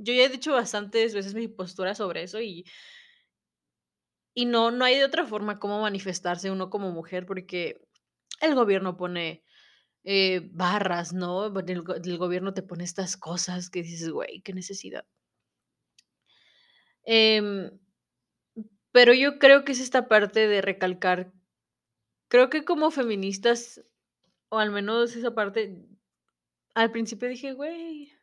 yo 0.02 0.14
ya 0.14 0.24
he 0.26 0.30
dicho 0.30 0.54
bastantes 0.54 1.14
veces 1.16 1.34
mi 1.36 1.48
postura 1.48 1.96
sobre 1.96 2.24
eso 2.24 2.42
y 2.42 2.66
y 4.34 4.46
no, 4.46 4.72
no 4.72 4.86
hay 4.86 4.96
de 4.98 5.06
otra 5.06 5.26
forma 5.26 5.60
como 5.60 5.82
manifestarse 5.82 6.52
uno 6.52 6.70
como 6.70 6.92
mujer, 6.92 7.26
porque 7.26 7.82
el 8.42 8.56
gobierno 8.56 8.98
pone, 8.98 9.44
eh, 10.06 10.50
barras, 10.54 11.14
¿no? 11.14 11.48
El 11.48 12.18
gobierno 12.20 12.54
te 12.54 12.64
pone 12.64 12.84
estas 12.86 13.18
cosas 13.18 13.70
que 13.70 13.84
dices: 13.84 14.10
"Güey, 14.12 14.42
qué 14.44 14.54
necesidad". 14.54 15.06
Em, 17.06 17.72
pero 18.92 19.14
yo 19.14 19.40
creo 19.40 19.64
que 19.64 19.72
es 19.74 19.80
esta 19.80 20.08
parte 20.08 20.48
de 20.48 20.62
recalcar 20.62 21.32
creo 22.30 22.50
que 22.50 22.66
como 22.66 22.92
feministas, 22.92 23.84
o 24.50 24.60
al 24.60 24.72
menos 24.72 25.16
esa 25.16 25.36
parte, 25.36 25.88
al 26.76 26.92
principio 26.92 27.30
dije: 27.30 27.54
"Güey" 27.54 28.14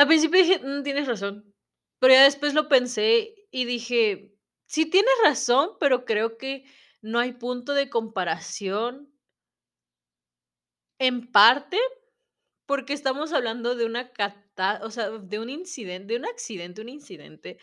al 0.00 0.08
principio 0.08 0.40
dije: 0.42 0.58
"Mm, 0.60 0.82
tienes 0.82 1.06
razón", 1.08 1.54
pero 2.00 2.14
ya 2.14 2.24
después 2.24 2.54
lo 2.54 2.68
pensé 2.68 3.34
y 3.50 3.64
dije: 3.66 4.34
"Sí 4.66 4.86
tienes 4.90 5.12
razón, 5.24 5.70
pero 5.80 6.04
creo 6.04 6.38
que 6.38 6.64
no 7.02 7.18
hay 7.20 7.32
punto 7.32 7.74
de 7.74 7.90
comparación" 7.90 9.10
en 11.00 11.32
parte, 11.32 11.78
porque 12.66 12.92
estamos 12.94 13.32
hablando 13.32 13.76
de 13.76 13.86
una 13.86 14.12
cata 14.12 14.80
o 14.84 14.90
sea, 14.90 15.10
de 15.10 15.38
un 15.40 15.50
incidente 15.50 16.14
de 16.14 16.20
un 16.20 16.26
accidente, 16.26 16.82
un 16.82 16.90
incidente 16.90 17.58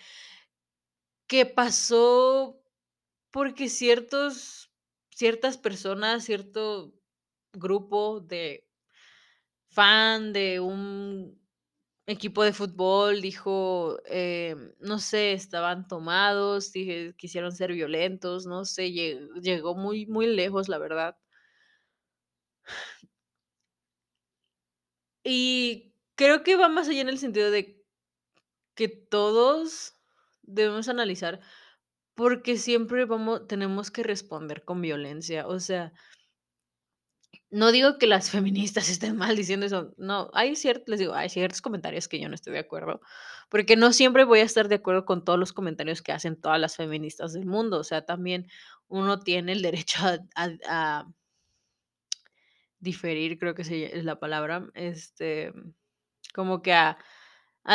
que 1.29 1.45
pasó 1.45 2.63
porque 3.31 3.69
ciertos 3.69 4.71
ciertas 5.11 5.57
personas, 5.57 6.23
cierto 6.25 6.93
grupo 7.53 8.21
de 8.21 8.63
fan 9.71 10.33
de 10.33 10.59
un 10.59 11.37
equipo 12.07 12.43
de 12.43 12.53
fútbol 12.53 13.21
dijo, 13.21 13.97
em, 14.05 14.71
no 14.79 14.99
sé, 14.99 15.33
estaban 15.33 15.87
tomados, 15.87 16.71
dije, 16.73 17.13
quisieron 17.17 17.51
ser 17.51 17.73
violentos, 17.73 18.45
no 18.47 18.65
sé, 18.65 18.91
lle 18.93 19.29
llegó 19.41 19.75
muy 19.75 20.05
muy 20.07 20.27
lejos, 20.27 20.69
la 20.69 20.77
verdad. 20.79 21.17
Y 25.23 25.93
creo 26.15 26.43
que 26.43 26.55
va 26.55 26.69
más 26.69 26.87
allá 26.89 27.01
en 27.01 27.09
el 27.09 27.17
sentido 27.17 27.51
de 27.51 27.83
que 28.75 28.87
todos 28.89 29.95
debemos 30.43 30.89
analizar, 30.89 31.41
porque 32.15 32.57
siempre 32.57 33.05
vamo 33.05 33.47
tenemos 33.47 33.91
que 33.91 34.03
responder 34.03 34.65
con 34.65 34.81
violencia, 34.81 35.47
o 35.47 35.59
sea 35.59 35.93
no 37.49 37.71
digo 37.71 37.97
que 37.97 38.07
las 38.07 38.29
feministas 38.31 38.89
estén 38.89 39.17
mal 39.17 39.35
diciendo 39.35 39.65
eso, 39.65 39.93
no, 39.97 40.29
hay 40.33 40.55
cier 40.55 40.83
les 40.87 40.99
digo, 40.99 41.13
hay 41.13 41.29
ciertos 41.29 41.61
comentarios 41.61 42.07
que 42.07 42.19
yo 42.19 42.29
no 42.29 42.35
estoy 42.35 42.53
de 42.53 42.59
acuerdo, 42.59 43.01
porque 43.49 43.75
no 43.75 43.93
siempre 43.93 44.23
voy 44.25 44.39
a 44.39 44.43
estar 44.43 44.67
de 44.67 44.75
acuerdo 44.75 45.05
con 45.05 45.23
todos 45.25 45.39
los 45.39 45.53
comentarios 45.53 46.01
que 46.01 46.11
hacen 46.11 46.39
todas 46.39 46.59
las 46.59 46.75
feministas 46.75 47.33
del 47.33 47.45
mundo, 47.45 47.79
o 47.79 47.83
sea, 47.83 48.05
también 48.05 48.47
uno 48.87 49.19
tiene 49.19 49.53
el 49.53 49.61
derecho 49.61 49.99
a 50.67 51.07
diferir, 52.79 53.37
creo 53.39 53.55
que 53.55 53.63
es 53.63 54.03
la 54.05 54.19
palabra, 54.19 54.69
este, 54.73 55.51
como 56.33 56.61
que 56.61 56.73
a 56.73 56.97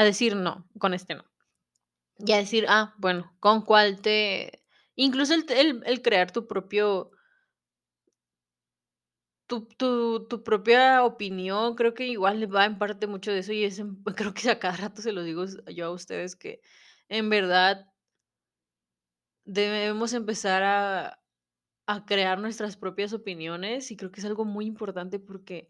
decir: 0.04 0.36
"No, 0.36 0.68
con 0.78 0.94
este 0.94 1.14
no". 1.16 1.24
Y 2.18 2.32
a 2.32 2.38
decir: 2.38 2.66
"Ah, 2.68 2.94
bueno, 2.98 3.34
¿con 3.40 3.62
cuál 3.62 4.02
te?". 4.02 4.64
Incluso 4.96 5.34
el 5.34 6.02
crear 6.02 6.32
tu 6.32 6.48
propio 6.48 7.11
tu 9.52 9.66
tu 9.76 10.26
tu 10.28 10.42
propia 10.42 11.04
opinión, 11.04 11.74
creo 11.74 11.92
que 11.94 12.06
igual 12.06 12.54
va 12.54 12.64
en 12.64 12.78
parte 12.78 13.06
mucho 13.06 13.30
de 13.32 13.40
eso, 13.40 13.52
y 13.52 13.64
es 13.64 13.82
creo 14.16 14.32
que 14.34 14.50
a 14.50 14.58
cada 14.58 14.76
rato 14.76 15.02
se 15.02 15.12
lo 15.12 15.22
digo 15.22 15.44
yo 15.74 15.86
a 15.86 15.90
ustedes 15.90 16.36
que 16.36 16.60
en 17.08 17.28
verdad 17.30 17.86
debemos 19.46 20.12
empezar 20.12 20.62
a 20.62 21.18
a 21.86 22.06
crear 22.06 22.38
nuestras 22.40 22.76
propias 22.76 23.12
opiniones, 23.12 23.90
y 23.90 23.96
creo 23.96 24.12
que 24.12 24.20
es 24.20 24.26
algo 24.26 24.44
muy 24.44 24.66
importante 24.66 25.18
porque 25.18 25.68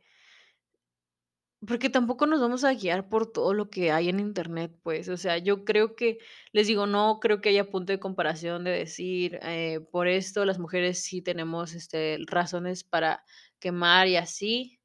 porque 1.67 1.91
tampoco 1.91 2.27
nos 2.27 2.41
vamos 2.41 2.65
a 2.65 2.75
guiar 2.75 3.09
por 3.09 3.31
todo 3.31 3.55
lo 3.55 3.71
que 3.71 3.93
hay 3.93 4.09
en 4.09 4.19
Internet, 4.19 4.77
pues, 4.83 5.09
o 5.09 5.17
sea, 5.17 5.39
yo 5.39 5.65
creo 5.65 5.95
que, 5.95 6.19
les 6.53 6.67
digo, 6.67 6.87
no 6.87 7.21
creo 7.21 7.41
que 7.41 7.51
haya 7.51 7.71
punto 7.71 7.93
de 7.93 8.01
comparación 8.01 8.65
de 8.65 8.73
decir, 8.73 9.39
eh, 9.43 9.79
por 9.93 10.09
esto 10.09 10.45
las 10.45 10.59
mujeres 10.59 11.05
sí 11.05 11.23
tenemos, 11.23 11.75
este, 11.75 12.19
razones 12.27 12.83
para 12.83 13.23
quemar 13.63 14.09
y 14.09 14.17
así, 14.19 14.81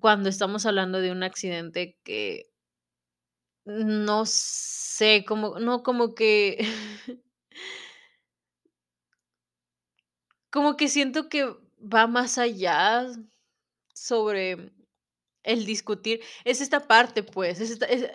cuando 0.00 0.28
estamos 0.30 0.66
hablando 0.66 1.00
de 1.00 1.12
un 1.12 1.22
accidente 1.24 1.98
que 2.04 2.46
no 3.66 4.24
sé, 4.26 5.24
como 5.26 5.58
no, 5.58 5.82
como 5.82 6.14
que 6.14 6.58
como 10.50 10.76
que 10.76 10.88
siento 10.88 11.28
que 11.28 11.46
va 11.80 12.06
más 12.06 12.38
allá 12.38 13.06
sobre 13.94 14.72
el 15.44 15.66
discutir, 15.66 16.22
es 16.44 16.60
esta 16.60 16.88
parte, 16.88 17.22
pues, 17.22 17.60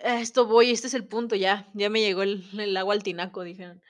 a 0.04 0.20
esto 0.20 0.46
voy, 0.46 0.70
este 0.72 0.88
es 0.88 0.94
el 0.94 1.06
punto, 1.08 1.36
ya 1.36 1.70
ya 1.74 1.90
me 1.90 2.00
llegó 2.02 2.22
el 2.24 2.76
agua 2.78 2.94
al 2.94 3.02
tinaco, 3.04 3.44
dijeron, 3.44 3.82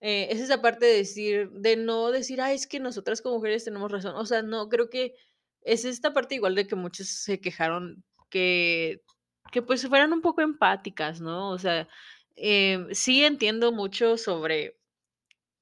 eh, 0.00 0.28
es 0.30 0.40
esa 0.40 0.62
parte 0.62 0.86
de 0.86 0.96
decir 0.98 1.50
de 1.52 1.76
no 1.76 2.10
decir: 2.12 2.40
"Ay, 2.42 2.56
es 2.56 2.66
que 2.68 2.80
nosotras 2.80 3.22
como 3.22 3.36
mujeres 3.36 3.64
tenemos 3.64 3.92
razón", 3.92 4.14
o 4.16 4.26
sea, 4.26 4.42
no, 4.42 4.68
creo 4.70 4.90
que 4.90 5.14
es 5.64 5.84
esta 5.84 6.12
parte 6.14 6.34
igual 6.36 6.54
de 6.54 6.66
que 6.66 6.76
muchos 6.76 7.08
se 7.08 7.40
quejaron 7.40 8.04
que 8.30 9.02
que, 9.52 9.62
pues, 9.62 9.86
fueran 9.88 10.12
un 10.14 10.22
poco 10.22 10.40
empáticas, 10.42 11.20
¿no? 11.20 11.50
O 11.50 11.58
sea, 11.58 11.88
em, 12.36 12.88
sí 12.94 13.24
entiendo 13.24 13.72
mucho 13.72 14.16
sobre 14.18 14.78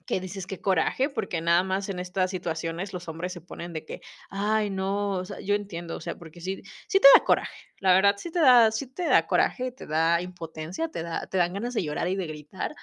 que 0.06 0.20
dices: 0.20 0.46
"Qué 0.46 0.60
coraje", 0.60 1.08
porque 1.10 1.40
nada 1.42 1.62
más 1.64 1.88
en 1.90 2.00
estas 2.00 2.30
situaciones 2.32 2.92
los 2.94 3.08
hombres 3.08 3.32
se 3.34 3.40
ponen 3.42 3.72
de 3.74 3.84
que: 3.86 4.00
"Ay, 4.30 4.70
no", 4.70 5.22
yo 5.44 5.54
entiendo, 5.56 5.96
o 5.96 6.00
sea, 6.02 6.16
porque 6.18 6.40
sí 6.42 6.62
sí 6.88 7.00
te 7.00 7.08
da 7.16 7.24
coraje, 7.24 7.54
la 7.80 7.94
verdad 7.94 8.16
sí 8.18 8.30
te 8.32 8.40
da 8.40 8.70
sí 8.72 8.86
te 8.88 9.04
da 9.06 9.26
coraje, 9.28 9.72
te 9.72 9.86
da 9.86 10.22
impotencia, 10.22 10.88
te 10.90 11.02
da 11.04 11.26
te 11.28 11.38
dan 11.38 11.54
ganas 11.54 11.74
de 11.74 11.82
llorar 11.84 12.08
y 12.08 12.16
de 12.16 12.26
gritar, 12.28 12.74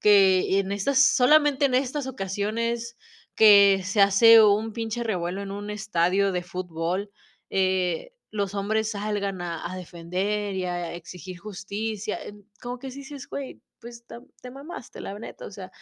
que 0.00 0.58
en 0.60 0.72
estas 0.72 0.98
solamente 1.00 1.66
en 1.66 1.74
estas 1.74 2.06
ocasiones 2.06 2.96
que 3.36 3.82
se 3.84 4.00
hace 4.02 4.42
un 4.42 4.72
pinche 4.72 5.02
revuelo 5.04 5.42
en 5.42 5.50
un 5.52 5.70
estadio 5.70 6.32
de 6.32 6.42
fútbol, 6.42 7.10
eh, 7.50 8.12
los 8.32 8.54
hombres 8.54 8.92
salgan 8.92 9.40
a 9.42 9.72
a 9.72 9.76
defender 9.76 10.54
y 10.56 10.64
a 10.66 10.94
exigir 10.94 11.38
justicia, 11.38 12.18
como 12.62 12.78
que 12.78 12.90
sí 12.92 13.00
dices: 13.00 13.28
"Güey, 13.28 13.60
pues, 13.80 14.04
te 14.42 14.50
mamaste, 14.50 15.00
la 15.00 15.18
neta", 15.18 15.46
o 15.46 15.50
sea, 15.52 15.72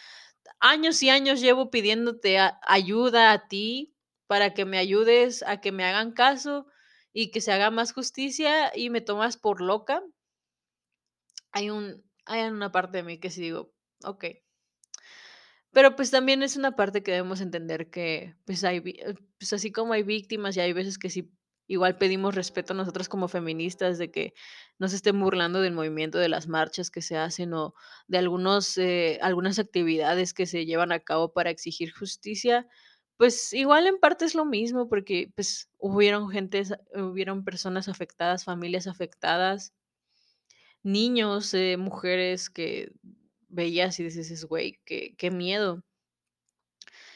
años 0.61 1.03
y 1.03 1.09
años 1.11 1.41
llevo 1.41 1.71
pidiéndote 1.71 2.39
ayuda 2.67 3.31
a 3.33 3.47
ti 3.49 3.95
para 4.27 4.53
que 4.55 4.65
me 4.65 4.77
ayudes 4.79 5.43
a 5.47 5.61
que 5.61 5.71
me 5.73 5.85
hagan 5.85 6.13
caso 6.13 6.67
y 7.13 7.31
que 7.31 7.41
se 7.41 7.51
haga 7.53 7.71
más 7.71 7.93
justicia, 7.93 8.71
y 8.75 8.89
me 8.91 9.01
tomas 9.01 9.37
por 9.37 9.61
loca. 9.61 10.03
Hay 11.53 11.69
un 11.69 12.03
hay 12.25 12.43
una 12.47 12.71
parte 12.71 12.97
de 12.97 13.03
mí 13.03 13.19
que 13.19 13.29
sí 13.29 13.41
digo: 13.41 13.71
"Okey". 14.03 14.41
Pero, 15.73 15.95
pues, 15.95 16.09
también 16.11 16.41
es 16.41 16.57
una 16.57 16.75
parte 16.75 17.03
que 17.03 17.11
debemos 17.11 17.41
entender 17.41 17.89
que, 17.91 18.35
pues, 18.45 18.63
hay 18.63 18.77
eh, 18.85 19.13
pues, 19.37 19.53
así 19.53 19.71
como 19.71 19.93
hay 19.93 20.03
víctimas 20.03 20.57
y 20.57 20.61
hay 20.61 20.73
veces 20.73 20.97
que 20.97 21.09
sí 21.09 21.31
igual 21.67 21.97
pedimos 21.99 22.33
respeto 22.33 22.73
nosotras 22.73 23.07
como 23.09 23.27
feministas 23.27 23.99
de 23.99 24.09
que 24.09 24.33
no 24.79 24.87
se 24.87 24.95
estén 24.95 25.19
burlando 25.19 25.61
del 25.61 25.73
movimiento 25.73 26.17
de 26.17 26.27
las 26.27 26.47
marchas 26.47 26.89
que 26.89 27.03
se 27.03 27.15
hacen 27.15 27.53
o 27.53 27.75
de 28.07 28.17
algunos, 28.17 28.75
eh, 28.79 29.19
algunas 29.21 29.59
actividades 29.59 30.33
que 30.33 30.47
se 30.47 30.65
llevan 30.65 30.91
a 30.91 30.99
cabo 30.99 31.31
para 31.31 31.51
exigir 31.51 31.91
justicia, 31.93 32.67
pues 33.17 33.53
igual 33.53 33.85
en 33.85 33.99
parte 33.99 34.25
es 34.25 34.33
lo 34.33 34.45
mismo 34.45 34.89
porque 34.89 35.31
pues 35.35 35.69
hubieron 35.77 36.29
gentes, 36.31 36.73
hubieron 36.95 37.43
personas 37.43 37.87
afectadas, 37.87 38.45
familias 38.45 38.87
afectadas, 38.87 39.73
niños, 40.83 41.53
eh, 41.53 41.77
mujeres 41.77 42.49
que 42.49 42.91
veías 43.49 43.99
y 43.99 44.03
dices, 44.03 44.45
güey, 44.45 44.79
qué, 44.85 45.15
qué 45.17 45.31
miedo. 45.31 45.83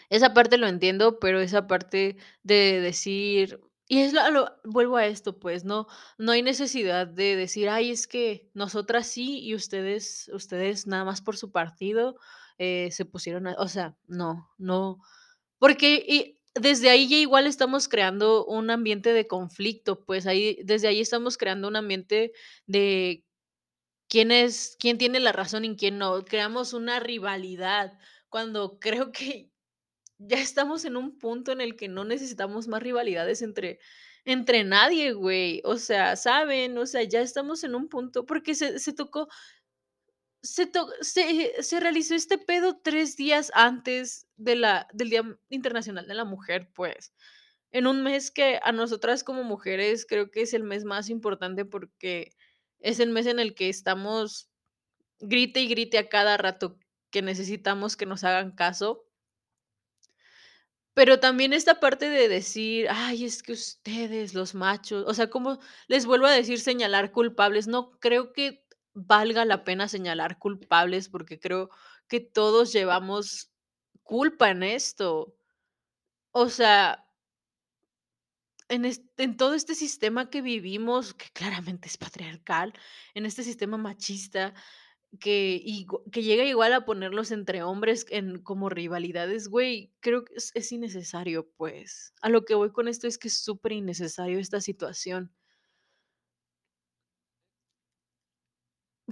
Esa 0.10 0.34
parte 0.34 0.58
lo 0.58 0.68
entiendo, 0.68 1.20
pero 1.20 1.40
esa 1.42 1.68
parte 1.68 2.18
de 2.44 2.82
decir 2.82 3.60
y 3.90 4.00
es 4.00 4.14
lo 4.14 4.50
vuelvo 4.64 4.96
a 4.98 5.06
esto, 5.06 5.38
pues, 5.40 5.66
no 5.66 5.88
no 6.18 6.32
hay 6.32 6.42
necesidad 6.42 7.06
de 7.06 7.36
decir: 7.36 7.70
"Ay, 7.70 7.92
es 7.92 8.08
que 8.08 8.50
nosotras 8.54 9.08
sí, 9.08 9.40
y 9.42 9.56
ustedes 9.56 10.30
ustedes 10.34 10.88
nada 10.88 11.04
más 11.06 11.22
por 11.22 11.36
su 11.38 11.52
partido, 11.52 12.16
eh, 12.58 12.90
se 12.92 13.06
pusieron 13.06 13.48
a", 13.48 13.56
o 13.58 13.68
sea, 13.68 13.96
no, 14.08 14.50
no, 14.58 15.00
porque 15.60 16.06
y 16.08 16.40
desde 16.56 16.90
ahí 16.90 17.08
ya 17.10 17.18
igual 17.18 17.48
estamos 17.48 17.88
creando 17.90 18.46
un 18.46 18.70
ambiente 18.72 19.14
de 19.14 19.28
conflicto, 19.28 20.06
pues, 20.06 20.28
ahí 20.28 20.60
desde 20.66 20.88
ahí 20.90 21.02
estamos 21.02 21.38
creando 21.38 21.68
un 21.68 21.76
ambiente 21.78 22.34
de 22.68 23.26
quién 24.14 24.32
es 24.32 24.78
quién 24.80 24.99
tiene 24.99 25.20
la 25.20 25.32
razón 25.34 25.66
y 25.66 25.76
quién 25.78 25.97
no, 25.97 26.24
creamos 26.26 26.74
una 26.74 27.01
rivalidad, 27.01 27.99
cuando 28.30 28.80
creo 28.80 29.11
que 29.11 29.51
ya 30.20 30.38
estamos 30.39 30.86
en 30.86 30.97
un 30.97 31.18
punto 31.20 31.51
en 31.53 31.61
el 31.61 31.76
que 31.78 31.89
no 31.89 32.05
necesitamos 32.05 32.68
más 32.70 32.84
rivalidades 32.84 33.41
entre 33.43 33.80
entre 34.26 34.64
nadie, 34.66 35.14
güey. 35.14 35.61
O 35.66 35.78
sea, 35.78 36.16
¿saben? 36.18 36.78
O 36.78 36.86
sea, 36.88 37.03
ya 37.03 37.22
estamos 37.22 37.64
en 37.66 37.76
un 37.76 37.89
punto 37.89 38.26
porque 38.28 38.55
se 38.55 38.80
se 38.80 38.93
tocó 38.93 39.30
se 40.43 40.66
to 40.68 40.88
se 41.01 41.64
se 41.64 41.80
realizó 41.80 42.16
este 42.16 42.38
pedo 42.38 42.78
3 42.84 43.16
días 43.16 43.51
antes 43.55 44.28
de 44.38 44.55
la 44.57 44.88
del 44.93 45.09
Día 45.09 45.24
Internacional 45.49 46.05
de 46.07 46.14
la 46.16 46.26
Mujer, 46.26 46.70
pues, 46.76 47.14
en 47.72 47.88
un 47.88 48.03
mes 48.03 48.32
que 48.32 48.59
a 48.64 48.72
nosotras 48.74 49.24
como 49.24 49.43
mujeres 49.43 50.05
creo 50.05 50.32
que 50.32 50.41
es 50.43 50.53
el 50.53 50.64
mes 50.64 50.84
más 50.86 51.09
importante 51.09 51.66
porque 51.66 52.32
es 52.84 53.00
el 53.02 53.10
mes 53.12 53.28
en 53.28 53.40
el 53.40 53.56
que 53.56 53.70
estamos 53.70 54.50
grite 55.22 55.62
y 55.62 55.68
grite 55.70 55.98
a 56.00 56.10
cada 56.10 56.38
rato 56.38 56.78
que 57.12 57.22
necesitamos 57.24 57.98
que 57.98 58.06
nos 58.08 58.24
hagan 58.26 58.52
caso. 58.54 59.06
Pero 60.98 61.20
también 61.20 61.54
esta 61.54 61.80
parte 61.80 62.08
de 62.10 62.28
decir: 62.28 62.88
"Ay, 62.90 63.26
es 63.26 63.42
que 63.42 63.54
ustedes, 63.54 64.34
los 64.36 64.54
machos", 64.54 65.04
o 65.08 65.14
sea, 65.14 65.30
como 65.30 65.60
les 65.88 66.06
vuelvo 66.06 66.28
a 66.28 66.32
decir, 66.32 66.60
señalar 66.60 67.12
culpables, 67.12 67.68
no 67.68 67.92
creo 68.00 68.32
que 68.34 68.64
valga 68.94 69.44
la 69.46 69.64
pena 69.64 69.88
señalar 69.88 70.38
culpables, 70.38 71.10
porque 71.10 71.40
creo 71.40 71.70
que 72.08 72.20
todos 72.20 72.72
llevamos 72.74 73.52
culpa 74.04 74.52
en 74.52 74.62
esto. 74.64 75.36
O 76.36 76.50
sea 76.50 77.03
en 78.70 78.86
en 79.18 79.38
todo 79.38 79.53
este 79.55 79.76
sistema 79.76 80.30
que 80.30 80.41
vivimos, 80.41 81.14
que 81.14 81.26
claramente 81.34 81.88
es 81.88 81.97
patriarcal, 81.97 82.74
en 83.14 83.26
este 83.26 83.43
sistema 83.43 83.78
machista, 83.78 84.53
que 85.20 85.61
igu 85.64 86.03
que 86.11 86.24
llega 86.24 86.45
igual 86.45 86.74
a 86.74 86.86
ponerlos 86.86 87.32
entre 87.32 87.64
hombres 87.64 88.05
en 88.09 88.41
como 88.43 88.70
rivalidades, 88.70 89.47
güey, 89.49 89.93
creo 90.01 90.26
que 90.26 90.36
es 90.36 90.51
es 90.55 90.72
innecesario, 90.72 91.49
pues. 91.57 92.14
A 92.22 92.30
lo 92.30 92.45
que 92.45 92.55
voy 92.55 92.72
con 92.72 92.88
esto 92.88 93.07
es 93.07 93.18
que 93.20 93.30
es 93.30 93.38
súper 93.43 93.74
innecesario 93.74 94.39
esta 94.39 94.61
situación. 94.61 95.34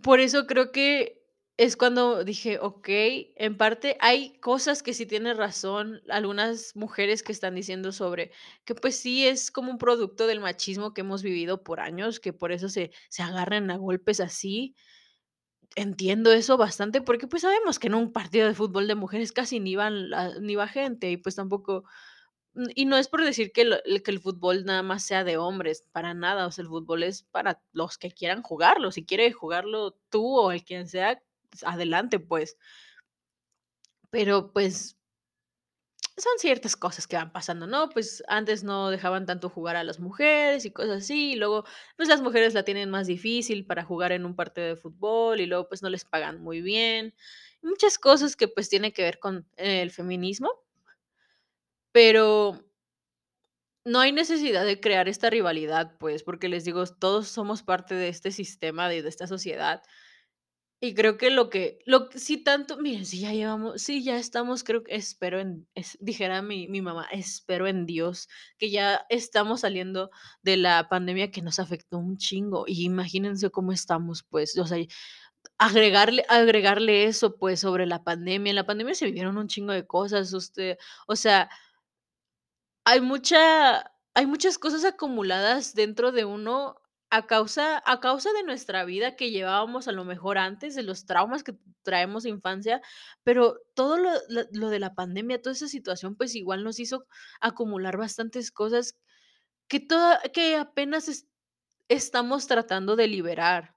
Por 0.04 0.20
eso 0.20 0.47
creo 0.47 0.72
que 0.72 1.21
es 1.64 1.78
cuando 1.78 2.24
dije: 2.24 2.59
"Okey", 2.59 3.34
en 3.38 3.57
parte 3.57 3.97
hay 4.01 4.34
cosas 4.39 4.84
que 4.84 4.93
sí 4.93 5.05
tiene 5.05 5.34
razón 5.34 6.01
algunas 6.09 6.76
mujeres 6.76 7.24
que 7.24 7.32
están 7.32 7.55
diciendo 7.55 7.91
sobre 7.91 8.32
que, 8.66 8.76
pues 8.76 8.97
sí, 8.99 9.28
es 9.28 9.51
como 9.51 9.72
un 9.72 9.78
producto 9.78 10.28
del 10.28 10.39
machismo 10.41 10.93
que 10.93 11.01
hemos 11.01 11.24
vivido 11.24 11.64
por 11.64 11.80
años, 11.80 12.20
que 12.20 12.34
por 12.34 12.51
eso 12.51 12.70
se 12.70 12.91
se 13.09 13.24
agarran 13.24 13.72
a 13.72 13.78
golpes 13.78 14.20
así. 14.20 14.76
Entiendo 15.78 16.34
eso 16.34 16.57
bastante, 16.57 17.01
porque, 17.01 17.28
pues, 17.28 17.43
sabemos 17.43 17.80
que 17.80 17.88
en 17.88 17.95
un 17.95 18.12
partido 18.12 18.45
de 18.47 18.53
fútbol 18.55 18.88
de 18.88 18.95
mujeres 18.95 19.32
casi 19.32 19.59
ni 19.62 19.76
van 19.78 20.09
ni 20.41 20.55
va 20.55 20.68
gente 20.68 21.09
y, 21.09 21.16
pues, 21.18 21.36
tampoco 21.36 21.86
mm, 22.55 22.66
y 22.76 22.86
no 22.86 22.97
es 22.97 23.07
por 23.09 23.24
decir 23.24 23.51
que 23.53 23.62
el 23.64 24.03
que 24.03 24.12
el 24.12 24.20
fútbol 24.22 24.66
nada 24.66 24.84
más 24.84 25.03
sea 25.05 25.24
de 25.26 25.38
hombres, 25.38 25.86
para 25.93 26.14
nada, 26.14 26.47
o 26.47 26.51
sea, 26.51 26.64
el 26.64 26.70
fútbol 26.70 27.03
es 27.03 27.24
para 27.24 27.62
los 27.74 27.97
que 27.97 28.12
quieran 28.12 28.43
jugarlo, 28.43 28.91
si 28.91 29.05
quiere 29.05 29.32
jugarlo 29.34 29.97
tú 30.09 30.26
o 30.39 30.51
el 30.51 30.64
quien 30.66 30.88
sea, 30.89 31.22
adelante, 31.64 32.20
pues. 32.20 32.56
Pero, 34.14 34.52
pues 34.54 34.95
son 36.18 36.34
ciertas 36.39 36.76
cosas 36.76 37.08
que 37.08 37.16
van 37.16 37.32
pasando, 37.32 37.68
¿no? 37.68 37.89
Pues, 37.89 38.22
antes 38.28 38.64
no 38.64 38.89
dejaban 38.89 39.26
tanto 39.26 39.49
jugar 39.49 39.76
a 39.78 39.84
las 39.84 39.99
mujeres 39.99 40.66
y 40.66 40.72
cosas 40.72 41.04
así, 41.04 41.32
y 41.34 41.36
luego, 41.36 41.64
pues, 41.97 42.10
las 42.10 42.22
mujeres 42.22 42.54
la 42.54 42.64
tienen 42.64 42.89
más 42.89 43.08
difícil 43.08 43.66
para 43.66 43.84
jugar 43.86 44.12
en 44.12 44.26
un 44.26 44.36
partido 44.36 44.68
de 44.68 44.76
fútbol, 44.76 45.39
y 45.39 45.45
luego, 45.45 45.68
pues, 45.70 45.82
no 45.82 45.89
les 45.89 46.04
pagan 46.06 46.41
muy 46.41 46.62
bien. 46.62 47.14
Muchas 47.62 47.97
cosas 47.97 48.36
que, 48.36 48.47
pues, 48.47 48.70
tiene 48.70 48.91
que 48.93 49.04
ver 49.04 49.20
con 49.20 49.47
el 49.58 49.89
feminismo. 49.91 50.62
Pero 51.95 52.62
no 53.86 53.99
hay 53.99 54.12
necesidad 54.12 54.64
de 54.64 54.80
crear 54.80 55.10
esta 55.10 55.30
rivalidad, 55.32 55.97
pues, 55.97 56.22
porque 56.24 56.49
les 56.49 56.64
digo, 56.66 56.86
todos 56.86 57.28
somos 57.30 57.64
parte 57.64 57.95
de 57.95 58.10
este 58.10 58.30
sistema, 58.32 58.88
de 58.89 59.02
de 59.02 59.10
esta 59.10 59.26
sociedad. 59.26 59.82
Y 60.84 60.96
creo 60.96 61.16
que 61.16 61.30
lo 61.30 61.52
que 61.52 61.78
lo 61.86 62.10
sí 62.16 62.38
tanto 62.44 62.76
miren, 62.78 63.06
sí 63.06 63.20
ya 63.20 63.32
llevamos 63.34 63.80
sí, 63.84 64.04
ya 64.04 64.18
estamos, 64.18 64.64
creo 64.64 64.84
que 64.84 64.96
espero 64.96 65.40
en 65.40 65.68
dijera 66.00 66.42
mi 66.42 66.68
mi 66.68 66.82
mamá, 66.82 67.06
espero 67.12 67.68
en 67.68 67.86
Dios 67.86 68.28
que 68.58 68.72
ya 68.72 69.06
estamos 69.10 69.60
saliendo 69.62 70.10
de 70.42 70.58
la 70.58 70.90
pandemia 70.90 71.30
que 71.30 71.44
nos 71.44 71.60
afectó 71.60 72.00
un 72.00 72.18
chingo, 72.18 72.64
y 72.68 72.84
imagínense 72.84 73.52
cómo 73.52 73.72
estamos, 73.74 74.24
pues, 74.24 74.58
o 74.58 74.66
sea, 74.66 74.80
agregarle 75.60 76.26
agregarle 76.30 77.06
eso, 77.06 77.38
pues, 77.38 77.60
sobre 77.62 77.86
la 77.86 78.04
pandemia. 78.04 78.52
En 78.52 78.56
la 78.58 78.66
pandemia 78.66 78.96
se 78.96 79.06
vivieron 79.06 79.38
un 79.38 79.48
chingo 79.50 79.74
de 79.74 79.88
cosas, 79.88 80.34
usted 80.34 80.78
o 81.08 81.16
sea 81.16 81.50
hay 82.88 83.00
mucha 83.02 83.92
hay 84.14 84.26
muchas 84.26 84.58
cosas 84.58 84.84
acumuladas 84.86 85.74
dentro 85.76 86.12
de 86.12 86.26
uno 86.26 86.81
a 87.12 87.28
causa 87.28 87.82
a 87.86 87.99
causa 88.01 88.32
de 88.34 88.43
nuestra 88.43 88.86
vida 88.86 89.16
que 89.18 89.32
llevábamos 89.32 89.88
a 89.89 89.91
lo 89.93 90.05
mejor 90.05 90.38
antes, 90.39 90.76
de 90.76 90.84
los 90.84 91.05
traumas 91.05 91.43
que 91.43 91.55
traemos 91.84 92.24
de 92.24 92.30
infancia, 92.32 92.82
pero 93.24 93.57
todo 93.76 93.97
lo 93.97 94.12
lo 94.53 94.70
de 94.70 94.80
la 94.80 94.95
pandemia, 94.95 95.41
toda 95.41 95.53
esa 95.53 95.68
situación, 95.70 96.16
pues, 96.18 96.36
igual 96.36 96.64
nos 96.64 96.80
hizo 96.80 97.05
acumular 97.41 97.97
bastantes 97.97 98.51
cosas 98.51 98.95
que 99.70 99.80
toda 99.82 100.22
que 100.34 100.55
apenas 100.57 101.07
es 101.09 101.28
estamos 101.89 102.47
tratando 102.47 102.95
de 102.97 103.07
liberar. 103.07 103.76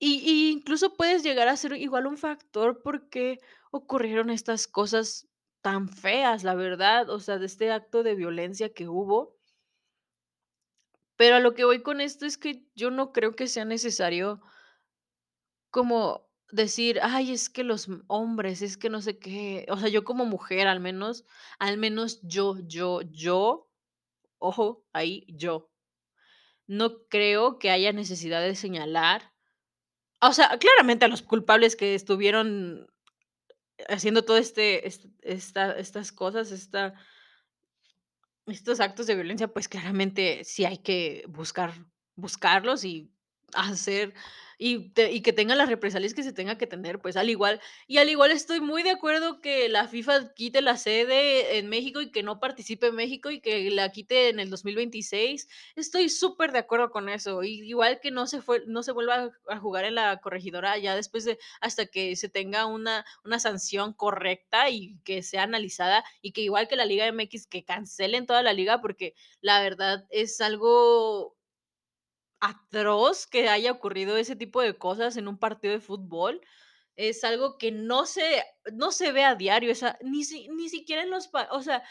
Y 0.00 0.18
y 0.20 0.50
incluso 0.52 0.94
puedes 0.96 1.22
llegar 1.22 1.48
a 1.48 1.56
ser 1.56 1.72
igual 1.74 2.06
un 2.06 2.18
factor 2.18 2.82
por 2.82 3.08
qué 3.08 3.38
ocurrieron 3.70 4.28
estas 4.30 4.66
cosas 4.66 5.26
tan 5.62 5.88
feas, 5.88 6.44
la 6.44 6.54
verdad, 6.54 7.08
o 7.10 7.18
sea, 7.18 7.38
de 7.38 7.46
este 7.46 7.70
acto 7.72 8.02
de 8.02 8.14
violencia 8.14 8.72
que 8.74 8.88
hubo. 8.88 9.35
Pero 11.18 11.36
a 11.36 11.40
lo 11.40 11.54
que 11.54 11.64
voy 11.64 11.82
con 11.82 12.00
esto 12.00 12.26
es 12.26 12.36
que 12.36 12.66
yo 12.74 12.90
no 12.90 13.12
creo 13.12 13.34
que 13.34 13.46
sea 13.48 13.64
necesario 13.64 14.40
como 15.74 16.28
decir: 16.50 17.00
"Ay, 17.02 17.32
es 17.32 17.48
que 17.50 17.64
los 17.64 17.88
hombres, 18.08 18.62
es 18.62 18.76
que 18.76 18.90
no 18.90 19.00
sé 19.02 19.18
qué", 19.18 19.66
o 19.70 19.76
sea, 19.78 19.88
yo 19.88 20.04
como 20.04 20.24
mujer, 20.24 20.68
al 20.68 20.80
menos 20.80 21.24
al 21.58 21.78
menos 21.78 22.20
yo 22.22 22.56
yo 22.66 23.00
yo, 23.02 23.68
ojo, 24.38 24.84
ahí, 24.92 25.26
yo, 25.28 25.70
no 26.68 27.04
creo 27.08 27.58
que 27.60 27.70
haya 27.70 27.92
necesidad 27.92 28.42
de 28.42 28.56
señalar, 28.56 29.32
o 30.22 30.32
sea, 30.34 30.58
claramente 30.58 31.04
a 31.06 31.08
los 31.08 31.22
culpables 31.22 31.76
que 31.76 31.94
estuvieron 31.96 32.88
haciendo 33.88 34.24
todo 34.24 34.38
este 34.38 34.86
est 34.88 35.06
esta 35.22 35.72
estas 35.78 36.12
cosas, 36.12 36.52
esta 36.52 36.94
estos 38.46 38.80
actos 38.80 39.06
de 39.06 39.14
violencia, 39.16 39.48
pues, 39.48 39.68
claramente 39.68 40.42
sí 40.44 40.64
hay 40.64 40.78
que 40.78 41.24
buscar 41.28 41.72
buscarlos 42.16 42.84
y 42.84 43.12
hacer 43.54 44.14
y 44.58 44.92
que 45.22 45.32
tenga 45.32 45.54
las 45.54 45.68
represalias 45.68 46.14
que 46.14 46.22
se 46.22 46.32
tenga 46.32 46.56
que 46.58 46.66
tener, 46.66 46.98
pues, 47.00 47.16
al 47.16 47.28
igual 47.30 47.60
y 47.86 47.98
al 47.98 48.08
igual 48.08 48.30
estoy 48.30 48.60
muy 48.60 48.82
de 48.82 48.90
acuerdo 48.90 49.40
que 49.40 49.68
la 49.68 49.88
FIFA 49.88 50.32
quite 50.34 50.62
la 50.62 50.76
sede 50.76 51.58
en 51.58 51.68
México 51.68 52.00
y 52.00 52.10
que 52.10 52.22
no 52.22 52.40
participe 52.40 52.92
México 52.92 53.30
y 53.30 53.40
que 53.40 53.70
la 53.70 53.90
quite 53.92 54.28
en 54.30 54.40
el 54.40 54.50
2026. 54.50 55.48
Estoy 55.76 56.08
súper 56.08 56.52
de 56.52 56.58
acuerdo 56.60 56.90
con 56.90 57.08
eso. 57.08 57.42
Y 57.42 57.60
igual 57.68 58.00
que 58.00 58.10
no 58.10 58.26
se 58.26 58.40
fue 58.42 58.62
no 58.66 58.82
se 58.82 58.92
vuelva 58.92 59.30
a 59.48 59.58
jugar 59.58 59.84
en 59.84 59.94
la 59.96 60.18
corregidora 60.20 60.78
ya 60.78 60.94
después 60.96 61.24
de 61.24 61.38
hasta 61.60 61.86
que 61.86 62.16
se 62.16 62.28
tenga 62.28 62.66
una 62.66 63.04
una 63.24 63.38
sanción 63.40 63.92
correcta 63.92 64.70
y 64.70 64.98
que 65.04 65.22
sea 65.22 65.42
analizada, 65.44 66.04
y 66.22 66.32
que 66.32 66.40
igual 66.42 66.68
que 66.68 66.76
la 66.76 66.84
Liga 66.86 67.06
MX, 67.06 67.46
que 67.46 67.64
cancelen 67.64 68.26
toda 68.26 68.42
la 68.42 68.52
liga, 68.52 68.80
porque 68.80 69.14
la 69.40 69.60
verdad 69.62 70.04
es 70.10 70.40
algo 70.40 71.35
atroz 72.40 73.26
que 73.26 73.48
haya 73.48 73.72
ocurrido 73.72 74.16
ese 74.16 74.36
tipo 74.36 74.60
de 74.62 74.76
cosas 74.78 75.16
en 75.16 75.28
un 75.28 75.38
partido 75.38 75.74
de 75.74 75.80
fútbol. 75.80 76.40
Es 76.96 77.24
algo 77.24 77.58
que 77.58 77.72
no 77.72 78.06
se 78.06 78.44
no 78.74 78.92
se 78.92 79.12
ve 79.12 79.24
a 79.24 79.34
diario, 79.36 79.70
esa 79.72 79.98
ni 80.02 80.24
si 80.24 80.48
ni 80.48 80.68
siquiera 80.70 81.02
en 81.02 81.10
los 81.10 81.30
o 81.50 81.62
sea, 81.62 81.82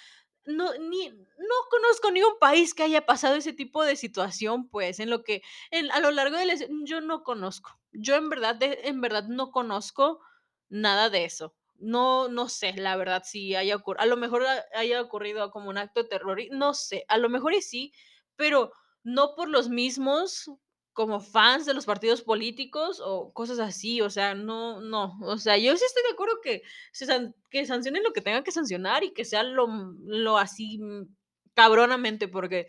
no 0.46 0.74
ni 0.80 1.10
no 1.10 1.56
conozco 1.72 2.12
ni 2.12 2.24
un 2.24 2.40
país 2.40 2.74
que 2.76 2.84
haya 2.84 3.06
pasado 3.06 3.36
ese 3.36 3.54
tipo 3.54 3.84
de 3.86 3.96
situación, 3.98 4.70
pues, 4.70 5.00
en 5.00 5.10
lo 5.12 5.24
que 5.24 5.44
en 5.72 5.92
a 5.92 6.00
lo 6.02 6.12
largo 6.12 6.38
de 6.38 6.46
la 6.48 6.56
yo 6.86 7.02
no 7.02 7.24
conozco. 7.24 7.80
Yo 7.94 8.16
en 8.16 8.30
verdad 8.30 8.58
en 8.62 9.02
verdad 9.02 9.26
no 9.30 9.52
conozco 9.52 10.22
nada 10.70 11.10
de 11.12 11.26
eso. 11.26 11.56
No 11.78 12.30
no 12.30 12.50
sé, 12.50 12.74
la 12.74 12.96
verdad, 12.98 13.24
si 13.26 13.56
haya 13.56 13.76
ocurrido 13.78 14.04
a 14.04 14.08
lo 14.08 14.18
mejor 14.18 14.46
ha 14.48 14.64
haya 14.76 15.02
ocurrido 15.02 15.52
como 15.52 15.70
un 15.70 15.78
acto 15.78 16.04
de 16.04 16.10
terror 16.10 16.40
y 16.42 16.50
no 16.52 16.74
sé, 16.76 17.06
a 17.10 17.18
lo 17.20 17.30
mejor 17.30 17.54
y 17.56 17.62
sí, 17.62 17.94
pero 18.38 18.72
no 19.06 19.36
por 19.36 19.50
los 19.50 19.70
mismos 19.70 20.52
como 20.94 21.20
fans 21.22 21.66
de 21.66 21.74
los 21.74 21.86
partidos 21.86 22.24
políticos 22.24 23.02
o 23.04 23.34
cosas 23.34 23.60
así, 23.60 24.02
o 24.02 24.10
sea, 24.10 24.36
no 24.36 24.82
no, 24.82 25.18
o 25.24 25.38
sea, 25.38 25.58
yo 25.58 25.76
sí 25.78 25.86
estoy 25.86 26.04
de 26.04 26.14
acuerdo 26.14 26.42
que 26.44 26.64
se 26.94 27.06
que 27.52 27.66
sancionen 27.66 28.04
lo 28.04 28.14
que 28.14 28.22
tengan 28.22 28.44
que 28.44 28.52
sancionar 28.52 29.04
y 29.04 29.14
que 29.14 29.26
sea 29.26 29.44
lo 29.44 29.68
lo 29.68 30.38
así, 30.38 30.80
mm, 30.80 31.16
cabronamente, 31.54 32.28
porque 32.30 32.68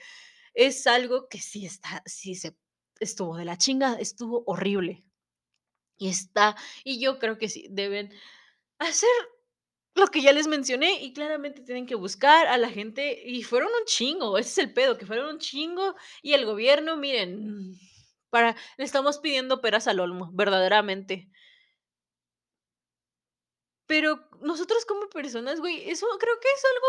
es 0.54 0.86
algo 0.86 1.28
que 1.28 1.38
sí 1.40 1.66
está 1.66 2.02
sí 2.06 2.34
se 2.36 2.56
estuvo 3.00 3.36
de 3.36 3.44
la 3.46 3.58
chingada, 3.58 3.98
estuvo 3.98 4.44
horrible. 4.46 5.04
Y 5.98 6.08
está 6.08 6.56
y 6.84 7.00
yo 7.00 7.18
creo 7.18 7.38
que 7.38 7.48
sí 7.48 7.68
deben 7.70 8.12
hacer 8.78 9.10
lo 9.96 10.08
que 10.08 10.22
ya 10.22 10.32
les 10.32 10.46
mencioné, 10.46 11.02
y 11.02 11.12
claramente 11.12 11.62
tienen 11.62 11.86
que 11.86 11.94
buscar 11.94 12.46
a 12.46 12.58
la 12.58 12.70
gente, 12.70 13.22
y 13.24 13.42
fueron 13.42 13.68
un 13.68 13.84
chingo, 13.86 14.38
ese 14.38 14.50
es 14.50 14.58
el 14.58 14.72
pedo, 14.74 14.98
que 14.98 15.06
fueron 15.06 15.28
un 15.34 15.38
chingo, 15.38 15.94
y 16.22 16.34
el 16.34 16.44
gobierno, 16.46 16.96
miren, 16.96 17.74
para 18.30 18.56
le 18.76 18.84
estamos 18.84 19.18
pidiendo 19.18 19.60
peras 19.60 19.86
al 19.88 20.00
olmo, 20.00 20.30
verdaderamente. 20.32 21.30
Pero 23.88 24.28
nosotros 24.40 24.84
como 24.84 25.08
personas, 25.08 25.60
güey, 25.60 25.88
eso 25.88 26.06
creo 26.18 26.40
que 26.40 26.48
es 26.48 26.64
algo 26.64 26.86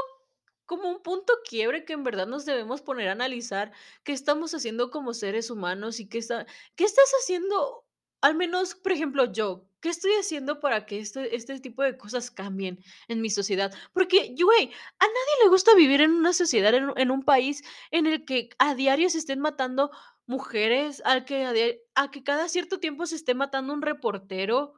como 0.66 0.90
un 0.90 1.02
punto 1.02 1.34
quiebre 1.48 1.86
que 1.86 1.94
en 1.94 2.04
verdad 2.04 2.28
nos 2.28 2.46
debemos 2.46 2.82
poner 2.82 3.08
a 3.10 3.14
analizar 3.14 3.72
qué 4.04 4.12
estamos 4.14 4.54
haciendo 4.54 4.92
como 4.92 5.14
seres 5.14 5.50
humanos 5.50 6.00
y 6.00 6.10
qué 6.10 6.18
está 6.18 6.46
qué 6.76 6.84
estás 6.84 7.10
haciendo, 7.22 7.86
al 8.22 8.36
menos, 8.36 8.76
por 8.76 8.92
ejemplo, 8.92 9.32
yo, 9.32 9.70
¿qué 9.88 9.92
estoy 9.92 10.12
haciendo 10.20 10.60
para 10.60 10.86
que 10.86 11.00
este 11.00 11.34
este 11.34 11.58
tipo 11.62 11.82
de 11.82 11.98
cosas 11.98 12.30
cambien 12.30 12.84
en 13.08 13.22
mi 13.22 13.30
sociedad? 13.30 13.74
Porque, 13.94 14.36
güey, 14.38 14.66
a 15.00 15.06
nadie 15.06 15.44
le 15.44 15.50
gusta 15.50 15.76
vivir 15.76 16.02
en 16.02 16.12
una 16.12 16.34
sociedad, 16.34 16.74
en 16.74 17.10
un 17.12 17.24
país 17.24 17.64
en 17.92 18.06
el 18.06 18.26
que 18.26 18.50
a 18.60 18.76
diario 18.76 19.10
se 19.10 19.20
estén 19.20 19.40
matando 19.40 19.92
mujeres, 20.26 21.02
al 21.06 21.24
que 21.24 21.80
a 21.96 22.12
que 22.12 22.24
cada 22.24 22.50
cierto 22.50 22.80
tiempo 22.82 23.06
se 23.06 23.16
esté 23.16 23.34
matando 23.34 23.74
un 23.74 23.82
reportero 23.82 24.74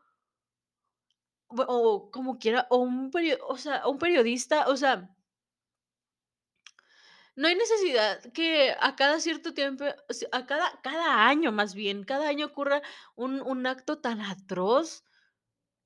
o 1.47 2.12
como 2.12 2.38
quiera, 2.38 2.68
o 2.70 2.78
un 2.78 3.10
perio 3.10 3.38
o 3.47 3.57
sea, 3.57 3.88
un 3.88 3.97
periodista, 3.97 4.68
o 4.68 4.78
sea 4.78 5.10
no 7.39 7.47
hay 7.47 7.55
necesidad 7.55 8.21
que 8.33 8.75
a 8.81 8.95
cada 8.97 9.21
cierto 9.21 9.53
tiempo, 9.53 9.85
a 10.31 10.45
cada 10.45 10.81
cada 10.81 11.27
año, 11.29 11.53
más 11.53 11.73
bien, 11.73 12.03
cada 12.03 12.27
año 12.27 12.47
ocurra 12.47 12.81
un 13.15 13.41
un 13.41 13.65
acto 13.65 13.99
tan 13.99 14.19
atroz 14.21 15.05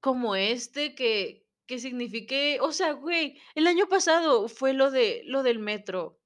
como 0.02 0.36
este 0.36 0.96
que 0.96 1.46
que 1.68 1.80
signifique, 1.80 2.60
o 2.62 2.72
sea, 2.72 2.94
güey, 2.94 3.40
el 3.56 3.68
año 3.68 3.88
pasado 3.88 4.50
fue 4.50 4.74
lo 4.74 4.92
de 4.92 5.22
lo 5.26 5.44
del 5.44 5.60
metro. 5.60 6.20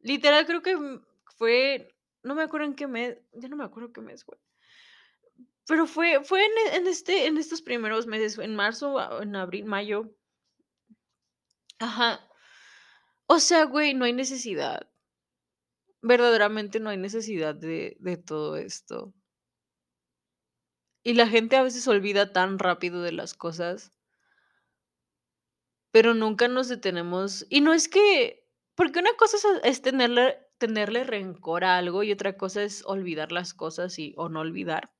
Literal, 0.00 0.46
creo 0.46 0.62
que, 0.62 0.76
mm, 0.76 1.02
fue, 1.36 1.94
no 2.24 2.34
me 2.34 2.42
acuerdo 2.42 2.66
en 2.66 2.74
qué 2.74 2.86
mes, 2.86 3.18
ya 3.32 3.48
no 3.48 3.56
me 3.56 3.64
acuerdo 3.64 3.92
qué 3.92 4.00
mes 4.00 4.24
fue. 4.24 4.38
Pero 5.66 5.86
fue 5.86 6.24
fue 6.24 6.44
en 6.44 6.52
en 6.74 6.86
este 6.86 7.26
en 7.26 7.36
estos 7.38 7.62
primeros 7.62 8.06
meses, 8.06 8.38
en 8.38 8.56
marzo, 8.56 9.22
en 9.22 9.36
abril, 9.36 9.64
mayo. 9.66 10.14
Ajá. 11.80 12.28
O 13.30 13.40
sea, 13.40 13.64
güey, 13.64 13.94
no 13.94 14.06
hay 14.06 14.12
necesidad. 14.12 14.88
Verdaderamente 16.02 16.80
no 16.80 16.90
hay 16.90 16.96
necesidad 16.96 17.54
de 17.54 17.96
de 18.00 18.16
todo 18.16 18.56
esto. 18.56 19.14
Y 21.04 21.14
la 21.14 21.26
gente 21.26 21.56
a 21.56 21.62
veces 21.64 21.88
olvida 21.88 22.32
tan 22.32 22.58
rápido 22.60 23.02
de 23.02 23.10
las 23.12 23.34
cosas. 23.34 23.92
Pero 25.94 26.14
nunca 26.14 26.48
nos 26.48 26.68
detenemos 26.68 27.46
y 27.48 27.60
no 27.60 27.72
es 27.72 27.88
que 27.88 28.46
porque 28.74 29.00
una 29.00 29.14
cosa 29.16 29.36
es 29.64 29.82
tenerle 29.82 30.38
tenerle 30.58 31.04
rencor 31.04 31.64
a 31.64 31.78
algo 31.78 32.02
y 32.02 32.12
otra 32.12 32.36
cosa 32.36 32.62
es 32.62 32.84
olvidar 32.84 33.32
las 33.32 33.54
cosas 33.54 33.98
y 33.98 34.12
o 34.16 34.28
no 34.28 34.40
olvidar. 34.40 34.92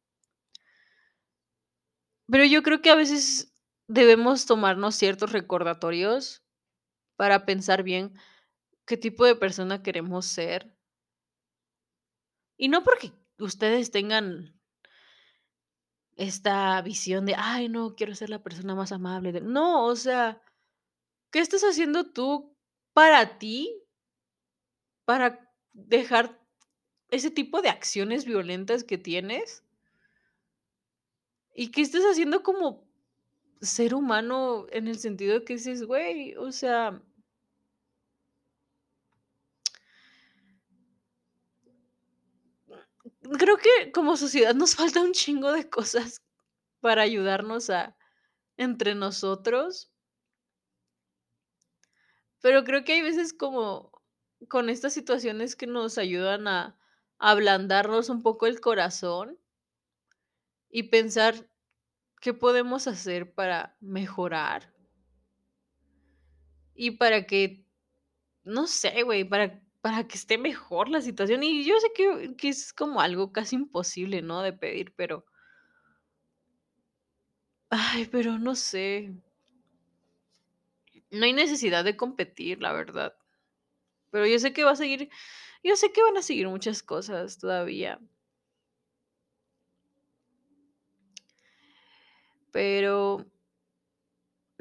Pero 2.31 2.45
yo 2.45 2.62
creo 2.62 2.81
que 2.83 2.91
a 2.91 2.95
veces 2.95 3.55
debemos 3.89 4.47
tomarnos 4.47 4.95
ciertos 4.95 5.33
recordatorios 5.33 6.43
para 7.19 7.45
pensar 7.47 7.83
bien 7.83 8.14
qué 8.87 8.97
tipo 8.97 9.27
de 9.27 9.37
persona 9.37 9.83
queremos 9.83 10.27
ser. 10.27 10.75
Y 12.61 12.69
no 12.69 12.83
porque 12.83 13.12
ustedes 13.39 13.91
tengan 13.93 14.59
esta 16.16 16.81
visión 16.83 17.27
de: 17.27 17.35
"Ay, 17.37 17.69
no, 17.69 17.95
quiero 17.95 18.14
ser 18.14 18.31
la 18.31 18.43
persona 18.43 18.75
más 18.75 18.93
amable 18.93 19.33
del", 19.33 19.53
no, 19.53 19.85
o 19.87 19.97
sea, 19.97 20.41
¿qué 21.33 21.41
estás 21.41 21.62
haciendo 21.62 22.12
tú 22.12 22.57
para 22.95 23.39
ti? 23.39 23.85
Para 25.09 25.41
dejar 25.73 26.39
ese 27.11 27.31
tipo 27.31 27.62
de 27.62 27.71
acciones 27.71 28.27
violentas 28.27 28.85
que 28.85 28.99
tienes. 28.99 29.64
¿Y 31.55 31.71
qué 31.71 31.81
estás 31.83 32.03
haciendo 32.05 32.43
como 32.43 32.87
ser 33.61 33.95
humano 33.95 34.66
en 34.71 34.89
el 34.89 34.99
sentido 34.99 35.45
que 35.45 35.55
dices: 35.55 35.85
"Güey, 35.85 36.37
o 36.37 36.53
sea" 36.53 37.03
creo 43.37 43.57
que 43.59 43.93
como 43.93 44.16
sociedad 44.16 44.55
nos 44.55 44.74
falta 44.76 45.03
un 45.03 45.12
chingo 45.12 45.53
de 45.53 45.68
cosas 45.68 46.22
para 46.81 47.03
ayudarnos 47.03 47.70
a 47.70 47.97
entre 48.57 48.95
nosotros. 48.95 49.91
Pero 52.41 52.64
creo 52.64 52.85
que 52.85 52.93
hay 52.93 53.03
veces 53.03 53.33
como 53.33 53.93
con 54.49 54.70
estas 54.70 54.93
situaciones 54.93 55.57
que 55.57 55.66
nos 55.66 55.99
ayudan 55.99 56.47
a 56.47 56.79
ablandarnos 57.18 58.09
un 58.09 58.22
poco 58.22 58.47
el 58.47 58.61
corazón 58.61 59.39
y 60.70 60.85
pensar 60.85 61.51
qué 62.20 62.35
podemos 62.35 62.87
hacer 62.87 63.35
para 63.35 63.76
mejorar. 63.81 64.72
Y 66.74 66.93
para 66.93 67.26
que, 67.26 67.66
no 68.45 68.68
sé, 68.68 69.03
güey, 69.03 69.24
para 69.24 69.61
para 69.81 70.07
que 70.09 70.16
esté 70.16 70.39
mejor 70.39 70.89
la 70.89 71.01
situación. 71.01 71.43
Y 71.43 71.64
yo 71.64 71.79
sé 71.81 71.89
que 71.95 72.37
que 72.37 72.49
es 72.51 72.72
como 72.72 73.01
algo 73.01 73.33
casi 73.33 73.57
imposible, 73.57 74.22
¿no?, 74.22 74.43
de 74.43 74.53
pedir, 74.53 74.93
pero 74.97 75.24
ay, 77.70 78.07
pero 78.07 78.39
no 78.39 78.55
sé. 78.55 79.12
No 81.11 81.24
hay 81.24 81.33
necesidad 81.33 81.85
de 81.85 81.97
competir, 81.97 82.61
la 82.62 82.72
verdad. 82.72 83.14
Pero 84.11 84.26
yo 84.26 84.39
sé 84.41 84.53
que 84.53 84.64
va 84.64 84.72
a 84.72 84.76
seguir 84.76 85.11
yo 85.64 85.76
sé 85.76 85.93
que 85.93 86.03
van 86.03 86.16
a 86.18 86.22
seguir 86.22 86.49
muchas 86.49 86.83
cosas 86.83 87.39
todavía. 87.39 88.01
Pero 92.53 93.24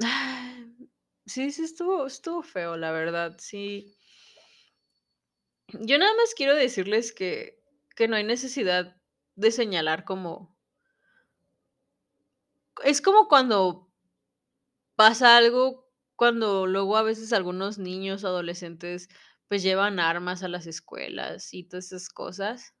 sí, 1.26 1.50
sí 1.52 1.62
estuvo 1.64 2.06
estuvo 2.06 2.42
feo, 2.42 2.76
la 2.76 2.92
verdad, 2.92 3.36
sí. 3.38 3.97
Yo 5.72 5.98
nada 5.98 6.14
más 6.14 6.34
quiero 6.34 6.54
decirles 6.54 7.12
que 7.12 7.56
que 7.96 8.06
no 8.06 8.14
hay 8.16 8.22
necesidad 8.24 8.96
de 9.34 9.50
señalar 9.50 10.04
como 10.04 10.56
es 12.84 13.00
como 13.00 13.28
cuando 13.28 13.88
pasa 14.96 15.36
algo, 15.36 15.86
cuando 16.16 16.66
luego 16.66 16.96
a 16.96 17.02
veces 17.02 17.32
algunos 17.32 17.78
niños, 17.78 18.24
adolescentes, 18.24 19.08
pues 19.48 19.62
llevan 19.62 20.00
armas 20.00 20.42
a 20.42 20.48
las 20.48 20.66
escuelas 20.66 21.54
y 21.54 21.64
todas 21.64 21.86
esas 21.86 22.08
cosas. 22.08 22.74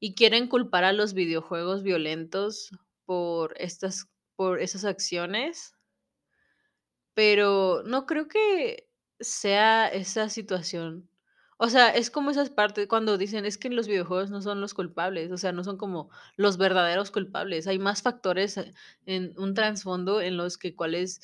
y 0.00 0.14
quieren 0.16 0.48
culpar 0.48 0.84
a 0.84 0.92
los 0.94 1.14
videojuegos 1.14 1.82
violentos 1.84 2.70
por 3.06 3.54
estas 3.60 4.08
por 4.36 4.60
esas 4.60 4.84
acciones. 4.84 5.74
Pero 7.16 7.82
no 7.84 8.06
creo 8.06 8.28
que 8.28 8.88
sea 9.20 9.88
esa 9.88 10.28
situación. 10.28 11.10
O 11.60 11.68
sea, 11.70 11.88
es 11.90 12.08
como 12.08 12.30
esas 12.30 12.50
partes 12.50 12.86
cuando 12.86 13.18
dicen: 13.18 13.44
"Es 13.44 13.58
que 13.58 13.68
los 13.68 13.88
videojuegos 13.88 14.30
no 14.30 14.40
son 14.42 14.60
los 14.60 14.74
culpables", 14.74 15.32
o 15.32 15.36
sea, 15.36 15.50
no 15.50 15.64
son 15.64 15.76
como 15.76 16.08
los 16.36 16.56
verdaderos 16.56 17.10
culpables. 17.10 17.66
Hay 17.66 17.80
más 17.80 18.00
factores, 18.02 18.56
eh, 18.58 18.72
en 19.06 19.34
un 19.36 19.54
trasfondo 19.54 20.20
en 20.20 20.36
los 20.36 20.56
que 20.56 20.76
cuales 20.76 21.20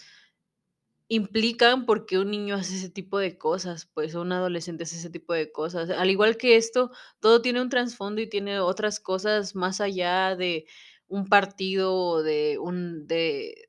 implican 1.11 1.85
por 1.85 2.07
qué 2.07 2.19
un 2.19 2.31
niño 2.31 2.55
hace 2.57 2.77
ese 2.77 2.89
tipo 2.89 3.19
de 3.19 3.37
cosas, 3.37 3.87
pues, 3.93 4.15
un 4.15 4.33
adolescente 4.33 4.85
hace 4.85 4.97
ese 4.97 5.11
tipo 5.11 5.35
de 5.35 5.53
cosas. 5.53 5.91
Al 5.91 6.09
igual 6.11 6.39
que 6.39 6.57
esto, 6.57 6.91
todo 7.21 7.43
tiene 7.43 7.61
un 7.61 7.69
trasfondo 7.69 8.23
y 8.23 8.27
tiene 8.29 8.59
otras 8.61 9.01
cosas 9.01 9.55
más 9.55 9.81
allá 9.83 10.35
de 10.35 10.67
un 11.07 11.27
partido 11.29 11.95
o 11.95 12.23
de 12.23 12.59
un 12.59 13.07
de 13.07 13.69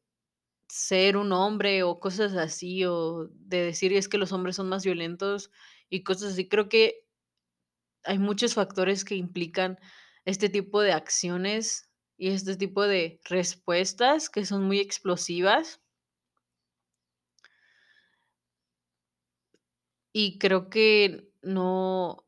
ser 0.69 1.17
un 1.17 1.31
hombre 1.33 1.83
o 1.83 1.99
cosas 1.99 2.35
así, 2.35 2.85
o 2.85 3.29
de 3.33 3.63
decir: 3.65 3.93
"Es 3.93 4.09
que 4.09 4.17
los 4.19 4.31
hombres 4.33 4.55
son 4.57 4.69
más 4.69 4.85
violentos", 4.85 5.51
y 5.95 6.03
cosas 6.03 6.33
así. 6.33 6.47
Creo 6.49 6.69
que 6.69 7.05
hay 8.03 8.19
muchos 8.19 8.53
factores 8.53 9.03
que 9.05 9.15
implican 9.15 9.77
este 10.25 10.49
tipo 10.49 10.81
de 10.81 10.93
acciones 10.93 11.89
y 12.17 12.29
este 12.29 12.55
tipo 12.55 12.83
de 12.87 13.19
respuestas 13.25 14.29
que 14.29 14.45
son 14.45 14.63
muy 14.63 14.79
explosivas. 14.79 15.81
Y 20.13 20.39
creo 20.39 20.69
que 20.69 21.29
no 21.41 22.25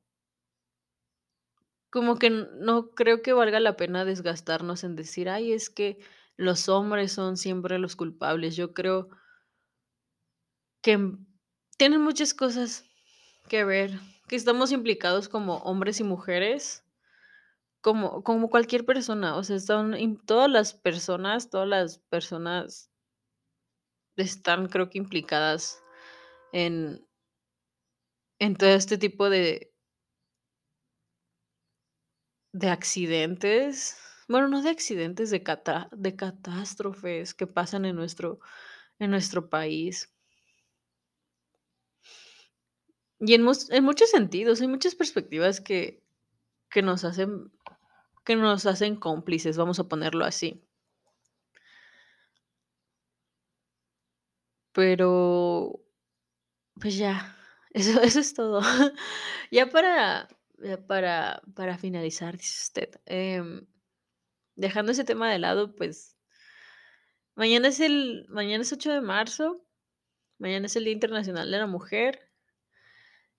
como 1.89 2.17
que 2.17 2.29
no 2.29 2.89
creo 2.91 3.21
que 3.21 3.33
valga 3.33 3.59
la 3.59 3.77
pena 3.77 4.05
desgastarnos 4.05 4.83
en 4.83 4.95
decir: 4.95 5.29
"Ay, 5.29 5.53
es 5.53 5.69
que 5.69 5.99
los 6.37 6.69
hombres 6.69 7.11
son 7.13 7.37
siempre 7.37 7.79
los 7.79 7.95
culpables". 7.95 8.55
Yo 8.55 8.73
creo 8.73 9.09
que, 10.81 10.97
mm, 10.97 11.25
tienen 11.77 12.01
muchas 12.01 12.33
cosas 12.33 12.86
que 13.47 13.63
ver, 13.63 13.91
que 14.27 14.35
estamos 14.35 14.71
implicados 14.71 15.29
como 15.29 15.57
hombres 15.57 15.99
y 15.99 16.03
mujeres, 16.03 16.83
como 17.81 18.23
como 18.23 18.49
cualquier 18.49 18.85
persona, 18.85 19.35
o 19.37 19.43
sea, 19.43 19.57
im 19.99 20.17
todas 20.25 20.49
las 20.49 20.73
personas 20.73 21.49
todas 21.49 21.67
las 21.67 21.99
personas 21.99 22.89
están, 24.17 24.67
creo 24.67 24.89
que 24.89 24.97
implicadas 24.97 25.79
en 26.53 27.05
en 28.39 28.55
todo 28.55 28.69
este 28.69 28.97
tipo 28.97 29.29
de 29.29 29.71
de 32.53 32.69
accidentes, 32.69 33.97
bueno, 34.27 34.47
no 34.47 34.61
de 34.61 34.69
accidentes, 34.69 35.29
de 35.29 35.43
cata 35.43 35.89
de 35.91 36.15
catástrofes 36.15 37.33
que 37.33 37.45
pasan 37.47 37.85
en 37.85 37.95
nuestro 37.95 38.39
en 38.99 39.11
nuestro 39.11 39.49
país. 39.49 40.09
Y 43.19 43.33
en 43.33 43.45
en 43.71 43.83
muchos 43.83 44.09
sentidos, 44.11 44.61
hay 44.61 44.67
muchas 44.67 44.95
perspectivas 44.95 45.59
que 45.61 46.03
que 46.69 46.81
nos 46.81 47.03
hacen 47.05 47.51
que 48.25 48.35
nos 48.35 48.65
hacen 48.65 48.97
cómplices, 48.97 49.57
vamos 49.57 49.79
a 49.79 49.87
ponerlo 49.89 50.25
así. 50.25 50.63
Pero, 54.75 55.81
pues 56.81 56.97
ya, 56.97 57.35
eso 57.73 58.01
eso 58.01 58.19
es 58.19 58.33
todo. 58.33 58.61
Ya 59.51 59.67
para 59.69 60.27
para 60.87 61.41
para 61.55 61.77
finalizar, 61.77 62.37
dice 62.37 62.63
usted, 62.63 63.01
em, 63.05 63.67
dejando 64.55 64.91
ese 64.93 65.05
tema 65.05 65.31
de 65.31 65.39
lado, 65.39 65.75
pues 65.75 66.15
mañana 67.37 67.67
es 67.67 67.79
el 67.79 68.25
mañana 68.29 68.63
es 68.63 68.73
8 68.73 68.91
de 68.91 68.99
marzo, 69.01 69.63
mañana 70.39 70.67
es 70.67 70.75
el 70.75 70.85
Día 70.85 70.93
Internacional 70.93 71.51
de 71.51 71.57
la 71.59 71.67
Mujer. 71.67 72.26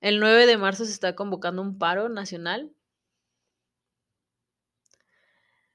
El 0.03 0.21
9 0.21 0.47
de 0.47 0.57
marzo 0.57 0.85
se 0.85 0.93
está 0.93 1.17
convocando 1.17 1.61
un 1.61 1.77
paro 1.77 2.09
nacional. 2.09 2.73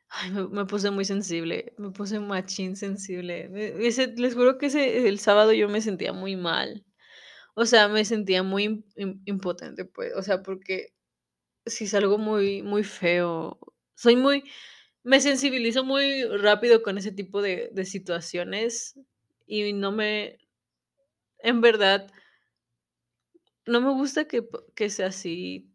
Ay, 0.09 0.31
me 0.31 0.65
puse 0.65 0.91
muy 0.91 1.05
sensible, 1.05 1.73
me 1.77 1.89
puse 1.91 2.19
machín 2.19 2.75
sensible. 2.75 3.49
Les 4.17 4.35
juro 4.35 4.57
que 4.57 4.67
ese 4.67 5.07
el 5.07 5.19
sábado 5.19 5.53
yo 5.53 5.67
me 5.69 5.81
sentía 5.81 6.13
muy 6.13 6.35
mal. 6.35 6.85
O 7.55 7.65
sea, 7.65 7.87
me 7.89 8.05
sentía 8.05 8.43
muy 8.43 8.63
im 8.65 8.83
im 8.97 9.21
impotente, 9.25 9.85
pues, 9.85 10.13
o 10.15 10.23
sea, 10.23 10.43
porque 10.43 10.93
sí 11.65 11.85
es 11.85 11.93
algo 11.95 12.17
muy 12.19 12.63
muy 12.63 12.83
feo. 12.83 13.59
Soy 13.95 14.15
muy 14.17 14.43
me 15.03 15.21
sensibilizo 15.21 15.83
muy 15.85 16.25
rápido 16.25 16.83
con 16.83 16.97
ese 16.99 17.11
tipo 17.13 17.41
de 17.41 17.69
de 17.73 17.85
situaciones 17.85 18.99
y 19.47 19.73
no 19.73 19.91
me 19.93 20.39
en 21.39 21.61
verdad 21.61 22.11
no 23.67 23.81
me 23.81 23.91
gusta 23.93 24.25
que 24.27 24.47
que 24.75 24.89
sea 24.89 25.07
así 25.07 25.73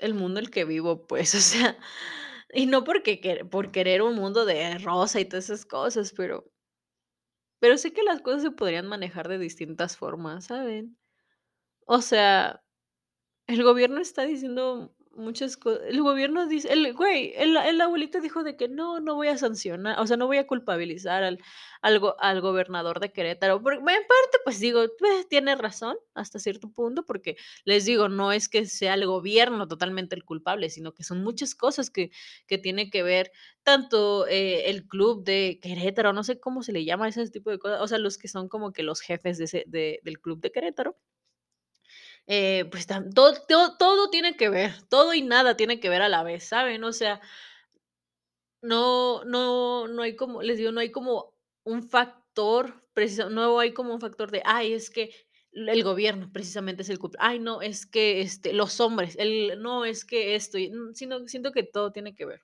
el 0.00 0.14
mundo 0.14 0.40
el 0.40 0.50
que 0.50 0.64
vivo, 0.64 1.06
pues, 1.06 1.34
o 1.34 1.40
sea, 1.40 1.78
y 2.52 2.66
no 2.66 2.84
porque 2.84 3.20
que 3.20 3.44
por 3.44 3.72
querer 3.72 4.02
un 4.02 4.16
mundo 4.16 4.44
de 4.46 4.78
rosa 4.78 5.20
y 5.20 5.24
todas 5.26 5.46
esas 5.46 5.66
cosas, 5.66 6.12
pero 6.16 6.50
pero 7.60 7.78
sé 7.78 7.92
que 7.92 8.02
las 8.02 8.20
cosas 8.20 8.42
se 8.42 8.50
podrían 8.50 8.86
manejar 8.86 9.28
de 9.28 9.38
distintas 9.38 9.96
formas, 9.96 10.46
¿saben? 10.46 10.98
O 11.86 12.02
sea, 12.02 12.64
el 13.48 13.64
gobierno 13.64 14.00
está 14.00 14.24
diciendo 14.24 14.95
muchas 15.16 15.56
co 15.56 15.72
el 15.80 16.02
gobierno 16.02 16.46
dice 16.46 16.72
el 16.72 16.92
güey, 16.94 17.32
el 17.36 17.56
el 17.56 17.80
abuelito 17.80 18.20
dijo 18.20 18.44
de 18.44 18.56
que: 18.56 18.68
"No, 18.68 19.00
no 19.00 19.14
voy 19.14 19.28
a 19.28 19.38
sancionar, 19.38 19.98
o 20.00 20.06
sea, 20.06 20.16
no 20.16 20.26
voy 20.26 20.38
a 20.38 20.46
culpabilizar 20.46 21.22
al 21.24 21.38
al 21.82 21.98
go 22.00 22.16
al 22.20 22.40
gobernador 22.40 23.00
de 23.00 23.12
Querétaro", 23.12 23.62
por 23.62 23.74
en 23.74 23.82
parte, 23.84 24.38
pues 24.44 24.60
digo, 24.60 24.82
eh, 24.84 24.90
tiene 25.28 25.54
razón 25.56 25.96
hasta 26.14 26.38
cierto 26.38 26.70
punto, 26.72 27.04
porque 27.04 27.36
les 27.64 27.84
digo, 27.86 28.08
no 28.08 28.32
es 28.32 28.48
que 28.48 28.66
sea 28.66 28.94
el 28.94 29.06
gobierno 29.06 29.68
totalmente 29.68 30.14
el 30.16 30.24
culpable, 30.24 30.70
sino 30.70 30.92
que 30.94 31.04
son 31.04 31.22
muchas 31.24 31.54
cosas 31.54 31.90
que 31.90 32.10
que 32.46 32.58
tiene 32.58 32.90
que 32.90 33.02
ver 33.02 33.30
tanto, 33.62 34.26
eh, 34.28 34.70
el 34.70 34.86
club 34.86 35.24
de 35.24 35.58
Querétaro, 35.62 36.12
no 36.12 36.22
sé 36.24 36.38
cómo 36.40 36.62
se 36.62 36.72
le 36.72 36.84
llama 36.84 37.08
ese 37.08 37.28
tipo 37.30 37.50
de 37.50 37.58
cosas, 37.58 37.80
o 37.80 37.88
sea, 37.88 37.98
los 37.98 38.18
que 38.18 38.28
son 38.28 38.48
como 38.48 38.72
que 38.72 38.82
los 38.84 39.00
jefes 39.00 39.38
de 39.38 39.44
ese 39.44 39.64
de 39.66 40.00
del 40.04 40.20
club 40.20 40.40
de 40.40 40.52
Querétaro. 40.52 40.96
Eh, 42.28 42.64
pues, 42.72 42.86
todo 43.14 43.76
todo 43.78 44.10
tiene 44.10 44.36
que 44.36 44.48
ver, 44.48 44.72
todo 44.88 45.14
y 45.14 45.22
nada 45.22 45.56
tiene 45.56 45.78
que 45.78 45.88
ver 45.88 46.02
a 46.02 46.08
la 46.08 46.24
vez, 46.24 46.42
¿saben? 46.48 46.82
O 46.82 46.92
sea 46.92 47.20
no 48.62 49.24
no 49.24 49.86
no 49.88 50.02
hay 50.02 50.16
como 50.16 50.42
les 50.42 50.58
digo, 50.58 50.72
no 50.72 50.80
hay 50.80 50.90
como 50.90 51.34
un 51.64 51.82
factor 51.82 52.82
preciso, 52.94 53.28
no 53.30 53.58
hay 53.58 53.72
como 53.74 53.94
un 53.94 54.00
factor 54.00 54.30
de: 54.30 54.42
"Ay, 54.44 54.72
es 54.72 54.90
que 54.90 55.10
el 55.52 55.82
gobierno 55.84 56.30
precisamente 56.32 56.82
es 56.82 56.88
el 56.90 56.98
culpa 56.98 57.18
ay, 57.20 57.38
no, 57.38 57.62
es 57.62 57.86
que, 57.86 58.20
este, 58.20 58.52
los 58.52 58.78
hombres, 58.80 59.16
el 59.18 59.60
no, 59.62 59.84
es 59.84 60.04
que 60.04 60.34
esto", 60.34 60.58
mm, 60.58 60.94
sino 60.94 61.26
siento 61.28 61.52
que 61.52 61.62
todo 61.64 61.92
tiene 61.92 62.14
que 62.14 62.24
ver. 62.26 62.40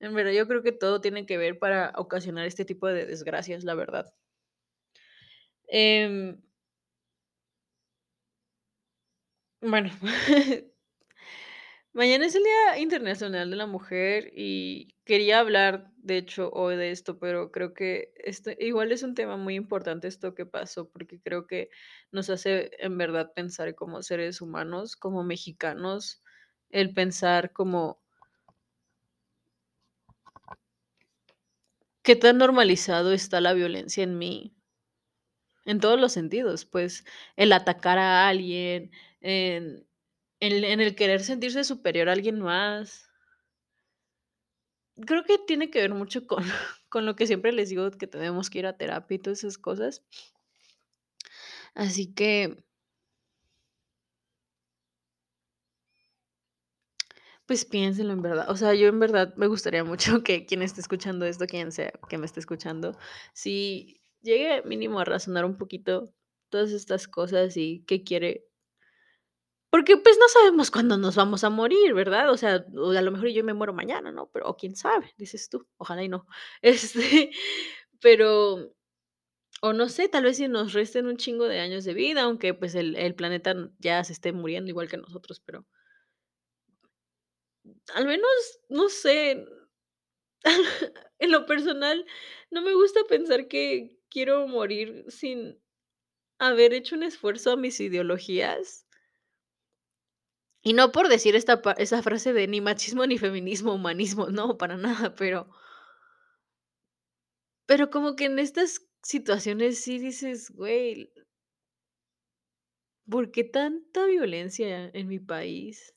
En 0.00 0.14
verdad, 0.14 0.30
yo 0.32 0.46
creo 0.46 0.62
que 0.62 0.70
todo 0.72 1.00
tiene 1.00 1.26
que 1.26 1.36
ver 1.38 1.58
para 1.58 1.92
ocasionar 1.96 2.46
este 2.46 2.64
tipo 2.64 2.86
de 2.86 3.04
desgracias, 3.06 3.64
la 3.64 3.74
verdad. 3.74 4.12
Em 5.66 6.38
Bueno, 9.60 9.90
mañana 11.92 12.26
es 12.26 12.34
el 12.34 12.42
Día 12.44 12.78
Internacional 12.78 13.50
de 13.50 13.56
la 13.56 13.66
Mujer 13.66 14.30
y 14.34 14.94
quería 15.04 15.40
hablar, 15.40 15.90
de 15.96 16.18
hecho, 16.18 16.50
hoy 16.52 16.76
de 16.76 16.90
esto, 16.90 17.18
pero 17.18 17.50
creo 17.50 17.74
que, 17.74 18.12
este, 18.16 18.56
igual 18.60 18.92
es 18.92 19.02
un 19.02 19.14
tema 19.14 19.36
muy 19.36 19.54
importante 19.56 20.08
esto 20.08 20.34
que 20.34 20.46
pasó, 20.46 20.88
porque 20.90 21.20
creo 21.20 21.46
que 21.46 21.70
nos 22.12 22.30
hace 22.30 22.70
en 22.78 22.98
verdad 22.98 23.32
pensar 23.34 23.74
como 23.74 24.02
seres 24.02 24.40
humanos, 24.40 24.96
como 24.96 25.24
mexicanos, 25.24 26.22
el 26.70 26.92
pensar 26.94 27.52
como 27.52 28.00
¿qué 32.02 32.16
tan 32.16 32.38
normalizado 32.38 33.12
está 33.12 33.40
la 33.40 33.52
violencia 33.52 34.02
en 34.02 34.18
mí? 34.18 34.56
En 35.64 35.80
todos 35.80 36.00
los 36.00 36.12
sentidos, 36.12 36.64
pues, 36.64 37.04
el 37.36 37.52
atacar 37.52 37.98
a 37.98 38.28
alguien, 38.28 38.90
en 39.20 39.86
el 40.40 40.94
querer 40.94 41.20
sentirse 41.22 41.64
superior 41.64 42.08
a 42.08 42.12
alguien 42.12 42.40
más. 42.40 43.08
Creo 45.06 45.24
que 45.24 45.38
tiene 45.38 45.70
que 45.70 45.80
ver 45.80 45.94
mucho 45.94 46.26
con 46.26 46.44
con 46.88 47.06
lo 47.06 47.16
que 47.16 47.26
siempre 47.26 47.52
les 47.52 47.68
digo 47.68 47.90
que 47.90 48.06
tenemos 48.06 48.50
que 48.50 48.60
ir 48.60 48.66
a 48.66 48.76
terapia 48.76 49.16
y 49.16 49.18
todas 49.18 49.40
esas 49.40 49.58
cosas. 49.58 50.02
Así 51.74 52.12
que 52.14 52.56
pues 57.46 57.64
piénsenlo 57.64 58.12
en 58.12 58.22
verdad. 58.22 58.50
O 58.50 58.56
sea, 58.56 58.74
yo 58.74 58.88
en 58.88 59.00
verdad 59.00 59.34
me 59.36 59.46
gustaría 59.46 59.82
mucho 59.84 60.22
que 60.24 60.46
quien 60.46 60.62
esté 60.62 60.80
escuchando 60.82 61.24
esto, 61.26 61.46
quien 61.46 61.72
sea 61.72 61.92
que 62.08 62.18
me 62.18 62.26
esté 62.26 62.40
escuchando, 62.40 62.96
si 63.32 64.02
llegue 64.22 64.62
mínimo 64.64 65.00
a 65.00 65.04
razonar 65.04 65.44
un 65.46 65.56
poquito 65.56 66.12
todas 66.50 66.72
estas 66.72 67.08
cosas 67.08 67.56
y 67.56 67.84
qué 67.86 68.04
quiere 68.04 68.47
Porque, 69.72 69.98
pues, 69.98 70.16
no 70.18 70.28
sabemos 70.28 70.70
cuándo 70.70 70.96
nos 70.96 71.14
vamos 71.16 71.44
a 71.44 71.50
morir, 71.50 71.92
¿verdad? 71.92 72.30
O 72.30 72.36
sea, 72.38 72.54
a 72.54 73.02
lo 73.02 73.10
mejor 73.12 73.28
yo 73.28 73.44
me 73.44 73.52
muero 73.52 73.74
mañana, 73.74 74.10
¿no? 74.12 74.30
Pero, 74.32 74.56
quién 74.56 74.74
sabe, 74.76 75.12
dices 75.18 75.50
tú, 75.50 75.66
ojalá 75.76 76.02
y 76.02 76.08
no. 76.08 76.26
Este, 76.62 77.30
pero, 78.00 78.72
o 79.62 79.72
no 79.74 79.88
sé, 79.88 80.08
tal 80.08 80.24
vez 80.24 80.38
si 80.38 80.48
nos 80.48 80.72
resten 80.74 81.06
un 81.06 81.16
chingo 81.18 81.46
de 81.48 81.60
años 81.60 81.84
de 81.84 81.94
vida, 81.94 82.22
aunque, 82.24 82.54
pues, 82.54 82.74
el 82.76 83.14
planeta 83.16 83.54
ya 83.78 84.04
se 84.04 84.12
esté 84.14 84.32
muriendo 84.32 84.70
igual 84.70 84.88
que 84.88 84.98
nosotros, 84.98 85.40
pero 85.40 85.64
al 87.94 88.06
menos, 88.06 88.28
no 88.68 88.88
sé, 88.88 89.46
en 91.20 91.32
lo 91.32 91.46
personal, 91.46 92.06
no 92.50 92.62
me 92.62 92.74
gusta 92.74 93.00
pensar 93.08 93.48
que 93.48 93.98
quiero 94.10 94.46
morir 94.48 95.04
sin 95.08 95.60
haber 96.38 96.74
hecho 96.74 96.96
un 96.96 97.04
esfuerzo 97.04 97.52
a 97.52 97.56
mis 97.58 97.80
ideologías. 97.80 98.86
Y 100.62 100.72
no 100.72 100.92
por 100.92 101.08
decir 101.08 101.36
esta 101.36 101.60
esa 101.78 102.02
frase 102.02 102.32
de 102.32 102.46
ni 102.48 102.60
machismo, 102.60 103.06
ni 103.06 103.18
feminismo, 103.18 103.74
humanismo, 103.74 104.26
no, 104.30 104.58
para 104.58 104.76
nada, 104.76 105.14
pero 105.14 105.48
pero 107.66 107.90
como 107.90 108.16
que 108.16 108.24
en 108.24 108.38
estas 108.38 108.80
situaciones 109.02 109.80
sí 109.80 109.98
dices: 109.98 110.50
"Güey" 110.50 111.10
¿por 113.10 113.30
qué 113.32 113.42
tanta 113.44 114.04
violencia 114.06 114.90
en 114.92 115.08
mi 115.08 115.18
país? 115.18 115.94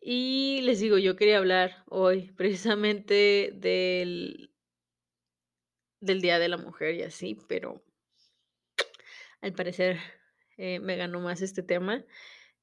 Y 0.00 0.60
les 0.62 0.80
digo, 0.80 0.98
yo 0.98 1.16
quería 1.16 1.38
hablar 1.38 1.82
hoy 1.88 2.30
precisamente 2.36 3.50
del 3.54 4.50
del 6.00 6.20
Día 6.20 6.38
de 6.38 6.48
la 6.48 6.56
Mujer 6.56 6.94
y 6.94 7.02
así, 7.02 7.36
pero 7.48 7.82
al 9.46 9.54
parecer, 9.54 9.98
eh, 10.58 10.80
me 10.80 10.96
ganó 10.96 11.20
más 11.20 11.42
este 11.42 11.62
tema, 11.62 12.04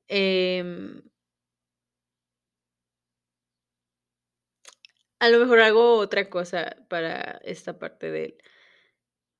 em 0.09 1.03
a 5.21 5.29
lo 5.29 5.39
mejor 5.39 5.59
hago 5.61 5.97
otra 5.97 6.29
cosa 6.29 6.75
para 6.89 7.39
esta 7.43 7.79
parte 7.79 8.11
del 8.11 8.35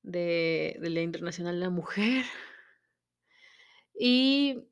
de 0.04 0.78
del 0.82 0.94
Día 0.94 1.04
Internacional 1.04 1.56
de 1.56 1.62
la 1.62 1.70
Mujer. 1.70 2.26
Y, 3.96 4.68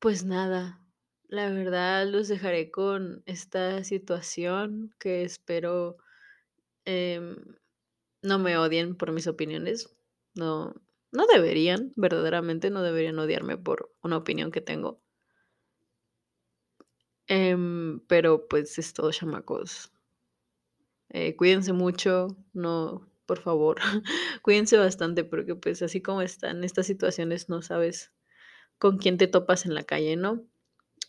pues 0.00 0.24
nada, 0.24 0.80
la 1.28 1.50
verdad 1.50 2.06
los 2.06 2.28
dejaré 2.28 2.70
con 2.70 3.22
esta 3.26 3.84
situación 3.84 4.94
que 4.98 5.24
espero, 5.24 5.96
em, 6.84 7.36
no 8.22 8.38
me 8.38 8.58
odien 8.58 8.96
por 8.96 9.12
mis 9.12 9.26
opiniones, 9.28 9.96
no 10.34 10.74
no 11.14 11.26
deberían, 11.26 11.92
verdaderamente 11.96 12.70
no 12.70 12.82
deberían 12.82 13.18
odiarme 13.18 13.56
por 13.58 13.90
una 14.02 14.18
opinión 14.18 14.52
que 14.52 14.60
tengo. 14.60 15.00
Em, 17.28 18.00
pero, 18.08 18.46
pues, 18.48 18.78
es 18.78 18.92
todo, 18.94 19.10
chamacos. 19.12 19.90
Eh, 21.10 21.36
cuídense 21.36 21.72
mucho, 21.72 22.28
no, 22.52 23.08
por 23.26 23.38
favor, 23.40 23.76
cuídense 24.42 24.76
bastante 24.78 25.24
porque, 25.24 25.54
pues, 25.54 25.82
así 25.82 26.00
como 26.02 26.22
están 26.22 26.64
estas 26.64 26.86
situaciones, 26.86 27.48
no 27.48 27.62
sabes 27.62 28.12
con 28.78 28.98
quién 28.98 29.18
te 29.18 29.28
topas 29.28 29.66
en 29.66 29.74
la 29.74 29.84
calle, 29.84 30.16
¿no? 30.16 30.44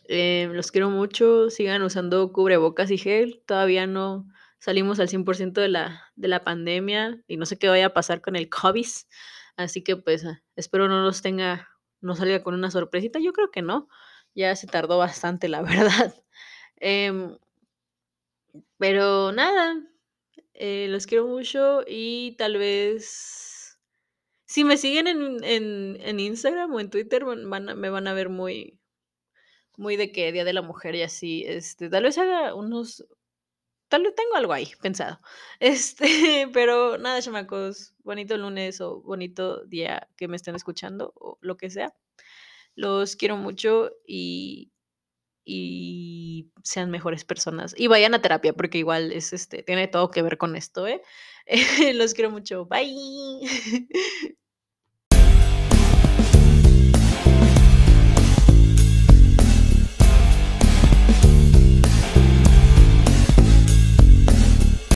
Eh, 0.08 0.50
los 0.52 0.72
quiero 0.72 0.90
mucho, 0.90 1.50
sigan 1.50 1.82
usando 1.82 2.32
cubrebocas 2.32 2.90
y 2.92 2.98
gel, 2.98 3.42
todavía 3.46 3.86
no 3.86 4.28
salimos 4.60 5.00
al 5.00 5.08
100% 5.08 5.60
de 5.60 5.68
la 5.68 6.02
de 6.16 6.28
la 6.28 6.44
pandemia 6.44 7.22
y 7.28 7.36
no 7.38 7.46
sé 7.46 7.58
qué 7.58 7.68
vaya 7.68 7.86
a 7.86 7.94
pasar 7.94 8.20
con 8.22 8.36
el 8.36 8.48
COVID, 8.50 8.86
así 9.56 9.82
que, 9.82 9.96
pues, 9.96 10.24
ah, 10.24 10.42
espero 10.56 10.88
no 10.88 11.02
los 11.02 11.22
tenga 11.22 11.68
no 12.02 12.14
salga 12.14 12.42
con 12.42 12.54
una 12.54 12.70
sorpresita, 12.70 13.18
yo 13.20 13.32
creo 13.32 13.50
que 13.50 13.62
no, 13.62 13.88
ya 14.34 14.54
se 14.56 14.66
tardó 14.66 14.98
bastante, 14.98 15.48
la 15.48 15.62
verdad, 15.62 16.14
em 16.76 17.38
pero 18.78 19.32
nada, 19.32 19.82
eh, 20.54 20.86
los 20.88 21.06
quiero 21.06 21.26
mucho 21.26 21.82
y 21.86 22.36
tal 22.38 22.58
vez, 22.58 23.78
si 24.46 24.64
me 24.64 24.76
siguen 24.76 25.08
en 25.08 25.44
en 25.44 25.98
en 26.00 26.20
Instagram 26.20 26.74
o 26.74 26.80
en 26.80 26.90
Twitter, 26.90 27.24
van 27.24 27.66
me 27.78 27.90
van 27.90 28.08
a 28.08 28.14
ver 28.14 28.28
muy 28.30 28.80
muy 29.76 29.96
de 29.96 30.12
que 30.12 30.32
Día 30.32 30.44
de 30.44 30.52
la 30.52 30.62
Mujer 30.62 30.94
y 30.94 31.02
así, 31.02 31.44
este, 31.46 31.88
tal 31.90 32.04
vez 32.04 32.18
haga 32.18 32.54
unos 32.54 33.06
tal 33.88 34.02
vez 34.02 34.14
tengo 34.14 34.34
algo 34.36 34.52
ahí 34.52 34.70
pensado, 34.82 35.20
este, 35.60 36.48
pero 36.52 36.98
nada, 36.98 37.20
chamacos, 37.22 37.94
bonito 38.04 38.36
lunes 38.36 38.80
o 38.80 39.00
bonito 39.02 39.64
día 39.66 40.08
que 40.16 40.28
me 40.28 40.36
estén 40.36 40.56
escuchando 40.56 41.12
o 41.16 41.38
lo 41.40 41.56
que 41.56 41.70
sea. 41.70 41.94
Los 42.74 43.16
quiero 43.16 43.36
mucho 43.36 43.90
y 44.06 44.72
y 45.46 46.50
sean 46.64 46.90
mejores 46.90 47.24
personas 47.24 47.74
y 47.78 47.86
vayan 47.86 48.14
a 48.14 48.22
terapia, 48.22 48.52
porque 48.52 48.78
igual 48.78 49.12
es, 49.12 49.32
este, 49.32 49.62
tiene 49.62 49.88
todo 49.88 50.10
que 50.10 50.22
ver 50.22 50.38
con 50.38 50.56
esto, 50.56 50.86
¿eh? 50.86 51.02
Los 51.94 52.14
quiero 52.14 52.30
mucho, 52.30 52.66
bye. 52.66 52.92